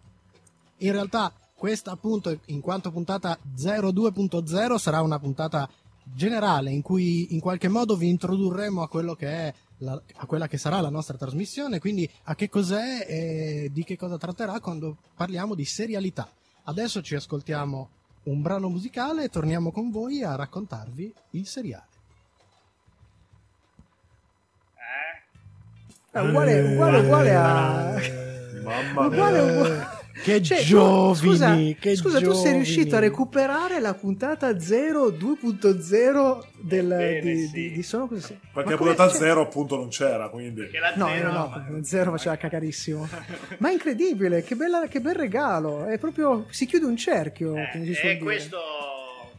In 0.79 0.93
realtà, 0.93 1.33
questa 1.55 1.91
appunto, 1.91 2.39
in 2.47 2.61
quanto 2.61 2.91
puntata 2.91 3.39
02.0, 3.57 4.77
sarà 4.77 5.01
una 5.01 5.19
puntata 5.19 5.69
generale 6.05 6.71
in 6.71 6.83
cui 6.83 7.35
in 7.35 7.41
qualche 7.41 7.67
modo 7.69 7.97
vi 7.97 8.09
introdurremo 8.09 8.83
a 8.83 8.89
quello 8.89 9.15
che 9.15 9.27
è 9.29 9.55
la- 9.79 10.01
a 10.15 10.27
quella 10.27 10.47
che 10.47 10.57
sarà 10.59 10.81
la 10.81 10.89
nostra 10.89 11.17
trasmissione, 11.17 11.81
quindi 11.81 12.09
a 12.25 12.35
che 12.37 12.49
cos'è 12.49 13.05
e 13.09 13.71
di 13.73 13.83
che 13.85 13.97
cosa 13.97 14.17
tratterà 14.17 14.61
quando 14.61 14.99
parliamo 15.17 15.55
di 15.57 15.65
serialità. 15.65 16.31
Adesso 16.69 17.01
ci 17.01 17.15
ascoltiamo 17.15 17.89
un 18.25 18.43
brano 18.43 18.69
musicale 18.69 19.25
e 19.25 19.29
torniamo 19.29 19.71
con 19.71 19.91
voi 19.91 20.25
a 20.25 20.35
raccontarvi 20.35 21.15
il 21.31 21.47
seriale. 21.47 21.95
È 26.11 26.19
uguale, 26.19 26.61
uguale, 26.73 26.99
uguale 26.99 27.35
a... 27.37 27.95
Mamma 28.65 29.07
Uguale, 29.07 29.43
mia. 29.43 29.53
uguale. 29.53 29.96
Che 30.23 30.43
Cioè, 30.43 30.63
giovani, 30.63 31.15
scusa, 31.15 31.57
che 31.79 31.95
scusa, 31.95 32.19
tu 32.19 32.25
sei 32.25 32.35
giovani. 32.35 32.55
riuscito 32.55 32.97
a 32.97 32.99
recuperare 33.01 33.81
la 33.81 33.95
puntata 33.95 34.59
0 34.59 35.09
2.0 35.11 36.45
del, 36.61 36.91
Ebbene, 36.91 37.21
di, 37.21 37.47
sì. 37.47 37.53
di, 37.53 37.71
di 37.73 37.83
Sono 37.83 38.07
Così. 38.09 38.39
Perché 38.53 38.71
la 38.71 38.77
puntata 38.77 39.09
cioè- 39.09 39.19
0 39.19 39.41
appunto 39.43 39.77
non 39.77 39.89
c'era, 39.89 40.29
quindi... 40.29 40.69
La 40.73 40.95
No, 40.97 41.09
zero, 41.09 41.33
no, 41.33 41.65
no, 41.69 41.85
zero 41.85 42.11
faceva 42.13 42.37
cacarissimo. 42.37 43.07
Ma 43.59 43.69
è 43.69 43.73
incredibile, 43.73 44.43
che, 44.43 44.55
bella- 44.57 44.89
che 44.89 45.01
bel 45.01 45.15
regalo. 45.15 45.85
È 45.87 45.99
proprio. 45.99 46.47
Si 46.51 46.65
chiude 46.67 46.87
un 46.87 46.97
cerchio. 46.97 47.55
Eh, 47.57 47.71
e 47.75 47.79
dire. 47.81 48.19
questo 48.19 48.57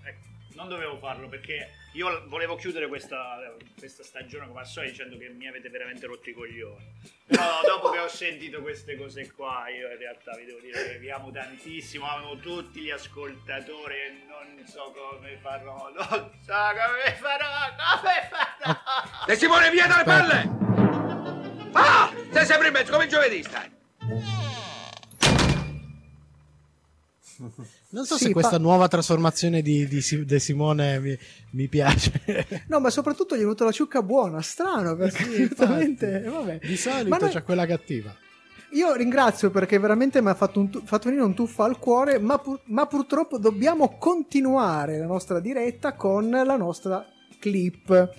eh, 0.05 0.15
non 0.55 0.67
dovevo 0.69 0.97
farlo 0.99 1.28
perché 1.28 1.69
io 1.97 2.23
volevo 2.27 2.55
chiudere 2.55 2.87
questa, 2.87 3.39
questa 3.77 4.03
stagione 4.03 4.45
come 4.47 4.59
al 4.59 4.67
solito 4.67 4.91
dicendo 4.91 5.17
che 5.17 5.29
mi 5.29 5.47
avete 5.47 5.67
veramente 5.69 6.05
rotto 6.05 6.29
i 6.29 6.33
coglioni. 6.33 6.93
Però 7.25 7.61
dopo 7.65 7.89
che 7.89 7.97
ho 7.97 8.07
sentito 8.07 8.61
queste 8.61 8.95
cose 8.95 9.31
qua, 9.31 9.67
io 9.69 9.89
in 9.91 9.97
realtà 9.97 10.35
vi 10.37 10.45
devo 10.45 10.59
dire 10.59 10.91
che 10.91 10.99
vi 10.99 11.09
amo 11.09 11.31
tantissimo, 11.31 12.07
amo 12.07 12.37
tutti 12.37 12.81
gli 12.81 12.91
ascoltatori 12.91 13.95
e 13.95 14.25
non 14.27 14.63
so 14.67 14.93
come 14.95 15.37
farò, 15.41 15.91
non 15.91 16.05
so 16.45 16.53
come 16.53 17.15
farò, 17.15 17.47
come 18.01 18.29
farò. 18.29 19.25
De 19.25 19.35
Simone, 19.35 19.71
via 19.71 19.87
dalle 19.87 20.03
palle! 20.03 20.55
Ah! 21.71 22.13
Sei 22.31 22.45
sempre 22.45 22.67
in 22.67 22.73
mezzo, 22.73 22.91
come 22.91 23.07
giovedì 23.07 23.41
stai. 23.41 23.75
Non 27.89 28.05
so 28.05 28.17
Sì, 28.17 28.25
se 28.25 28.31
questa 28.33 28.51
pa- 28.51 28.57
nuova 28.57 28.88
trasformazione 28.89 29.61
di, 29.61 29.88
di 29.88 30.03
De 30.25 30.39
Simone 30.39 30.99
mi, 30.99 31.17
mi 31.51 31.67
piace. 31.69 32.11
No, 32.67 32.79
ma 32.81 32.89
soprattutto 32.89 33.35
gli 33.35 33.39
è 33.39 33.43
venuta 33.43 33.63
la 33.63 33.71
ciucca 33.71 34.01
buona, 34.03 34.41
strano, 34.41 34.95
perché 34.97 35.23
Sì, 35.23 35.49
veramente, 35.55 36.19
vabbè. 36.21 36.59
Di 36.61 36.75
solito 36.75 37.07
Ma 37.09 37.17
noi- 37.17 37.29
c'è 37.29 37.43
quella 37.43 37.65
cattiva. 37.65 38.13
Io 38.71 38.93
ringrazio 38.93 39.49
perché 39.49 39.79
veramente 39.79 40.21
mi 40.21 40.27
ha 40.27 40.33
fatto, 40.33 40.59
un 40.59 40.69
tu- 40.69 40.81
fatto 40.83 41.05
venire 41.07 41.23
un 41.23 41.33
tuffo 41.33 41.63
al 41.63 41.79
cuore, 41.79 42.19
ma, 42.19 42.38
pur- 42.38 42.59
ma 42.65 42.85
purtroppo 42.85 43.38
dobbiamo 43.38 43.97
continuare 43.97 44.97
la 44.99 45.05
nostra 45.05 45.39
diretta 45.39 45.93
con 45.93 46.29
la 46.29 46.57
nostra 46.57 47.05
clip. 47.39 48.13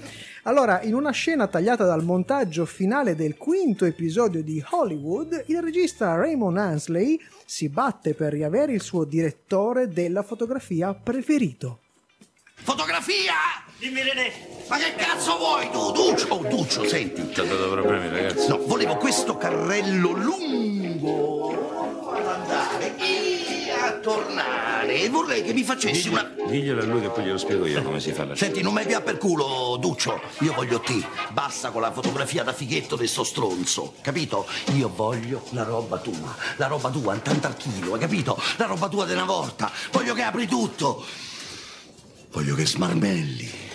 Allora, 0.44 0.82
in 0.82 0.94
una 0.94 1.10
scena 1.10 1.46
tagliata 1.46 1.84
dal 1.84 2.04
montaggio 2.04 2.64
finale 2.64 3.14
del 3.14 3.36
quinto 3.36 3.84
episodio 3.84 4.42
di 4.42 4.62
Hollywood, 4.70 5.44
il 5.46 5.60
regista 5.60 6.14
Raymond 6.14 6.56
Ansley 6.56 7.20
si 7.44 7.68
batte 7.68 8.14
per 8.14 8.32
riavere 8.32 8.72
il 8.72 8.80
suo 8.80 9.04
direttore 9.04 9.88
della 9.88 10.22
fotografia 10.22 10.94
preferito. 10.94 11.80
Fotografia! 12.54 13.66
Dimmi 13.78 14.02
René, 14.02 14.32
Ma 14.68 14.76
che 14.76 14.92
cazzo 14.96 15.36
vuoi 15.36 15.70
tu, 15.70 15.92
Duccio? 15.92 16.34
Oh, 16.34 16.42
Duccio, 16.48 16.84
senti. 16.84 17.28
C'ho 17.28 17.44
dato 17.44 17.70
problemi, 17.70 18.08
ragazzi. 18.08 18.48
No, 18.48 18.58
volevo 18.66 18.96
questo 18.96 19.36
carrello 19.36 20.10
lungo 20.10 22.10
ad 22.10 22.26
andare 22.26 22.96
e 22.96 23.57
a 23.78 23.92
tornare. 23.98 25.00
E 25.00 25.08
vorrei 25.08 25.42
che 25.42 25.52
mi 25.52 25.62
facessi 25.62 26.08
una... 26.08 26.30
Diglielo 26.46 26.82
a 26.82 26.84
lui 26.84 27.00
che 27.00 27.08
poi 27.08 27.24
glielo 27.24 27.38
spiego 27.38 27.66
io 27.66 27.82
come 27.82 28.00
si 28.00 28.12
fa 28.12 28.24
la 28.24 28.34
Senti, 28.34 28.62
non 28.62 28.72
mi 28.74 28.84
via 28.84 29.00
per 29.00 29.18
culo, 29.18 29.76
Duccio. 29.78 30.20
Io 30.40 30.52
voglio 30.52 30.80
te. 30.80 31.02
Basta 31.30 31.70
con 31.70 31.82
la 31.82 31.92
fotografia 31.92 32.42
da 32.42 32.52
fighetto 32.52 32.96
di 32.96 33.06
sto 33.06 33.24
stronzo. 33.24 33.94
Capito? 34.00 34.46
Io 34.74 34.90
voglio 34.94 35.42
la 35.50 35.64
roba 35.64 35.98
tua. 35.98 36.34
La 36.56 36.66
roba 36.66 36.90
tua, 36.90 37.12
un 37.12 37.22
tanto 37.22 37.46
al 37.46 37.56
chilo, 37.56 37.94
hai 37.94 38.00
capito? 38.00 38.40
La 38.56 38.66
roba 38.66 38.88
tua 38.88 39.04
di 39.04 39.12
una 39.12 39.24
volta. 39.24 39.70
Voglio 39.92 40.14
che 40.14 40.22
apri 40.22 40.46
tutto. 40.46 41.04
Voglio 42.32 42.54
che 42.54 42.66
smarmelli. 42.66 43.66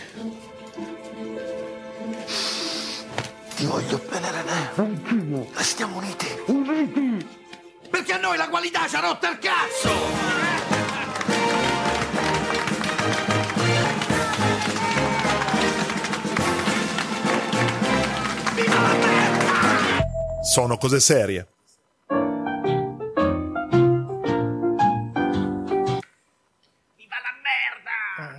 Ti 3.56 3.66
voglio 3.66 4.02
bene, 4.10 4.32
René. 4.32 5.48
Restiamo 5.54 5.98
uniti. 5.98 7.42
Perché 7.94 8.14
a 8.14 8.18
noi 8.18 8.38
la 8.38 8.50
qualità 8.50 8.88
ci 8.88 8.96
ha 8.96 9.02
rotto 9.02 9.28
il 9.28 9.38
cazzo! 9.38 9.92
Sono 20.42 20.78
cose 20.78 21.00
serie. 21.00 21.48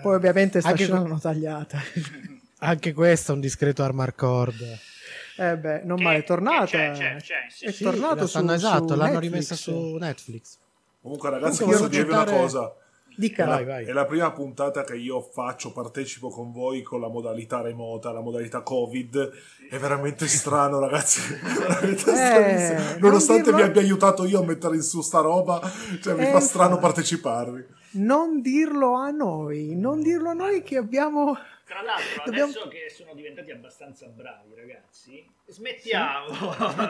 Poi 0.02 0.14
ovviamente 0.16 0.58
sta 0.58 0.70
Anche 0.70 0.82
scena 0.82 0.98
l'hanno 0.98 1.20
tagliata. 1.20 1.80
Anche 2.58 2.92
questo 2.92 3.30
è 3.30 3.34
un 3.36 3.40
discreto 3.40 3.84
armor 3.84 4.16
cord. 4.16 4.93
Eh 5.36 5.56
beh, 5.56 5.82
non 5.84 6.00
male, 6.02 6.18
è 6.18 6.24
tornata. 6.24 6.64
c'è, 6.66 6.92
c'è, 6.92 7.16
c'è, 7.16 7.34
sì, 7.48 7.64
è 7.66 7.72
sì. 7.72 7.84
tornato 7.84 8.26
su, 8.26 8.38
esatto, 8.48 8.88
su 8.88 8.94
l'hanno 8.94 9.02
Netflix. 9.12 9.20
rimessa 9.20 9.54
su 9.56 9.96
Netflix. 9.98 10.58
Comunque 11.02 11.30
ragazzi, 11.30 11.58
Comunque, 11.62 11.86
posso 11.86 11.90
dirvi 11.96 12.12
una 12.12 12.24
cosa? 12.24 12.74
Dica. 13.16 13.44
È 13.44 13.46
la, 13.46 13.54
Vai, 13.54 13.64
vai. 13.64 13.84
è 13.84 13.92
la 13.92 14.06
prima 14.06 14.32
puntata 14.32 14.82
che 14.82 14.96
io 14.96 15.20
faccio, 15.20 15.70
partecipo 15.72 16.30
con 16.30 16.50
voi 16.50 16.82
con 16.82 17.00
la 17.00 17.08
modalità 17.08 17.60
remota, 17.60 18.10
la 18.10 18.20
modalità 18.20 18.62
Covid. 18.62 19.30
È 19.70 19.78
veramente 19.78 20.26
strano, 20.26 20.78
ragazzi. 20.80 21.20
Veramente 21.40 22.74
non 22.74 22.96
Nonostante 23.00 23.42
dirlo- 23.44 23.56
vi 23.58 23.62
abbia 23.62 23.80
aiutato 23.82 24.24
io 24.24 24.40
a 24.40 24.44
mettere 24.44 24.74
in 24.76 24.82
su 24.82 25.00
sta 25.00 25.20
roba, 25.20 25.60
cioè 26.02 26.14
mi 26.14 26.26
Eh, 26.26 26.30
fa 26.32 26.40
strano 26.40 26.74
infatti. 26.74 26.86
parteciparvi. 26.92 27.66
Non 27.92 28.40
dirlo 28.40 28.94
a 28.94 29.10
noi, 29.10 29.76
non 29.76 30.00
dirlo 30.00 30.30
a 30.30 30.34
noi 30.34 30.62
che 30.64 30.76
abbiamo... 30.76 31.36
Tra 31.66 31.80
l'altro, 31.80 32.22
Dobbiamo- 32.26 32.50
adesso 32.50 32.68
che 32.68 32.90
sono 32.94 33.14
diventati 33.14 33.50
abbastanza 33.50 34.06
bravi, 34.06 34.54
ragazzi, 34.54 35.26
smettiamo. 35.46 36.26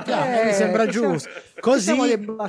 Eh, 0.05 0.45
mi 0.47 0.53
sembra 0.53 0.87
giusto. 0.87 1.31
Così, 1.61 1.97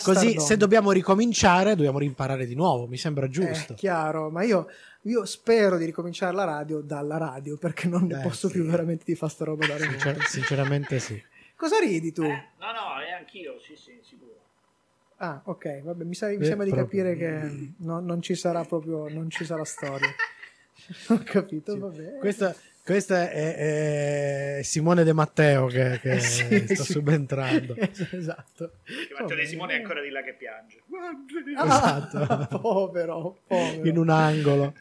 così 0.01 0.39
se 0.39 0.57
dobbiamo 0.57 0.91
ricominciare, 0.91 1.75
dobbiamo 1.75 2.01
imparare 2.01 2.47
di 2.47 2.55
nuovo. 2.55 2.87
Mi 2.87 2.97
sembra 2.97 3.27
È 3.27 3.29
giusto. 3.29 3.75
chiaro, 3.75 4.31
ma 4.31 4.43
io, 4.43 4.67
io 5.03 5.23
spero 5.25 5.77
di 5.77 5.85
ricominciare 5.85 6.33
la 6.33 6.45
radio 6.45 6.81
dalla 6.81 7.17
radio 7.17 7.57
perché 7.57 7.87
non 7.87 8.05
ne 8.07 8.19
Eh, 8.19 8.23
posso 8.23 8.47
sì. 8.47 8.53
più 8.55 8.63
veramente 8.65 9.03
di 9.05 9.13
fare 9.15 9.31
sta 9.31 9.45
roba 9.45 9.67
da 9.67 9.77
remoto. 9.77 9.99
Sincer- 9.99 10.27
sinceramente 10.27 10.97
sì. 10.99 11.23
Cosa 11.55 11.77
ridi 11.79 12.11
tu? 12.11 12.23
No, 12.23 12.31
no, 12.31 13.01
e 13.07 13.11
anch'io, 13.13 13.59
sì, 13.59 13.75
sì, 13.75 13.99
sicuro. 14.03 14.33
Ah, 15.17 15.39
ok, 15.45 15.83
vabbè, 15.83 16.03
mi, 16.03 16.15
sa- 16.15 16.27
mi 16.27 16.37
Eh, 16.37 16.43
sembra 16.45 16.65
di 16.65 16.71
capire 16.73 17.15
che 17.15 17.73
no- 17.77 17.99
non 18.01 18.21
ci 18.21 18.33
sarà 18.35 18.65
proprio, 18.65 19.07
non 19.09 19.29
ci 19.29 19.45
sarà 19.45 19.63
storia. 19.63 20.09
Ho 21.09 21.21
capito, 21.23 21.77
vabbè. 21.77 22.17
Questa, 22.17 22.55
questa 22.83 23.29
è, 23.29 24.57
è 24.57 24.63
Simone 24.63 25.03
De 25.03 25.13
Matteo 25.13 25.67
che, 25.67 25.99
che 26.01 26.13
Eh, 26.15 26.19
sì, 26.19 26.65
sta 26.65 26.83
sì. 26.83 26.91
subentrando. 26.93 27.75
esatto. 28.11 28.71
Che 28.83 29.15
Matteo 29.19 29.35
De 29.35 29.45
Simone 29.45 29.73
è 29.73 29.77
ancora 29.77 30.01
di 30.01 30.09
là 30.09 30.21
che 30.21 30.33
piange. 30.33 30.81
Esatto. 31.57 32.17
Ah, 32.17 32.45
povero, 32.47 33.39
povero. 33.47 33.87
In 33.87 33.97
un 33.97 34.09
angolo. 34.09 34.73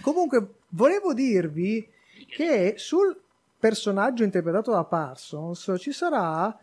Comunque, 0.00 0.46
volevo 0.68 1.12
dirvi 1.12 1.88
che 2.28 2.74
sul 2.76 3.18
personaggio 3.58 4.24
interpretato 4.24 4.70
da 4.70 4.84
Parsons 4.84 5.74
ci 5.78 5.92
sarà 5.92 6.56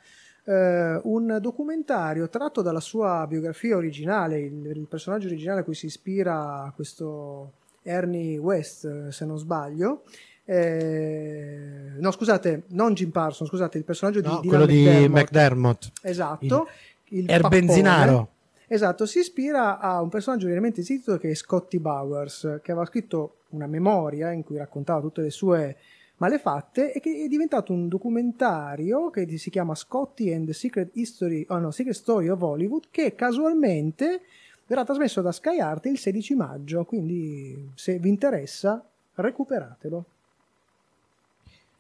eh, 0.44 1.00
un 1.04 1.38
documentario 1.40 2.28
tratto 2.28 2.62
dalla 2.62 2.80
sua 2.80 3.26
biografia 3.28 3.76
originale, 3.76 4.40
il, 4.40 4.66
il 4.66 4.88
personaggio 4.90 5.28
originale 5.28 5.62
a 5.62 5.64
cui 5.64 5.76
si 5.76 5.86
ispira 5.86 6.72
questo 6.76 7.54
Ernie 7.90 8.38
West, 8.38 9.08
se 9.10 9.26
non 9.26 9.38
sbaglio. 9.38 10.04
Eh, 10.46 11.94
no, 12.00 12.12
scusate, 12.12 12.64
non 12.70 12.94
Jim 12.94 13.10
Parsons, 13.10 13.50
scusate, 13.50 13.78
il 13.78 13.84
personaggio 13.84 14.22
No, 14.22 14.40
di 14.42 14.48
quello 14.48 14.66
di 14.66 14.84
McDermott. 14.84 15.20
McDermott. 15.20 15.92
Esatto. 16.02 16.68
Il 17.10 17.30
Er 17.30 17.42
pappone. 17.42 17.62
Benzinaro. 17.62 18.30
Esatto, 18.68 19.06
si 19.08 19.20
ispira 19.20 19.80
a 19.80 20.00
un 20.02 20.10
personaggio 20.10 20.48
veramente 20.48 20.82
esistito 20.82 21.18
che 21.18 21.32
è 21.32 21.34
Scotty 21.34 21.80
Bowers, 21.80 22.60
che 22.62 22.72
aveva 22.72 22.86
scritto 22.86 23.38
una 23.50 23.66
memoria 23.66 24.32
in 24.32 24.44
cui 24.44 24.58
raccontava 24.58 25.02
tutte 25.02 25.22
le 25.22 25.32
sue 25.32 25.76
malefatte 26.18 26.94
e 26.94 27.00
che 27.00 27.24
è 27.24 27.28
diventato 27.28 27.74
un 27.74 27.88
documentario 27.88 29.10
che 29.10 29.28
si 29.38 29.50
chiama 29.50 29.74
Scotty 29.74 30.34
and 30.34 30.46
the 30.46 30.54
Secret 30.54 30.92
History, 30.94 31.46
oh 31.50 31.58
no, 31.58 31.72
Secret 31.72 31.96
Story 31.96 32.30
of 32.30 32.42
Hollywood, 32.42 32.86
che 32.92 33.16
casualmente 33.16 34.22
verrà 34.70 34.84
trasmesso 34.86 35.22
da 35.22 35.32
Sky 35.32 35.60
Art 35.60 35.88
il 35.88 35.98
16 35.98 36.36
maggio, 36.36 36.86
quindi 36.86 37.72
se 37.74 37.98
vi 37.98 38.08
interessa 38.10 38.88
recuperatelo. 39.16 40.06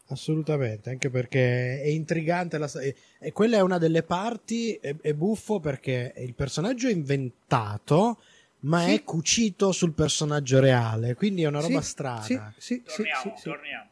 Assolutamente, 0.08 0.90
anche 0.90 1.12
perché 1.12 1.82
è 1.84 1.86
intrigante. 1.88 2.58
La, 2.58 2.68
e, 2.82 2.96
e 3.20 3.32
quella 3.32 3.58
è 3.58 3.62
una 3.62 3.78
delle 3.78 4.02
parti, 4.02 4.74
è, 4.74 4.96
è 5.00 5.14
buffo 5.14 5.60
perché 5.60 6.14
il 6.18 6.34
personaggio 6.34 6.88
è 6.88 6.92
inventato, 6.92 8.18
ma 8.62 8.86
Sì. 8.86 8.96
è 8.96 9.04
cucito 9.04 9.72
sul 9.72 9.94
personaggio 9.94 10.60
reale, 10.60 11.14
quindi 11.14 11.44
è 11.44 11.48
una 11.48 11.60
roba 11.62 11.82
Sì, 11.82 11.88
strana. 11.88 12.22
sì, 12.24 12.42
sì, 12.58 12.82
Torniamo, 12.84 13.22
sì, 13.22 13.32
sì. 13.36 13.44
torniamo. 13.44 13.88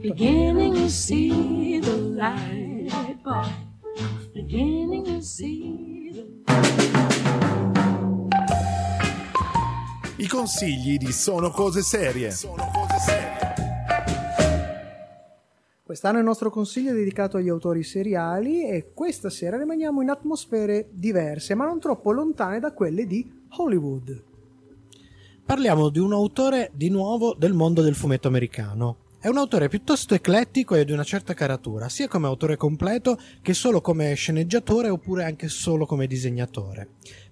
Beginning 0.00 0.74
to 0.74 0.88
see 0.88 1.80
the 1.80 1.96
light, 1.96 3.22
boy. 3.22 3.66
Beginning 4.34 5.04
to 5.06 5.20
see 5.22 6.10
the 6.12 7.27
I 10.20 10.26
consigli 10.26 10.96
di 10.96 11.12
Sono 11.12 11.50
Cose 11.50 11.80
Serie. 11.80 12.34
Quest'anno 15.84 16.16
è 16.16 16.18
il 16.18 16.26
nostro 16.26 16.50
consiglio 16.50 16.92
dedicato 16.92 17.36
agli 17.36 17.48
autori 17.48 17.84
seriali 17.84 18.68
e 18.68 18.90
questa 18.94 19.30
sera 19.30 19.56
rimaniamo 19.56 20.02
in 20.02 20.10
atmosfere 20.10 20.88
diverse, 20.90 21.54
ma 21.54 21.66
non 21.66 21.78
troppo 21.78 22.10
lontane 22.10 22.58
da 22.58 22.72
quelle 22.72 23.06
di 23.06 23.30
Hollywood. 23.58 24.24
Parliamo 25.46 25.88
di 25.88 26.00
un 26.00 26.12
autore 26.12 26.72
di 26.74 26.88
nuovo 26.88 27.36
del 27.38 27.52
mondo 27.52 27.80
del 27.80 27.94
fumetto 27.94 28.26
americano. 28.26 29.06
È 29.20 29.28
un 29.28 29.36
autore 29.36 29.68
piuttosto 29.68 30.14
eclettico 30.14 30.74
e 30.74 30.84
di 30.84 30.90
una 30.90 31.04
certa 31.04 31.32
caratura, 31.32 31.88
sia 31.88 32.08
come 32.08 32.26
autore 32.26 32.56
completo 32.56 33.20
che 33.40 33.54
solo 33.54 33.80
come 33.80 34.14
sceneggiatore 34.14 34.88
oppure 34.88 35.22
anche 35.22 35.46
solo 35.46 35.86
come 35.86 36.08
disegnatore. 36.08 36.88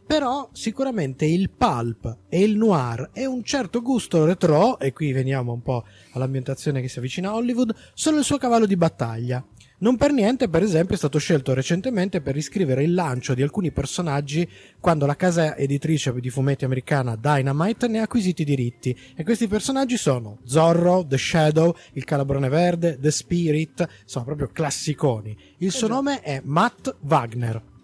Però 0.07 0.48
sicuramente 0.52 1.24
il 1.24 1.50
pulp 1.50 2.18
e 2.28 2.40
il 2.40 2.57
noir 2.57 3.11
e 3.12 3.26
un 3.26 3.42
certo 3.42 3.82
gusto 3.82 4.24
retro, 4.24 4.78
e 4.78 4.92
qui 4.92 5.11
veniamo 5.11 5.52
un 5.52 5.62
po' 5.62 5.84
all'ambientazione 6.12 6.80
che 6.80 6.88
si 6.88 6.98
avvicina 6.98 7.30
a 7.30 7.34
Hollywood, 7.34 7.74
sono 7.92 8.18
il 8.18 8.24
suo 8.24 8.38
cavallo 8.38 8.66
di 8.66 8.76
battaglia. 8.76 9.44
Non 9.78 9.96
per 9.98 10.12
niente, 10.12 10.48
per 10.48 10.62
esempio, 10.62 10.94
è 10.94 10.98
stato 10.98 11.18
scelto 11.18 11.52
recentemente 11.52 12.22
per 12.22 12.34
riscrivere 12.34 12.82
il 12.82 12.94
lancio 12.94 13.34
di 13.34 13.42
alcuni 13.42 13.72
personaggi 13.72 14.48
quando 14.80 15.04
la 15.04 15.16
casa 15.16 15.54
editrice 15.54 16.14
di 16.18 16.30
fumetti 16.30 16.64
americana 16.64 17.14
Dynamite 17.14 17.86
ne 17.88 17.98
ha 17.98 18.04
acquisiti 18.04 18.40
i 18.42 18.46
diritti. 18.46 18.96
E 19.14 19.22
questi 19.22 19.48
personaggi 19.48 19.98
sono 19.98 20.38
Zorro, 20.44 21.04
The 21.04 21.18
Shadow, 21.18 21.74
il 21.92 22.04
Calabrone 22.04 22.48
Verde, 22.48 22.96
The 22.98 23.11
Spirit, 23.11 23.86
sono 24.07 24.24
proprio 24.24 24.48
classiconi. 24.50 25.36
Il 25.59 25.72
suo 25.72 25.88
nome 25.88 26.22
è 26.22 26.40
Matt 26.42 26.94
Wagner. 27.00 27.74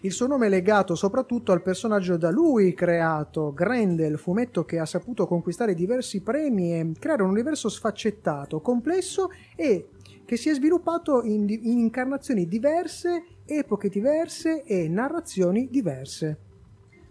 Il 0.00 0.12
suo 0.12 0.26
nome 0.26 0.46
è 0.46 0.48
legato 0.48 0.94
soprattutto 0.94 1.52
al 1.52 1.62
personaggio 1.62 2.16
da 2.16 2.30
lui 2.30 2.74
creato, 2.74 3.52
Grendel, 3.52 4.18
fumetto 4.18 4.64
che 4.64 4.78
ha 4.78 4.86
saputo 4.86 5.26
conquistare 5.26 5.74
diversi 5.74 6.20
premi 6.20 6.72
e 6.72 6.92
creare 6.98 7.22
un 7.22 7.30
universo 7.30 7.68
sfaccettato, 7.68 8.60
complesso 8.60 9.30
e 9.56 9.88
che 10.24 10.36
si 10.36 10.50
è 10.50 10.54
sviluppato 10.54 11.22
in, 11.22 11.48
in 11.48 11.78
incarnazioni 11.78 12.46
diverse, 12.46 13.24
epoche 13.46 13.88
diverse 13.88 14.62
e 14.64 14.86
narrazioni 14.86 15.68
diverse. 15.70 16.38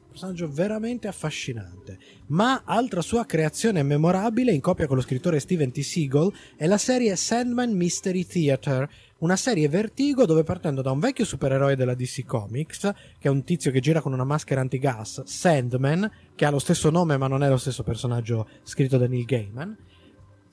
personaggio 0.10 0.47
veramente 0.51 1.08
affascinante. 1.08 1.97
Ma 2.28 2.62
altra 2.64 3.01
sua 3.01 3.26
creazione 3.26 3.82
memorabile 3.82 4.51
in 4.51 4.62
coppia 4.62 4.86
con 4.86 4.97
lo 4.97 5.01
scrittore 5.01 5.39
Steven 5.39 5.72
T. 5.72 5.80
Seagal 5.80 6.32
è 6.55 6.68
la 6.68 6.78
serie 6.78 7.16
Sandman 7.16 7.72
Mystery 7.74 8.24
Theater, 8.26 8.88
una 9.20 9.36
serie 9.36 9.68
vertigo 9.68 10.26
dove 10.26 10.43
partendo 10.43 10.82
da 10.82 10.91
un 10.91 10.99
vecchio 10.99 11.26
supereroe 11.26 11.76
della 11.76 11.95
DC 11.95 12.26
Comics, 12.26 12.91
che 13.18 13.28
è 13.28 13.32
un 13.32 13.43
tizio 13.43 13.72
che 13.72 13.80
gira 13.80 14.01
con 14.01 14.13
una 14.13 14.24
maschera 14.24 14.61
antigas, 14.61 15.24
Sandman, 15.24 16.11
che 16.36 16.45
ha 16.45 16.51
lo 16.51 16.59
stesso 16.59 16.89
nome 16.89 17.18
ma 17.18 17.28
non 17.28 17.43
è 17.43 17.49
lo 17.49 17.57
stesso 17.57 17.84
personaggio 17.84 18.47
scritto 18.63 18.97
da 18.97 19.07
Neil 19.07 19.26
Gaiman, 19.26 19.78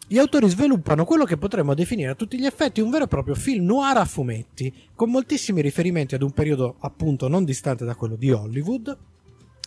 gli 0.06 0.18
autori 0.18 0.48
sviluppano 0.50 1.06
quello 1.06 1.24
che 1.24 1.38
potremmo 1.38 1.72
definire 1.72 2.10
a 2.10 2.14
tutti 2.14 2.38
gli 2.38 2.44
effetti 2.44 2.82
un 2.82 2.90
vero 2.90 3.04
e 3.04 3.08
proprio 3.08 3.34
film 3.34 3.64
noir 3.64 3.96
a 3.96 4.04
fumetti, 4.04 4.72
con 4.94 5.10
moltissimi 5.10 5.62
riferimenti 5.62 6.14
ad 6.14 6.22
un 6.22 6.30
periodo 6.32 6.76
appunto 6.80 7.26
non 7.26 7.44
distante 7.44 7.86
da 7.86 7.94
quello 7.94 8.14
di 8.14 8.30
Hollywood. 8.30 8.98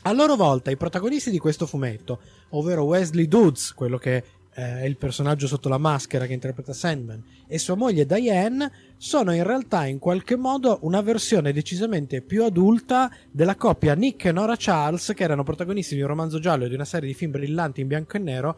A 0.04 0.12
loro 0.14 0.36
volta 0.36 0.70
i 0.70 0.78
protagonisti 0.78 1.32
di 1.32 1.40
questo 1.40 1.66
fumetto, 1.66 2.20
ovvero 2.50 2.84
Wesley 2.84 3.28
Doods, 3.28 3.74
quello 3.74 3.98
che 3.98 4.24
eh, 4.58 4.88
il 4.88 4.98
personaggio 4.98 5.46
sotto 5.46 5.70
la 5.70 5.78
maschera 5.78 6.26
che 6.26 6.34
interpreta 6.34 6.74
Sandman, 6.74 7.22
e 7.46 7.60
sua 7.60 7.76
moglie 7.76 8.08
Diane, 8.08 8.72
sono 8.98 9.32
in 9.32 9.44
realtà 9.44 9.86
in 9.86 10.00
qualche 10.00 10.36
modo 10.36 10.80
una 10.82 11.02
versione 11.02 11.54
decisamente 11.54 12.22
più 12.22 12.44
adulta 12.44 13.12
della 13.30 13.56
coppia 13.56 13.94
Nick 13.94 14.26
e 14.26 14.32
Nora 14.32 14.56
Charles, 14.58 15.14
che 15.16 15.24
erano 15.24 15.44
protagonisti 15.44 15.94
di 15.94 16.02
un 16.02 16.08
romanzo 16.08 16.40
giallo 16.40 16.66
e 16.66 16.70
di 16.70 16.74
una 16.74 16.86
serie 16.86 17.08
di 17.08 17.14
film 17.14 17.32
brillanti 17.32 17.82
in 17.82 17.88
bianco 17.88 18.18
e 18.18 18.20
nero 18.20 18.58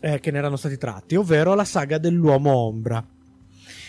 eh, 0.00 0.20
che 0.20 0.30
ne 0.30 0.38
erano 0.38 0.56
stati 0.56 0.78
tratti, 0.78 1.16
ovvero 1.16 1.54
la 1.54 1.64
saga 1.64 1.98
dell'uomo 1.98 2.54
ombra. 2.54 3.04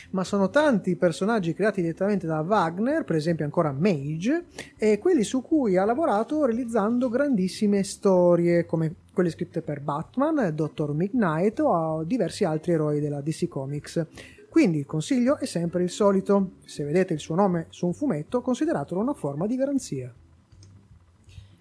Ma 0.09 0.25
sono 0.25 0.49
tanti 0.49 0.89
i 0.89 0.95
personaggi 0.97 1.53
creati 1.53 1.81
direttamente 1.81 2.27
da 2.27 2.41
Wagner, 2.41 3.05
per 3.05 3.15
esempio 3.15 3.45
ancora 3.45 3.71
Mage, 3.71 4.47
e 4.77 4.99
quelli 4.99 5.23
su 5.23 5.41
cui 5.41 5.77
ha 5.77 5.85
lavorato 5.85 6.43
realizzando 6.43 7.07
grandissime 7.07 7.83
storie, 7.83 8.65
come 8.65 8.93
quelle 9.13 9.29
scritte 9.29 9.61
per 9.61 9.81
Batman, 9.81 10.53
Dr. 10.53 10.91
Midnight 10.93 11.59
o 11.59 12.03
diversi 12.03 12.43
altri 12.43 12.73
eroi 12.73 12.99
della 12.99 13.21
DC 13.21 13.47
Comics. 13.47 14.05
Quindi 14.49 14.79
il 14.79 14.85
consiglio 14.85 15.37
è 15.37 15.45
sempre 15.45 15.83
il 15.83 15.89
solito: 15.89 16.53
se 16.65 16.83
vedete 16.83 17.13
il 17.13 17.19
suo 17.19 17.35
nome 17.35 17.67
su 17.69 17.85
un 17.85 17.93
fumetto, 17.93 18.41
consideratelo 18.41 18.99
una 18.99 19.13
forma 19.13 19.47
di 19.47 19.55
garanzia. 19.55 20.13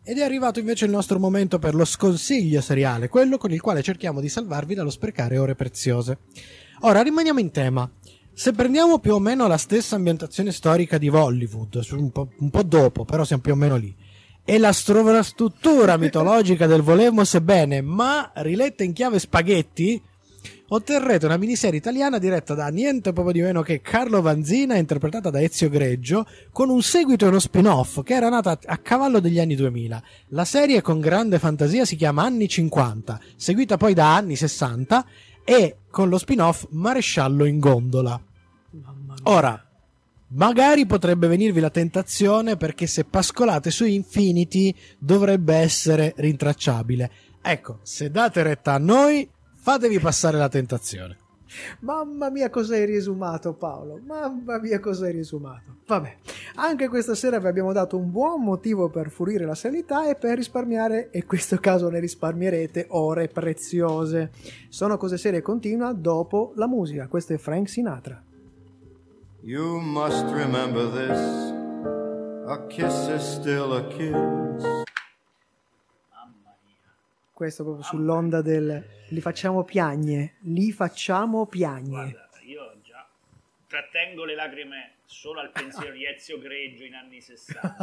Ed 0.02 0.18
è 0.18 0.22
arrivato 0.22 0.58
invece 0.58 0.86
il 0.86 0.90
nostro 0.90 1.18
momento 1.18 1.58
per 1.58 1.74
lo 1.74 1.84
sconsiglio 1.84 2.60
seriale, 2.60 3.08
quello 3.08 3.36
con 3.36 3.52
il 3.52 3.60
quale 3.60 3.82
cerchiamo 3.82 4.20
di 4.20 4.28
salvarvi 4.28 4.74
dallo 4.74 4.90
sprecare 4.90 5.38
ore 5.38 5.54
preziose. 5.54 6.18
Ora 6.80 7.02
rimaniamo 7.02 7.38
in 7.38 7.50
tema. 7.50 7.88
Se 8.32 8.52
prendiamo 8.52 8.98
più 8.98 9.14
o 9.14 9.18
meno 9.18 9.46
la 9.46 9.58
stessa 9.58 9.96
ambientazione 9.96 10.50
storica 10.50 10.96
di 10.96 11.08
Hollywood, 11.08 11.86
un, 11.90 12.10
po', 12.10 12.30
un 12.38 12.48
po' 12.48 12.62
dopo, 12.62 13.04
però 13.04 13.22
siamo 13.22 13.42
più 13.42 13.52
o 13.52 13.56
meno 13.56 13.76
lì, 13.76 13.94
e 14.44 14.58
la 14.58 14.72
struttura 14.72 15.96
mitologica 15.96 16.66
del 16.66 16.82
Volemo 16.82 17.24
sebbene, 17.24 17.80
ma 17.80 18.32
riletta 18.36 18.82
in 18.84 18.92
chiave 18.92 19.18
spaghetti, 19.18 20.02
otterrete 20.72 21.26
una 21.26 21.36
miniserie 21.36 21.78
italiana 21.78 22.18
diretta 22.18 22.54
da 22.54 22.68
niente 22.68 23.12
proprio 23.12 23.32
di 23.32 23.40
meno 23.42 23.62
che 23.62 23.80
Carlo 23.80 24.20
Vanzina, 24.22 24.76
interpretata 24.76 25.30
da 25.30 25.40
Ezio 25.40 25.68
Greggio, 25.68 26.26
con 26.52 26.68
un 26.68 26.82
seguito 26.82 27.24
e 27.24 27.28
uno 27.28 27.38
spin-off 27.38 28.02
che 28.02 28.14
era 28.14 28.28
nata 28.28 28.58
a 28.64 28.78
cavallo 28.78 29.20
degli 29.20 29.40
anni 29.40 29.56
2000. 29.56 30.02
La 30.28 30.44
serie 30.44 30.80
con 30.80 31.00
grande 31.00 31.38
fantasia 31.38 31.84
si 31.84 31.96
chiama 31.96 32.22
Anni 32.22 32.48
50, 32.48 33.20
seguita 33.36 33.76
poi 33.76 33.94
da 33.94 34.14
Anni 34.14 34.36
60 34.36 35.04
e 35.44 35.76
con 35.90 36.08
lo 36.08 36.18
spin-off 36.18 36.66
Maresciallo 36.70 37.44
in 37.44 37.58
gondola. 37.58 38.20
Ora, 39.24 39.69
magari 40.32 40.86
potrebbe 40.86 41.26
venirvi 41.26 41.60
la 41.60 41.70
tentazione 41.70 42.56
perché 42.56 42.86
se 42.86 43.04
pascolate 43.04 43.70
su 43.70 43.84
Infinity 43.84 44.74
dovrebbe 44.98 45.54
essere 45.54 46.12
rintracciabile. 46.16 47.10
Ecco, 47.42 47.78
se 47.82 48.10
date 48.10 48.42
retta 48.42 48.74
a 48.74 48.78
noi, 48.78 49.28
fatevi 49.54 49.98
passare 49.98 50.36
la 50.36 50.48
tentazione. 50.48 51.16
Mamma 51.80 52.30
mia 52.30 52.48
cosa 52.48 52.74
hai 52.74 52.84
riesumato 52.84 53.54
Paolo, 53.54 54.00
mamma 54.06 54.60
mia 54.60 54.78
cosa 54.78 55.06
hai 55.06 55.12
riesumato. 55.12 55.78
Vabbè, 55.84 56.16
anche 56.56 56.86
questa 56.86 57.16
sera 57.16 57.40
vi 57.40 57.48
abbiamo 57.48 57.72
dato 57.72 57.96
un 57.96 58.12
buon 58.12 58.44
motivo 58.44 58.88
per 58.88 59.10
furire 59.10 59.44
la 59.44 59.56
sanità 59.56 60.08
e 60.08 60.14
per 60.14 60.36
risparmiare, 60.36 61.10
e 61.10 61.18
in 61.18 61.26
questo 61.26 61.56
caso 61.56 61.88
ne 61.88 61.98
risparmierete, 61.98 62.86
ore 62.90 63.26
preziose. 63.26 64.30
Sono 64.68 64.96
cose 64.96 65.18
serie 65.18 65.42
continua 65.42 65.92
dopo 65.92 66.52
la 66.54 66.68
musica, 66.68 67.08
questo 67.08 67.32
è 67.32 67.38
Frank 67.38 67.68
Sinatra. 67.68 68.22
You 69.42 69.80
must 69.80 70.26
remember 70.26 70.90
this. 70.90 71.18
A 72.46 72.58
kiss 72.68 73.08
is 73.08 73.22
still 73.22 73.72
a 73.72 73.88
kiss. 73.88 74.84
Questo 77.32 77.64
proprio 77.64 77.82
sull'onda 77.82 78.42
del 78.42 78.84
li 79.08 79.20
facciamo 79.22 79.64
piagne, 79.64 80.34
li 80.40 80.72
facciamo 80.72 81.46
piagne. 81.46 81.88
Guarda, 81.88 82.28
io 82.44 82.74
già 82.82 83.08
trattengo 83.66 84.26
le 84.26 84.34
lacrime 84.34 84.96
solo 85.06 85.40
al 85.40 85.50
pensiero 85.52 85.92
di 85.92 86.04
Ezio 86.04 86.38
Greggio 86.38 86.84
in 86.84 86.92
anni 86.94 87.22
60. 87.22 87.76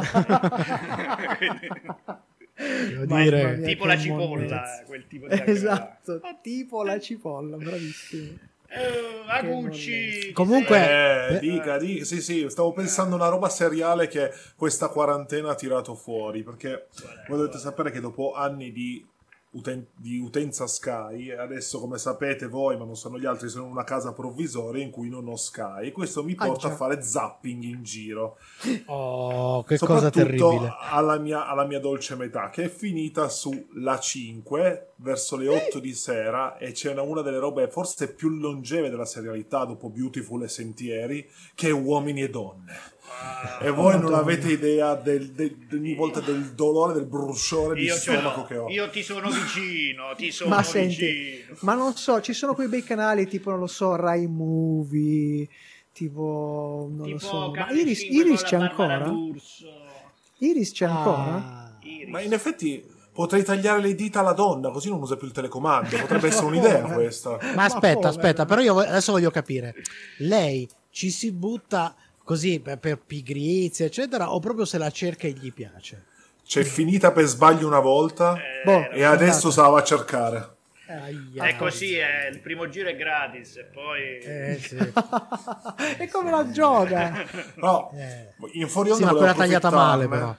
Devo 2.58 3.06
Mamma 3.06 3.22
dire, 3.22 3.56
mia, 3.56 3.66
tipo 3.66 3.84
la 3.84 3.98
cipolla, 3.98 4.84
quel 4.86 5.08
tipo 5.08 5.26
di 5.26 5.36
lacrime 5.36 5.58
là. 5.58 5.72
Esatto, 5.72 6.20
tipo 6.40 6.84
la 6.84 7.00
cipolla, 7.00 7.56
bravissimo. 7.56 8.38
Eh, 8.70 9.07
Agucci. 9.28 10.32
Comunque, 10.32 11.36
Eh, 11.36 11.38
dica, 11.38 11.76
dica, 11.78 12.04
sì, 12.04 12.20
sì, 12.22 12.46
stavo 12.48 12.72
pensando 12.72 13.14
a 13.14 13.18
una 13.18 13.28
roba 13.28 13.48
seriale 13.48 14.08
che 14.08 14.30
questa 14.56 14.88
quarantena 14.88 15.50
ha 15.50 15.54
tirato 15.54 15.94
fuori, 15.94 16.42
perché 16.42 16.88
voi 17.28 17.38
dovete 17.38 17.58
sapere 17.58 17.90
che 17.90 18.00
dopo 18.00 18.32
anni 18.34 18.72
di, 18.72 19.06
uten- 19.50 19.86
di 19.96 20.18
utenza 20.18 20.66
Sky, 20.66 21.30
adesso 21.30 21.80
come 21.80 21.98
sapete 21.98 22.46
voi, 22.46 22.76
ma 22.76 22.84
non 22.84 22.96
sanno 22.96 23.18
gli 23.18 23.26
altri, 23.26 23.48
sono 23.48 23.64
in 23.66 23.70
una 23.72 23.84
casa 23.84 24.12
provvisoria 24.12 24.82
in 24.84 24.90
cui 24.90 25.08
non 25.08 25.26
ho 25.28 25.36
Sky, 25.36 25.90
questo 25.92 26.22
mi 26.22 26.34
Ah, 26.36 26.46
porta 26.46 26.68
già. 26.68 26.74
a 26.74 26.76
fare 26.76 27.02
zapping 27.02 27.62
in 27.62 27.82
giro. 27.82 28.36
Oh, 28.86 29.62
che 29.64 29.78
cosa 29.78 30.10
terribile. 30.10 30.72
Alla 30.90 31.18
mia, 31.18 31.46
alla 31.46 31.64
mia 31.64 31.80
dolce 31.80 32.14
metà, 32.16 32.50
che 32.50 32.64
è 32.64 32.68
finita 32.68 33.28
sulla 33.28 33.98
5 33.98 34.92
verso 34.96 35.36
le 35.36 35.48
8 35.48 35.78
di 35.78 35.94
sera 35.94 36.56
e 36.58 36.72
c'è 36.72 36.90
una, 36.90 37.02
una 37.02 37.22
delle 37.22 37.38
robe 37.38 37.68
forse 37.68 38.12
più 38.12 38.28
longeve 38.30 38.90
della 38.90 39.04
serialità 39.04 39.64
dopo 39.64 39.88
Beautiful 39.90 40.42
e 40.42 40.48
Sentieri, 40.48 41.28
che 41.54 41.68
è 41.68 41.72
Uomini 41.72 42.22
e 42.22 42.30
Donne. 42.30 42.76
E 43.60 43.70
voi 43.70 43.98
non 44.00 44.14
avete 44.14 44.50
idea 44.52 44.94
del, 44.94 45.30
del- 45.32 45.56
ogni 45.72 45.94
volta 45.94 46.20
del 46.20 46.52
dolore, 46.54 46.94
del 46.94 47.06
brusciore 47.06 47.74
di 47.74 47.84
Io, 47.86 47.94
stomaco 47.94 48.44
che 48.44 48.56
ho. 48.56 48.68
Io 48.68 48.88
ti 48.90 49.02
sono 49.02 49.30
vicino, 49.30 50.14
ti 50.16 50.30
sono 50.30 50.50
Ma 50.50 50.58
vicino. 50.60 50.80
senti, 50.82 51.44
ma 51.60 51.74
non 51.74 51.94
so, 51.94 52.20
ci 52.20 52.32
sono 52.32 52.54
quei 52.54 52.68
bei 52.68 52.82
canali 52.82 53.26
tipo, 53.26 53.50
non 53.50 53.60
lo 53.60 53.66
so, 53.66 53.96
Rai 53.96 54.26
Movie, 54.26 55.48
tipo, 55.92 56.88
non 56.90 56.98
lo 57.08 57.16
Tipo 57.16 57.18
so, 57.18 57.50
ma 57.54 57.70
Iris, 57.70 57.98
5 58.00 58.16
Iris 58.16 58.42
c'è 58.42 58.56
ancora? 58.56 58.98
D'Urso. 58.98 59.66
Iris 60.38 60.72
c'è 60.72 60.86
Ah. 60.86 60.96
ancora? 60.96 61.78
Ma 62.08 62.20
in 62.20 62.32
effetti 62.32 62.84
potrei 63.12 63.42
tagliare 63.42 63.80
le 63.80 63.94
dita 63.96 64.20
alla 64.20 64.32
donna, 64.32 64.70
così 64.70 64.88
non 64.88 65.00
usa 65.00 65.16
più 65.16 65.26
il 65.26 65.32
telecomando. 65.32 65.96
Potrebbe 65.96 66.28
essere 66.28 66.46
un'idea 66.46 66.82
questa. 66.82 67.36
Ma 67.56 67.64
aspetta, 67.64 68.08
aspetta, 68.08 68.44
però 68.44 68.60
io 68.60 68.78
adesso 68.78 69.10
voglio 69.12 69.30
capire. 69.30 69.74
Lei 70.18 70.68
ci 70.90 71.10
si 71.10 71.32
butta 71.32 71.94
così 72.28 72.60
per, 72.60 72.76
per 72.76 72.98
pigrizia, 72.98 73.86
eccetera, 73.86 74.34
o 74.34 74.38
proprio 74.38 74.66
se 74.66 74.76
la 74.76 74.90
cerca 74.90 75.26
e 75.26 75.30
gli 75.30 75.50
piace? 75.50 76.04
C'è 76.44 76.62
finita 76.62 77.10
per 77.10 77.24
sbaglio 77.24 77.66
una 77.66 77.80
volta 77.80 78.38
Boh, 78.64 78.90
e 78.90 79.02
adesso 79.02 79.50
se 79.50 79.58
la 79.62 79.68
va 79.68 79.78
a 79.78 79.82
cercare. 79.82 80.56
È 80.84 81.56
così, 81.56 81.96
è, 81.96 82.28
il 82.30 82.40
primo 82.40 82.68
giro 82.68 82.90
è 82.90 82.96
gratis 82.96 83.56
e 83.56 83.64
poi... 83.64 84.18
Eh, 84.18 84.58
sì. 84.60 84.76
e 85.96 86.08
come 86.10 86.30
la 86.30 86.50
gioca? 86.50 87.24
No, 87.54 87.92
in 88.52 88.68
fuori 88.68 88.90
onda 88.90 89.06
Sì, 89.06 89.10
ma 89.10 89.16
quella 89.16 89.34
tagliata 89.34 89.70
male, 89.70 90.06
però. 90.06 90.36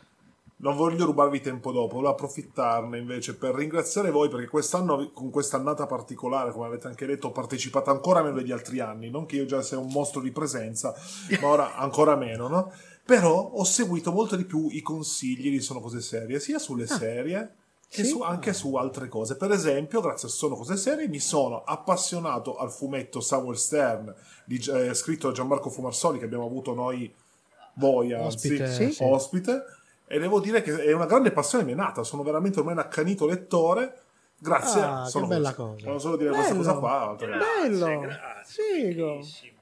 Non 0.62 0.76
voglio 0.76 1.06
rubarvi 1.06 1.40
tempo 1.40 1.72
dopo, 1.72 1.96
volevo 1.96 2.12
approfittarne 2.12 2.98
invece 2.98 3.36
per 3.36 3.56
ringraziare 3.56 4.12
voi 4.12 4.28
perché 4.28 4.48
quest'anno, 4.48 5.10
con 5.14 5.30
questa 5.30 5.56
annata 5.56 5.86
particolare, 5.86 6.52
come 6.52 6.66
avete 6.66 6.88
anche 6.88 7.06
detto, 7.06 7.28
ho 7.28 7.32
partecipato 7.32 7.92
ancora 7.92 8.22
meno 8.22 8.36
degli 8.36 8.52
altri 8.52 8.82
anni. 8.82 9.10
Non 9.10 9.26
che 9.26 9.38
io 9.38 9.46
già 9.46 9.62
sia 9.62 9.78
un 9.80 9.88
mostro 9.90 10.20
di 10.20 10.32
presenza, 10.32 10.94
ma 11.42 11.48
ora 11.48 11.76
ancora 11.78 12.18
meno, 12.18 12.50
no? 12.50 12.74
Però 13.06 13.40
ho 13.40 13.64
seguito 13.64 14.12
molto 14.12 14.36
di 14.36 14.44
più 14.44 14.68
i 14.70 14.82
consigli 14.82 15.50
di 15.50 15.62
Sono 15.62 15.80
Cose 15.80 16.02
Serie, 16.02 16.42
sia 16.42 16.60
sulle 16.60 16.88
serie 16.88 17.56
che 17.90 18.04
Sì? 18.04 18.10
su- 18.10 18.22
anche 18.22 18.54
su 18.54 18.76
altre 18.76 19.08
cose. 19.08 19.38
Per 19.38 19.52
esempio, 19.52 20.02
grazie 20.02 20.28
a 20.28 20.32
Sono 20.32 20.56
Cose 20.56 20.76
Serie, 20.76 21.08
mi 21.08 21.20
sono 21.20 21.64
appassionato 21.64 22.58
al 22.58 22.70
fumetto 22.70 23.22
Samuel 23.22 23.58
Stern, 23.58 24.14
di, 24.46 24.62
eh, 24.74 24.94
scritto 24.94 25.28
da 25.28 25.34
Gianmarco 25.34 25.70
Fumarsoli, 25.70 26.20
che 26.20 26.26
abbiamo 26.26 26.46
avuto 26.46 26.74
noi, 26.74 27.12
voi 27.76 28.12
anzi, 28.14 28.26
Ospite, 28.54 28.74
Sì. 28.74 28.92
sì. 28.92 29.04
E 30.12 30.18
devo 30.18 30.40
dire 30.40 30.64
che 30.64 30.84
è 30.84 30.92
una 30.92 31.06
grande 31.06 31.32
passione 31.32 31.64
mi 31.64 31.74
è 31.74 31.76
nata. 31.76 32.02
Sono 32.04 32.24
veramente 32.24 32.58
ormai 32.60 32.74
un 32.74 32.80
accanito 32.80 33.28
lettore. 33.28 34.02
Grazie. 34.40 34.82
Ah, 34.82 35.06
Sono 35.06 35.28
che 35.28 35.36
bella 35.36 35.54
cosa. 35.54 35.76
Volevo 35.84 36.00
solo 36.00 36.18
dire 36.18 36.30
questa 36.32 36.54
Bello. 36.54 36.64
cosa 36.64 36.80
qua. 36.80 37.16
Bello, 37.20 38.00
grazie, 38.00 38.64
figo, 38.92 39.20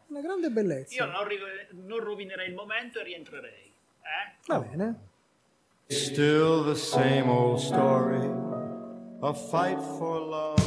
una 0.07 0.21
grande 0.21 0.49
bellezza. 0.49 1.03
Io 1.03 1.11
non, 1.11 1.27
ri- 1.27 1.37
non 1.85 1.99
rovinerei 1.99 2.47
il 2.47 2.55
momento 2.55 2.99
e 2.99 3.03
rientrerei. 3.03 3.71
Eh? 4.01 4.35
Va 4.45 4.59
bene. 4.59 4.99
Still 5.87 6.63
the 6.65 6.75
same 6.75 7.29
old 7.29 7.57
story. 7.59 8.25
A 9.21 9.33
fight 9.33 9.79
for 9.97 10.21
love. 10.21 10.66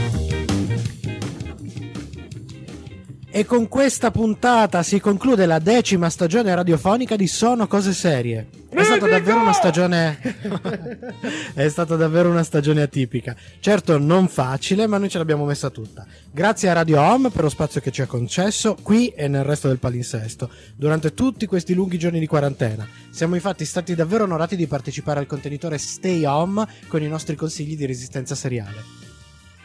E 3.33 3.45
con 3.45 3.69
questa 3.69 4.11
puntata 4.11 4.83
si 4.83 4.99
conclude 4.99 5.45
la 5.45 5.59
decima 5.59 6.09
stagione 6.09 6.53
radiofonica 6.53 7.15
di 7.15 7.27
Sono 7.27 7.65
Cose 7.65 7.93
Serie. 7.93 8.47
È 8.69 8.83
stata 8.83 9.07
davvero 9.07 9.39
una 9.39 9.53
stagione. 9.53 10.19
è 11.55 11.69
stata 11.69 11.95
davvero 11.95 12.29
una 12.29 12.43
stagione 12.43 12.81
atipica. 12.81 13.33
Certo, 13.61 13.97
non 13.97 14.27
facile, 14.27 14.85
ma 14.85 14.97
noi 14.97 15.07
ce 15.07 15.17
l'abbiamo 15.17 15.45
messa 15.45 15.69
tutta. 15.69 16.05
Grazie 16.29 16.71
a 16.71 16.73
Radio 16.73 16.99
Home 16.99 17.29
per 17.29 17.43
lo 17.43 17.49
spazio 17.49 17.79
che 17.79 17.91
ci 17.91 18.01
ha 18.01 18.05
concesso 18.05 18.75
qui 18.83 19.07
e 19.07 19.29
nel 19.29 19.45
resto 19.45 19.69
del 19.69 19.79
palinsesto 19.79 20.49
durante 20.75 21.13
tutti 21.13 21.45
questi 21.45 21.73
lunghi 21.73 21.97
giorni 21.97 22.19
di 22.19 22.27
quarantena. 22.27 22.85
Siamo 23.11 23.35
infatti 23.35 23.63
stati 23.63 23.95
davvero 23.95 24.25
onorati 24.25 24.57
di 24.57 24.67
partecipare 24.67 25.21
al 25.21 25.25
contenitore 25.25 25.77
Stay 25.77 26.25
Home 26.25 26.67
con 26.89 27.01
i 27.01 27.07
nostri 27.07 27.37
consigli 27.37 27.77
di 27.77 27.85
resistenza 27.85 28.35
seriale. 28.35 29.00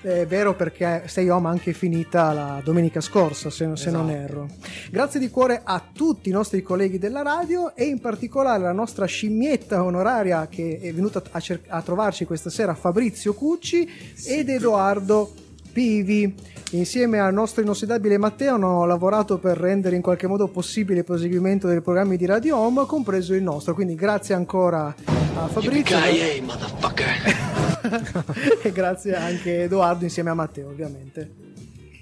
È 0.06 0.24
vero 0.24 0.54
perché 0.54 1.02
Stay 1.06 1.28
Home 1.28 1.48
anche 1.48 1.72
finita 1.72 2.32
la 2.32 2.60
domenica 2.62 3.00
scorsa, 3.00 3.50
se, 3.50 3.68
se 3.74 3.90
non 3.90 4.08
Esatto. 4.08 4.22
erro. 4.24 4.48
Grazie 4.88 5.18
di 5.18 5.28
cuore 5.30 5.62
a 5.64 5.82
tutti 5.92 6.28
i 6.28 6.32
nostri 6.32 6.62
colleghi 6.62 6.96
della 6.96 7.22
radio 7.22 7.74
e 7.74 7.86
in 7.86 7.98
particolare 7.98 8.62
la 8.62 8.70
nostra 8.70 9.04
scimmietta 9.06 9.82
onoraria 9.82 10.46
che 10.46 10.78
è 10.80 10.92
venuta 10.92 11.20
a, 11.32 11.40
cer- 11.40 11.64
a 11.66 11.82
trovarci 11.82 12.24
questa 12.24 12.50
sera, 12.50 12.76
Fabrizio 12.76 13.34
Cucci 13.34 13.90
ed 14.26 14.48
Edoardo 14.48 15.34
Pivi. 15.72 16.32
Insieme 16.72 17.20
al 17.20 17.32
nostro 17.32 17.62
inossidabile 17.62 18.18
Matteo 18.18 18.56
hanno 18.56 18.84
lavorato 18.86 19.38
per 19.38 19.56
rendere 19.56 19.94
in 19.94 20.02
qualche 20.02 20.26
modo 20.26 20.48
possibile 20.48 20.98
il 20.98 21.04
proseguimento 21.04 21.68
dei 21.68 21.80
programmi 21.80 22.16
di 22.16 22.26
Radio 22.26 22.56
Home, 22.56 22.86
compreso 22.86 23.34
il 23.34 23.42
nostro. 23.42 23.72
Quindi 23.72 23.94
grazie 23.94 24.34
ancora 24.34 24.86
a 24.86 25.46
Fabrizio. 25.46 25.96
e 28.62 28.72
grazie 28.72 29.14
anche 29.14 29.58
a 29.58 29.62
Edoardo 29.62 30.04
insieme 30.04 30.30
a 30.30 30.34
Matteo, 30.34 30.68
ovviamente. 30.68 31.44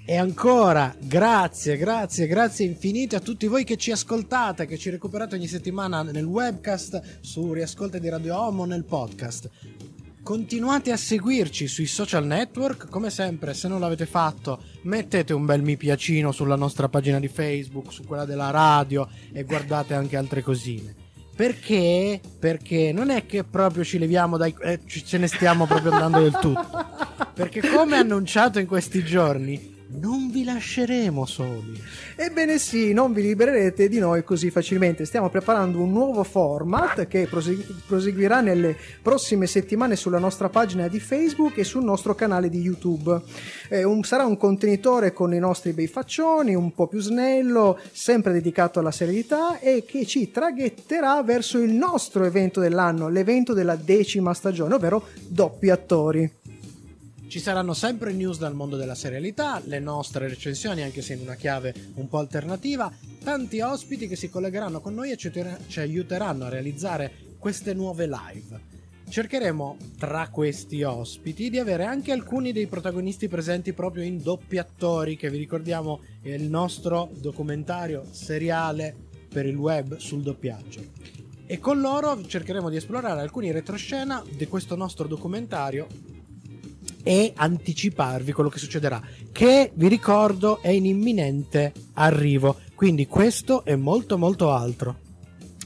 E 0.07 0.17
ancora 0.17 0.93
grazie, 0.99 1.77
grazie, 1.77 2.27
grazie 2.27 2.65
infinite 2.65 3.15
a 3.15 3.19
tutti 3.19 3.47
voi 3.47 3.63
che 3.63 3.75
ci 3.75 3.91
ascoltate, 3.91 4.65
che 4.65 4.77
ci 4.77 4.89
recuperate 4.89 5.35
ogni 5.35 5.47
settimana 5.47 6.03
nel 6.03 6.25
webcast, 6.25 7.19
su 7.21 7.53
Riascolta 7.53 7.97
di 7.97 8.09
Radio 8.09 8.39
Home 8.39 8.61
o 8.61 8.65
nel 8.65 8.83
podcast. 8.83 9.49
Continuate 10.25 10.91
a 10.91 10.97
seguirci 10.97 11.67
sui 11.67 11.85
social 11.85 12.25
network, 12.25 12.89
come 12.89 13.11
sempre, 13.11 13.53
se 13.53 13.67
non 13.67 13.79
l'avete 13.79 14.07
fatto, 14.07 14.59
mettete 14.81 15.33
un 15.33 15.45
bel 15.45 15.61
mi 15.61 15.77
piacino 15.77 16.31
sulla 16.31 16.55
nostra 16.55 16.89
pagina 16.89 17.19
di 17.19 17.27
Facebook, 17.27 17.91
su 17.91 18.03
quella 18.05 18.25
della 18.25 18.49
radio 18.49 19.07
e 19.31 19.43
guardate 19.43 19.93
anche 19.93 20.17
altre 20.17 20.41
cosine. 20.41 20.95
Perché? 21.35 22.19
Perché 22.39 22.91
non 22.91 23.11
è 23.11 23.27
che 23.27 23.43
proprio 23.43 23.83
ci 23.83 23.99
leviamo 23.99 24.35
dai... 24.35 24.55
eh, 24.61 24.79
ce 24.87 25.19
ne 25.19 25.27
stiamo 25.27 25.67
proprio 25.67 25.91
andando 25.91 26.21
del 26.21 26.39
tutto. 26.41 26.85
Perché 27.35 27.61
come 27.61 27.95
annunciato 27.95 28.57
in 28.57 28.65
questi 28.65 29.05
giorni, 29.05 29.74
non 29.87 30.29
vi 30.31 30.43
lasceremo 30.43 31.25
soli. 31.25 31.81
Ebbene 32.15 32.57
sì, 32.57 32.93
non 32.93 33.13
vi 33.13 33.21
libererete 33.21 33.87
di 33.87 33.99
noi 33.99 34.23
così 34.23 34.49
facilmente. 34.49 35.05
Stiamo 35.05 35.29
preparando 35.29 35.79
un 35.79 35.91
nuovo 35.91 36.23
format 36.23 37.07
che 37.07 37.27
prosegu- 37.27 37.85
proseguirà 37.85 38.41
nelle 38.41 38.75
prossime 39.01 39.47
settimane 39.47 39.95
sulla 39.95 40.19
nostra 40.19 40.49
pagina 40.49 40.87
di 40.87 40.99
Facebook 40.99 41.57
e 41.57 41.63
sul 41.63 41.83
nostro 41.83 42.15
canale 42.15 42.49
di 42.49 42.59
YouTube. 42.59 43.21
Eh, 43.69 43.83
un- 43.83 44.03
sarà 44.03 44.25
un 44.25 44.37
contenitore 44.37 45.13
con 45.13 45.33
i 45.33 45.39
nostri 45.39 45.71
bei 45.73 45.87
faccioni, 45.87 46.55
un 46.55 46.73
po' 46.73 46.87
più 46.87 46.99
snello, 46.99 47.79
sempre 47.91 48.33
dedicato 48.33 48.79
alla 48.79 48.91
serietà 48.91 49.59
e 49.59 49.83
che 49.85 50.05
ci 50.05 50.31
traghetterà 50.31 51.21
verso 51.23 51.59
il 51.59 51.71
nostro 51.71 52.23
evento 52.25 52.59
dell'anno, 52.59 53.09
l'evento 53.09 53.53
della 53.53 53.75
decima 53.75 54.33
stagione, 54.33 54.73
ovvero 54.73 55.07
Doppi 55.27 55.69
Attori. 55.69 56.31
Ci 57.27 57.39
saranno 57.39 57.73
sempre 57.73 58.13
news 58.13 58.37
dal 58.37 58.53
mondo 58.53 58.77
della 58.77 58.95
serialità, 58.95 59.61
le 59.65 59.79
nostre 59.79 60.27
recensioni, 60.27 60.83
anche 60.83 61.01
se 61.01 61.13
in 61.13 61.21
una 61.21 61.35
chiave 61.35 61.73
un 61.95 62.07
po' 62.07 62.19
alternativa, 62.19 62.91
tanti 63.23 63.59
ospiti 63.61 64.07
che 64.07 64.15
si 64.15 64.29
collegheranno 64.29 64.79
con 64.79 64.93
noi 64.93 65.11
e 65.11 65.17
ci, 65.17 65.31
aiuteranno 65.79 66.45
a 66.45 66.49
realizzare 66.49 67.11
queste 67.39 67.73
nuove 67.73 68.07
live. 68.07 68.73
Cercheremo 69.09 69.77
tra 69.97 70.29
questi 70.29 70.83
ospiti 70.83 71.49
di 71.49 71.59
avere 71.59 71.83
anche 71.83 72.11
alcuni 72.11 72.51
dei 72.51 72.67
protagonisti 72.67 73.27
presenti 73.27 73.73
proprio 73.73 74.03
in 74.03 74.21
doppi 74.21 74.57
attori, 74.57 75.17
che 75.17 75.29
vi 75.29 75.37
ricordiamo 75.37 76.01
è 76.21 76.29
il 76.29 76.49
nostro 76.49 77.09
documentario 77.13 78.05
seriale 78.11 78.95
per 79.27 79.45
il 79.45 79.57
web 79.57 79.97
sul 79.97 80.21
doppiaggio. 80.21 80.81
E 81.47 81.59
con 81.59 81.81
loro 81.81 82.25
cercheremo 82.25 82.69
di 82.69 82.77
esplorare 82.77 83.21
alcuni 83.21 83.51
retroscena 83.51 84.23
di 84.35 84.47
questo 84.47 84.75
nostro 84.75 85.07
documentario 85.07 85.87
e 87.07 87.33
anticiparvi 87.35 88.31
quello 88.31 88.49
che 88.49 88.57
succederà, 88.57 88.99
che 89.31 89.69
vi 89.75 89.87
ricordo 89.87 90.59
è 90.63 90.69
in 90.69 90.87
imminente 90.87 91.71
arrivo. 91.93 92.57
Quindi 92.73 93.05
questo 93.05 93.63
e 93.63 93.75
molto 93.75 94.17
molto 94.17 94.51
altro. 94.51 94.95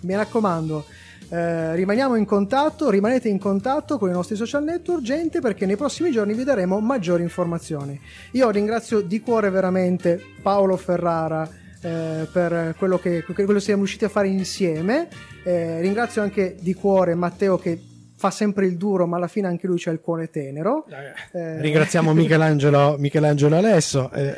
Mi 0.02 0.16
raccomando, 0.16 0.84
eh, 1.30 1.76
rimaniamo 1.76 2.16
in 2.16 2.26
contatto, 2.26 2.90
rimanete 2.90 3.30
in 3.30 3.40
contatto 3.40 3.98
con 3.98 4.10
i 4.10 4.12
nostri 4.12 4.36
social 4.36 4.66
network, 4.66 5.02
gente, 5.02 5.40
perché 5.40 5.66
nei 5.66 5.78
prossimi 5.78 6.12
giorni 6.12 6.34
vi 6.34 6.44
daremo 6.44 6.82
maggiori 6.82 7.24
informazioni. 7.24 7.98
Io 8.34 8.50
ringrazio 8.50 9.00
di 9.00 9.22
cuore 9.22 9.50
veramente 9.50 10.22
Paolo 10.42 10.76
Ferrara. 10.76 11.50
eh, 11.82 12.28
per 12.30 12.76
quello 12.78 13.00
che, 13.00 13.24
quello 13.24 13.54
che 13.54 13.60
siamo 13.62 13.84
riusciti 13.84 14.04
a 14.04 14.10
fare 14.10 14.28
insieme 14.28 15.08
Eh, 15.44 15.80
ringrazio 15.80 16.22
anche 16.22 16.58
di 16.60 16.74
cuore 16.74 17.16
Matteo 17.16 17.58
che 17.58 17.82
fa 18.20 18.32
sempre 18.32 18.66
il 18.66 18.76
duro 18.76 19.08
ma 19.08 19.16
alla 19.16 19.28
fine 19.30 19.48
anche 19.48 19.66
lui 19.66 19.78
c'ha 19.80 19.92
il 19.92 20.02
cuore 20.02 20.30
tenero 20.30 20.86
Eh, 21.32 21.62
Ringraziamo 21.62 22.14
Michelangelo, 22.14 22.98
Michelangelo 23.00 23.56
Alesso. 23.56 24.12
eh, 24.12 24.36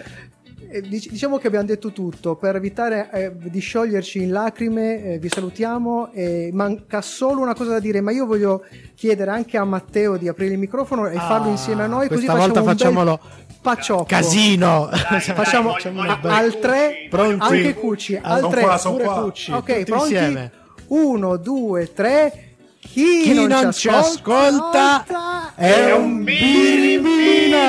eh, 0.69 0.81
dic- 0.81 1.09
diciamo 1.09 1.39
che 1.39 1.47
abbiamo 1.47 1.65
detto 1.65 1.91
tutto 1.91 2.35
per 2.35 2.55
evitare 2.55 3.09
eh, 3.11 3.31
di 3.35 3.59
scioglierci 3.59 4.21
in 4.21 4.31
lacrime 4.31 5.03
eh, 5.03 5.17
vi 5.19 5.29
salutiamo 5.29 6.11
e 6.13 6.51
manca 6.53 7.01
solo 7.01 7.41
una 7.41 7.55
cosa 7.55 7.71
da 7.71 7.79
dire 7.79 8.01
ma 8.01 8.11
io 8.11 8.27
voglio 8.27 8.63
chiedere 8.93 9.31
anche 9.31 9.57
a 9.57 9.63
Matteo 9.65 10.15
di 10.15 10.27
aprire 10.27 10.53
il 10.53 10.59
microfono 10.59 11.07
e 11.07 11.15
farlo 11.17 11.49
insieme 11.49 11.81
a 11.83 11.87
noi 11.87 12.07
così 12.07 12.27
Ah, 12.27 12.33
questa 12.35 12.53
facciamo 12.53 12.53
volta 12.53 12.59
un 12.59 12.65
bel 12.65 12.75
facciamolo 12.77 13.19
pacciocco 13.61 14.03
casino. 14.05 14.89
facciamo 15.33 15.71
a- 15.73 16.19
al 16.37 16.59
3 16.59 17.07
Pronti? 17.09 17.43
anche 17.55 17.73
Cucci 17.73 18.19
al 18.21 18.39
Sono 18.41 18.51
3 18.51 18.61
qua, 18.61 18.77
sono 18.77 18.97
qua. 18.97 19.21
Cucci, 19.23 19.51
ok 19.51 19.65
tutti 19.65 19.83
pronti 19.85 20.13
insieme. 20.13 20.51
1 20.87 21.37
2 21.37 21.93
3 21.93 22.50
chi, 22.81 23.21
Chi 23.21 23.33
non, 23.33 23.47
non 23.47 23.71
ci 23.71 23.87
ascolta, 23.87 25.05
ascolta 25.05 25.53
è 25.55 25.93
un 25.93 26.23
birimbino. 26.23 27.67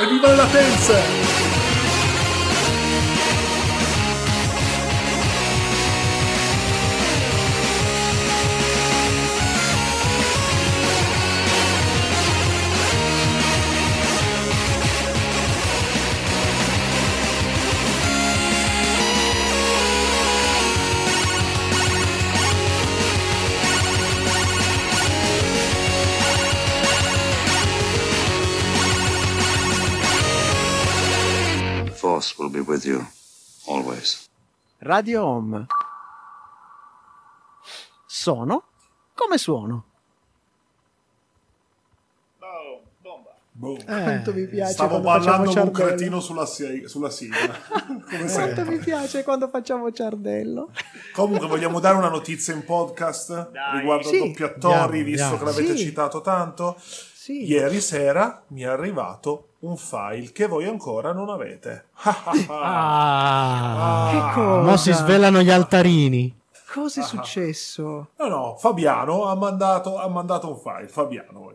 E 0.00 0.06
viva 0.08 0.28
le 0.28 0.36
latenze! 0.36 1.41
With 32.72 32.86
you 32.86 33.06
always. 33.66 34.30
Radio 34.78 35.22
Home. 35.24 35.66
Sono 38.06 38.64
come 39.14 39.36
suono. 39.36 39.91
Boh. 43.62 43.76
Quanto 43.84 44.34
mi 44.34 44.44
piace 44.48 44.72
Stavo 44.72 44.98
ballando 44.98 45.48
un 45.50 45.54
ciardello. 45.54 45.86
cretino 45.86 46.18
sulla, 46.20 46.44
sulla 46.46 47.10
sigla. 47.10 47.36
Come 48.10 48.32
quanto 48.32 48.64
mi 48.64 48.78
piace 48.78 49.22
quando 49.22 49.46
facciamo 49.48 49.92
ciardello 49.92 50.70
Comunque 51.12 51.46
vogliamo 51.46 51.78
dare 51.78 51.96
una 51.96 52.08
notizia 52.08 52.52
in 52.54 52.64
podcast 52.64 53.50
riguardo 53.74 54.08
Sì. 54.08 54.16
ai 54.16 54.26
doppiatori, 54.28 55.02
visto 55.04 55.22
andiamo. 55.26 55.44
che 55.44 55.44
l'avete 55.44 55.76
Sì. 55.76 55.84
citato 55.84 56.20
tanto. 56.22 56.76
Sì. 56.80 57.44
Ieri 57.48 57.80
sera 57.80 58.42
mi 58.48 58.62
è 58.62 58.66
arrivato 58.66 59.50
un 59.60 59.76
file 59.76 60.32
che 60.32 60.48
voi 60.48 60.66
ancora 60.66 61.12
non 61.12 61.28
avete. 61.28 61.84
Ah, 62.50 64.08
Che 64.10 64.40
cosa? 64.40 64.60
Mo 64.70 64.76
si 64.76 64.92
svelano 64.92 65.40
gli 65.40 65.50
altarini. 65.50 66.40
Cosa 66.72 67.00
Ah. 67.00 67.04
è 67.04 67.06
successo 67.06 68.08
No, 68.16 68.28
no, 68.28 68.56
Fabiano 68.56 69.24
ha 69.26 69.34
mandato, 69.34 69.98
ha 69.98 70.08
mandato 70.08 70.48
un 70.48 70.56
file. 70.58 70.88
Fabiano. 70.88 71.40
Wow, 71.40 71.52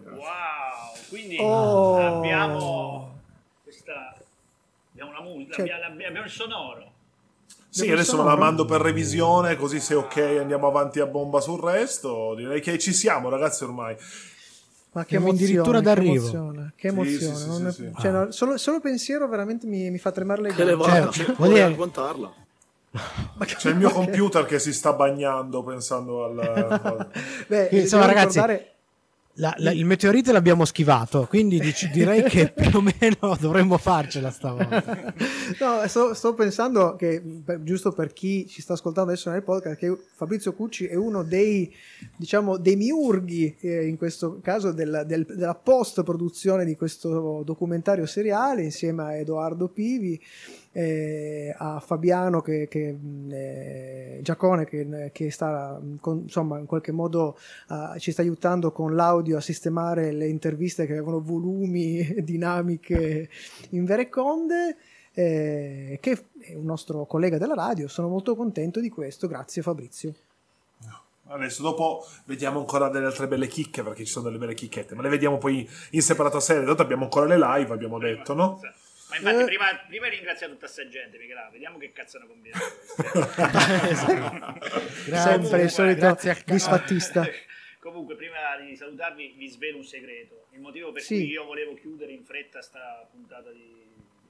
quindi 1.09 1.37
Oh. 1.39 2.17
abbiamo 2.17 3.15
questa 3.63 4.15
abbiamo 4.91 5.11
una 5.11 5.21
musica, 5.21 5.55
Cioè- 5.55 5.69
abbiamo, 5.83 6.19
il 6.23 6.29
sonoro. 6.29 6.91
Sì, 7.69 7.91
adesso 7.91 8.17
me 8.17 8.23
la 8.23 8.35
mando 8.35 8.65
per 8.65 8.81
revisione, 8.81 9.55
così 9.55 9.79
se 9.79 9.93
ok 9.93 10.17
andiamo 10.39 10.67
avanti 10.67 10.99
a 10.99 11.05
bomba 11.05 11.39
sul 11.41 11.59
resto. 11.61 12.33
Direi 12.33 12.59
che 12.59 12.79
ci 12.79 12.91
siamo, 12.91 13.29
ragazzi, 13.29 13.63
ormai. 13.65 13.95
Ma 14.93 15.05
che 15.05 15.17
emozione, 15.17 15.43
addirittura 15.43 15.77
che 15.77 15.83
d'arrivo. 15.83 16.13
emozione, 16.15 16.73
che 16.75 16.87
emozione. 16.87 17.35
sì, 17.35 17.43
sì, 17.43 17.51
sì, 17.51 17.63
è- 17.65 17.71
sì. 17.71 17.91
cioè, 18.01 18.09
Ah. 18.09 18.23
no, 18.23 18.31
solo, 18.31 18.57
solo 18.57 18.79
pensiero 18.79 19.27
veramente 19.27 19.67
mi, 19.67 19.91
mi 19.91 19.99
fa 19.99 20.11
tremare 20.11 20.41
le 20.41 20.53
Che 20.53 20.63
le 20.63 20.75
gambe. 20.75 21.01
volte 21.01 21.11
Cioè, 21.23 21.35
dire- 21.47 21.67
raccontarla. 21.69 22.33
C'è 23.45 23.69
il 23.69 23.77
mio 23.77 23.89
computer 23.89 24.45
che 24.45 24.59
si 24.59 24.73
sta 24.73 24.93
bagnando 24.93 25.63
pensando 25.63 26.23
al... 26.25 27.07
Beh, 27.47 27.69
insomma, 27.71 28.05
ragazzi, 28.05 28.39
ricordare- 28.39 28.71
La- 29.39 29.53
la- 29.57 29.71
il 29.71 29.85
meteorite 29.85 30.31
l'abbiamo 30.31 30.65
schivato, 30.65 31.27
quindi 31.27 31.59
dic- 31.59 31.89
direi 31.93 32.23
che 32.23 32.51
più 32.51 32.77
o 32.77 32.81
meno 32.81 33.37
dovremmo 33.39 33.77
farcela 33.77 34.31
stavolta. 34.31 35.13
No, 35.61 35.87
sto, 35.87 36.13
sto 36.13 36.33
pensando 36.33 36.95
che, 36.97 37.21
per- 37.45 37.63
giusto 37.63 37.91
per 37.93 38.11
chi 38.11 38.45
ci 38.47 38.61
sta 38.61 38.73
ascoltando 38.73 39.11
adesso 39.11 39.29
nel 39.29 39.43
podcast, 39.43 39.77
che 39.77 39.95
Fabrizio 40.15 40.51
Cucci 40.53 40.87
è 40.87 40.95
uno 40.95 41.23
dei, 41.23 41.73
diciamo, 42.17 42.57
dei 42.57 42.75
miurghi, 42.75 43.55
eh, 43.61 43.85
in 43.87 43.95
questo 43.97 44.39
caso, 44.41 44.71
del- 44.73 45.03
del- 45.07 45.25
della 45.25 45.55
post-produzione 45.55 46.65
di 46.65 46.75
questo 46.75 47.43
documentario 47.45 48.05
seriale, 48.05 48.63
insieme 48.63 49.03
a 49.03 49.15
Edoardo 49.15 49.69
Pivi, 49.69 50.21
eh, 50.77 51.55
a 51.57 51.79
Fabiano 51.79 52.41
che, 52.41 52.67
che, 52.67 52.91
mh, 52.91 53.31
eh, 53.31 54.19
Giacone 54.21 54.65
che, 54.65 55.09
che 55.11 55.31
sta, 55.31 55.79
mh, 55.81 55.99
con- 55.99 56.19
insomma, 56.19 56.59
in 56.59 56.67
qualche 56.67 56.91
modo 56.91 57.35
eh, 57.69 57.99
ci 57.99 58.11
sta 58.11 58.21
aiutando 58.21 58.71
con 58.71 58.93
l'audio 58.93 59.37
a 59.37 59.41
sistemare 59.41 60.11
le 60.11 60.27
interviste 60.27 60.85
che 60.85 60.91
avevano 60.91 61.19
volumi, 61.19 62.13
dinamiche 62.21 63.27
in 63.71 63.85
vereconde 63.85 64.77
eh, 65.13 65.97
che 65.99 66.25
è 66.41 66.53
un 66.53 66.65
nostro 66.65 67.07
collega 67.07 67.39
della 67.39 67.55
radio. 67.55 67.87
Sono 67.87 68.07
molto 68.07 68.35
contento 68.35 68.79
di 68.79 68.89
questo. 68.89 69.27
Grazie 69.27 69.63
Fabrizio. 69.63 70.13
Adesso 71.29 71.61
dopo 71.63 72.05
vediamo 72.25 72.59
ancora 72.59 72.87
delle 72.87 73.07
altre 73.07 73.27
belle 73.27 73.47
chicche, 73.47 73.81
perché 73.81 74.05
ci 74.05 74.11
sono 74.11 74.25
delle 74.25 74.37
belle 74.37 74.53
chicchette, 74.53 74.95
ma 74.95 75.01
le 75.01 75.09
vediamo 75.09 75.39
poi 75.39 75.67
in 75.91 76.01
separata 76.01 76.39
serie. 76.39 76.65
Tanto 76.65 76.83
abbiamo 76.83 77.05
ancora 77.05 77.25
le 77.25 77.37
live, 77.37 77.73
abbiamo 77.73 77.97
detto, 77.97 78.33
no? 78.33 78.59
Ma 79.09 79.15
infatti 79.15 79.41
Eh. 79.41 79.45
prima, 79.45 79.65
prima 79.87 80.07
ringrazia 80.09 80.47
tutta 80.49 80.67
sta 80.67 80.85
gente, 80.87 81.17
Michela, 81.17 81.49
vediamo 81.51 81.77
che 81.77 81.91
cazzo 81.93 82.17
hanno 82.17 82.27
combinato. 82.27 82.65
Sempre 85.15 85.61
il 85.63 85.69
solito 85.69 86.17
disfattista. 86.45 87.25
Comunque, 87.79 88.15
prima 88.15 88.35
di 88.65 88.75
salutarvi, 88.75 89.35
vi 89.37 89.47
svelo 89.47 89.77
un 89.77 89.85
segreto. 89.85 90.47
Il 90.51 90.59
motivo 90.59 90.91
per 90.91 91.01
Sì. 91.01 91.15
cui 91.15 91.27
io 91.29 91.45
volevo 91.45 91.73
chiudere 91.75 92.11
in 92.11 92.23
fretta 92.25 92.61
sta 92.61 93.07
puntata 93.09 93.49
di 93.51 93.85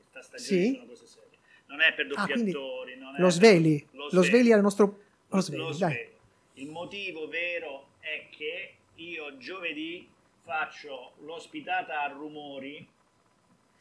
sta 0.10 0.22
stagione 0.22 0.62
Sì? 0.62 0.74
sono 0.76 0.86
cose 0.86 1.08
serie. 1.08 1.30
Non 1.68 1.82
è 1.82 1.94
per 1.94 2.06
Ah, 2.06 2.10
doppiatori, 2.10 2.96
non 2.98 3.16
è 3.16 3.20
lo 3.20 3.26
per- 3.26 3.34
sveli, 3.34 3.88
lo 3.92 4.10
lo 4.12 4.22
sveli 4.22 4.52
al 4.52 4.62
nostro... 4.62 4.86
Lo 5.30 5.38
Lo 5.38 5.42
sveli, 5.42 5.64
dai. 5.64 5.74
svelo. 5.74 6.10
Il 6.54 6.70
motivo 6.70 7.28
vero 7.28 7.90
è 8.00 8.28
che 8.30 8.76
io 8.96 9.38
giovedì 9.38 10.08
faccio 10.44 11.14
l'ospitata 11.22 12.02
a 12.04 12.08
rumori 12.08 12.88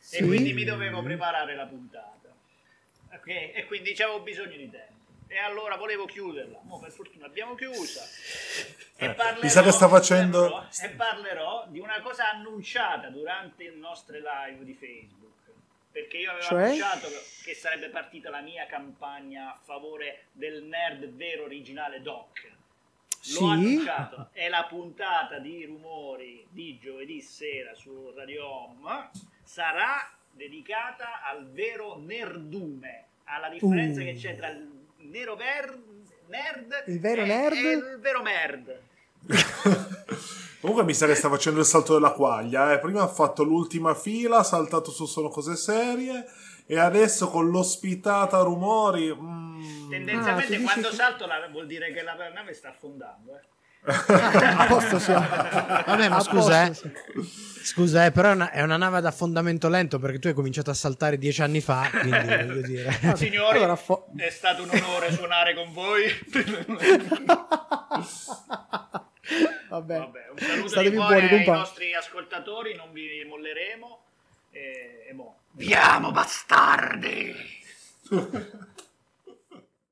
Sì. 0.06 0.18
e 0.18 0.24
quindi 0.24 0.52
mi 0.52 0.62
dovevo 0.62 1.02
preparare 1.02 1.56
la 1.56 1.66
puntata. 1.66 2.32
Ok? 3.12 3.26
E 3.26 3.64
quindi 3.66 3.90
avevo 4.00 4.20
bisogno 4.20 4.56
di 4.56 4.70
tempo. 4.70 4.94
E 5.26 5.38
allora 5.38 5.74
volevo 5.76 6.04
chiuderla. 6.06 6.60
Mo 6.62 6.78
per 6.78 6.92
fortuna 6.92 7.26
abbiamo 7.26 7.56
chiusa. 7.56 8.04
E 8.96 9.06
Eh, 9.06 9.10
parlerò, 9.14 9.70
sta 9.72 9.88
facendo- 9.88 10.68
e 10.80 10.88
parlerò 10.90 11.66
di 11.68 11.80
una 11.80 12.00
cosa 12.02 12.30
annunciata 12.30 13.08
durante 13.08 13.64
le 13.64 13.74
nostre 13.76 14.20
live 14.20 14.64
di 14.64 14.74
Facebook. 14.74 15.34
Perché 15.90 16.18
io 16.18 16.30
avevo 16.30 16.44
Cioè? 16.46 16.62
annunciato 16.62 17.08
che 17.42 17.54
sarebbe 17.54 17.88
partita 17.88 18.30
la 18.30 18.42
mia 18.42 18.66
campagna 18.66 19.50
a 19.54 19.58
favore 19.60 20.26
del 20.32 20.62
nerd 20.62 21.04
vero 21.16 21.42
originale 21.44 22.00
Doc. 22.00 22.42
L'ho 22.44 22.52
Sì? 23.20 23.42
annunciato, 23.44 24.28
è 24.32 24.48
la 24.48 24.64
puntata 24.66 25.38
di 25.40 25.64
rumori 25.64 26.46
di 26.50 26.78
giovedì 26.78 27.20
sera 27.20 27.74
su 27.74 28.12
Radio 28.14 28.46
Home. 28.46 29.10
Sarà 29.46 30.10
dedicata 30.32 31.22
al 31.30 31.48
vero 31.50 31.96
nerdume, 31.98 33.04
alla 33.24 33.48
differenza 33.48 34.00
Uh. 34.00 34.04
che 34.04 34.14
c'è 34.14 34.36
tra 34.36 34.48
il 34.48 34.68
nero 35.08 35.36
ver- 35.36 35.78
nerd 36.26 36.82
Il 36.86 36.98
vero 37.00 37.22
e, 37.22 37.26
nerd? 37.26 37.54
e 37.56 37.70
il 37.72 37.98
vero 38.00 38.22
nerd. 38.22 38.80
Comunque 40.60 40.84
mi 40.84 40.94
sa 40.94 41.06
che 41.06 41.14
sta 41.14 41.28
facendo 41.28 41.60
il 41.60 41.66
salto 41.66 41.94
della 41.94 42.10
quaglia. 42.10 42.72
Eh. 42.72 42.80
Prima 42.80 43.02
ha 43.02 43.06
fatto 43.08 43.44
l'ultima 43.44 43.94
fila, 43.94 44.38
ha 44.38 44.42
saltato 44.42 44.90
su 44.90 45.06
Sono 45.06 45.28
cose 45.28 45.54
serie. 45.54 46.24
E 46.66 46.78
adesso 46.80 47.28
con 47.30 47.48
l'ospitata 47.50 48.40
rumori. 48.40 49.14
mm, 49.14 49.88
Tendenzialmente 49.88 50.56
Ah, 50.56 50.60
quando 50.62 50.88
che- 50.88 50.94
salto 50.96 51.26
la- 51.26 51.48
vuol 51.48 51.66
dire 51.66 51.92
che 51.92 52.02
la 52.02 52.14
nave 52.34 52.52
sta 52.54 52.70
affondando. 52.70 53.36
eh. 53.36 53.40
A 53.86 54.66
posto 54.68 54.98
siamo. 54.98 55.26
Vabbè, 55.26 56.08
ma 56.08 56.20
scusa, 56.20 56.66
eh. 56.66 56.72
Scusa, 57.62 58.04
eh, 58.06 58.12
però 58.12 58.30
è 58.30 58.32
una, 58.32 58.50
è 58.50 58.62
una 58.62 58.76
nave 58.76 58.98
ad 58.98 59.06
affondamento 59.06 59.68
lento 59.68 59.98
perché 59.98 60.18
tu 60.18 60.28
hai 60.28 60.34
cominciato 60.34 60.70
a 60.70 60.74
saltare 60.74 61.18
dieci 61.18 61.42
anni 61.42 61.60
fa, 61.60 61.88
quindi 61.90 62.10
voglio 62.46 62.60
dire. 62.62 62.98
Signori, 63.16 63.56
Allora, 63.58 63.76
fo- 63.76 64.08
è 64.16 64.30
stato 64.30 64.62
un 64.62 64.70
onore 64.70 65.12
suonare 65.12 65.54
con 65.54 65.72
voi. 65.72 66.04
Vabbè. 69.68 69.98
Vabbè, 69.98 70.28
un 70.30 70.38
saluto 70.38 70.80
di 70.82 70.90
cuore 70.96 71.14
buoni, 71.14 71.22
ai 71.22 71.28
compagni. 71.28 71.58
nostri 71.58 71.94
ascoltatori, 71.94 72.74
non 72.76 72.92
vi 72.92 73.24
molleremo. 73.28 74.00
E, 74.52 75.06
e 75.08 75.12
mo. 75.12 75.38
Viamo, 75.52 76.12
bastardi! 76.12 77.34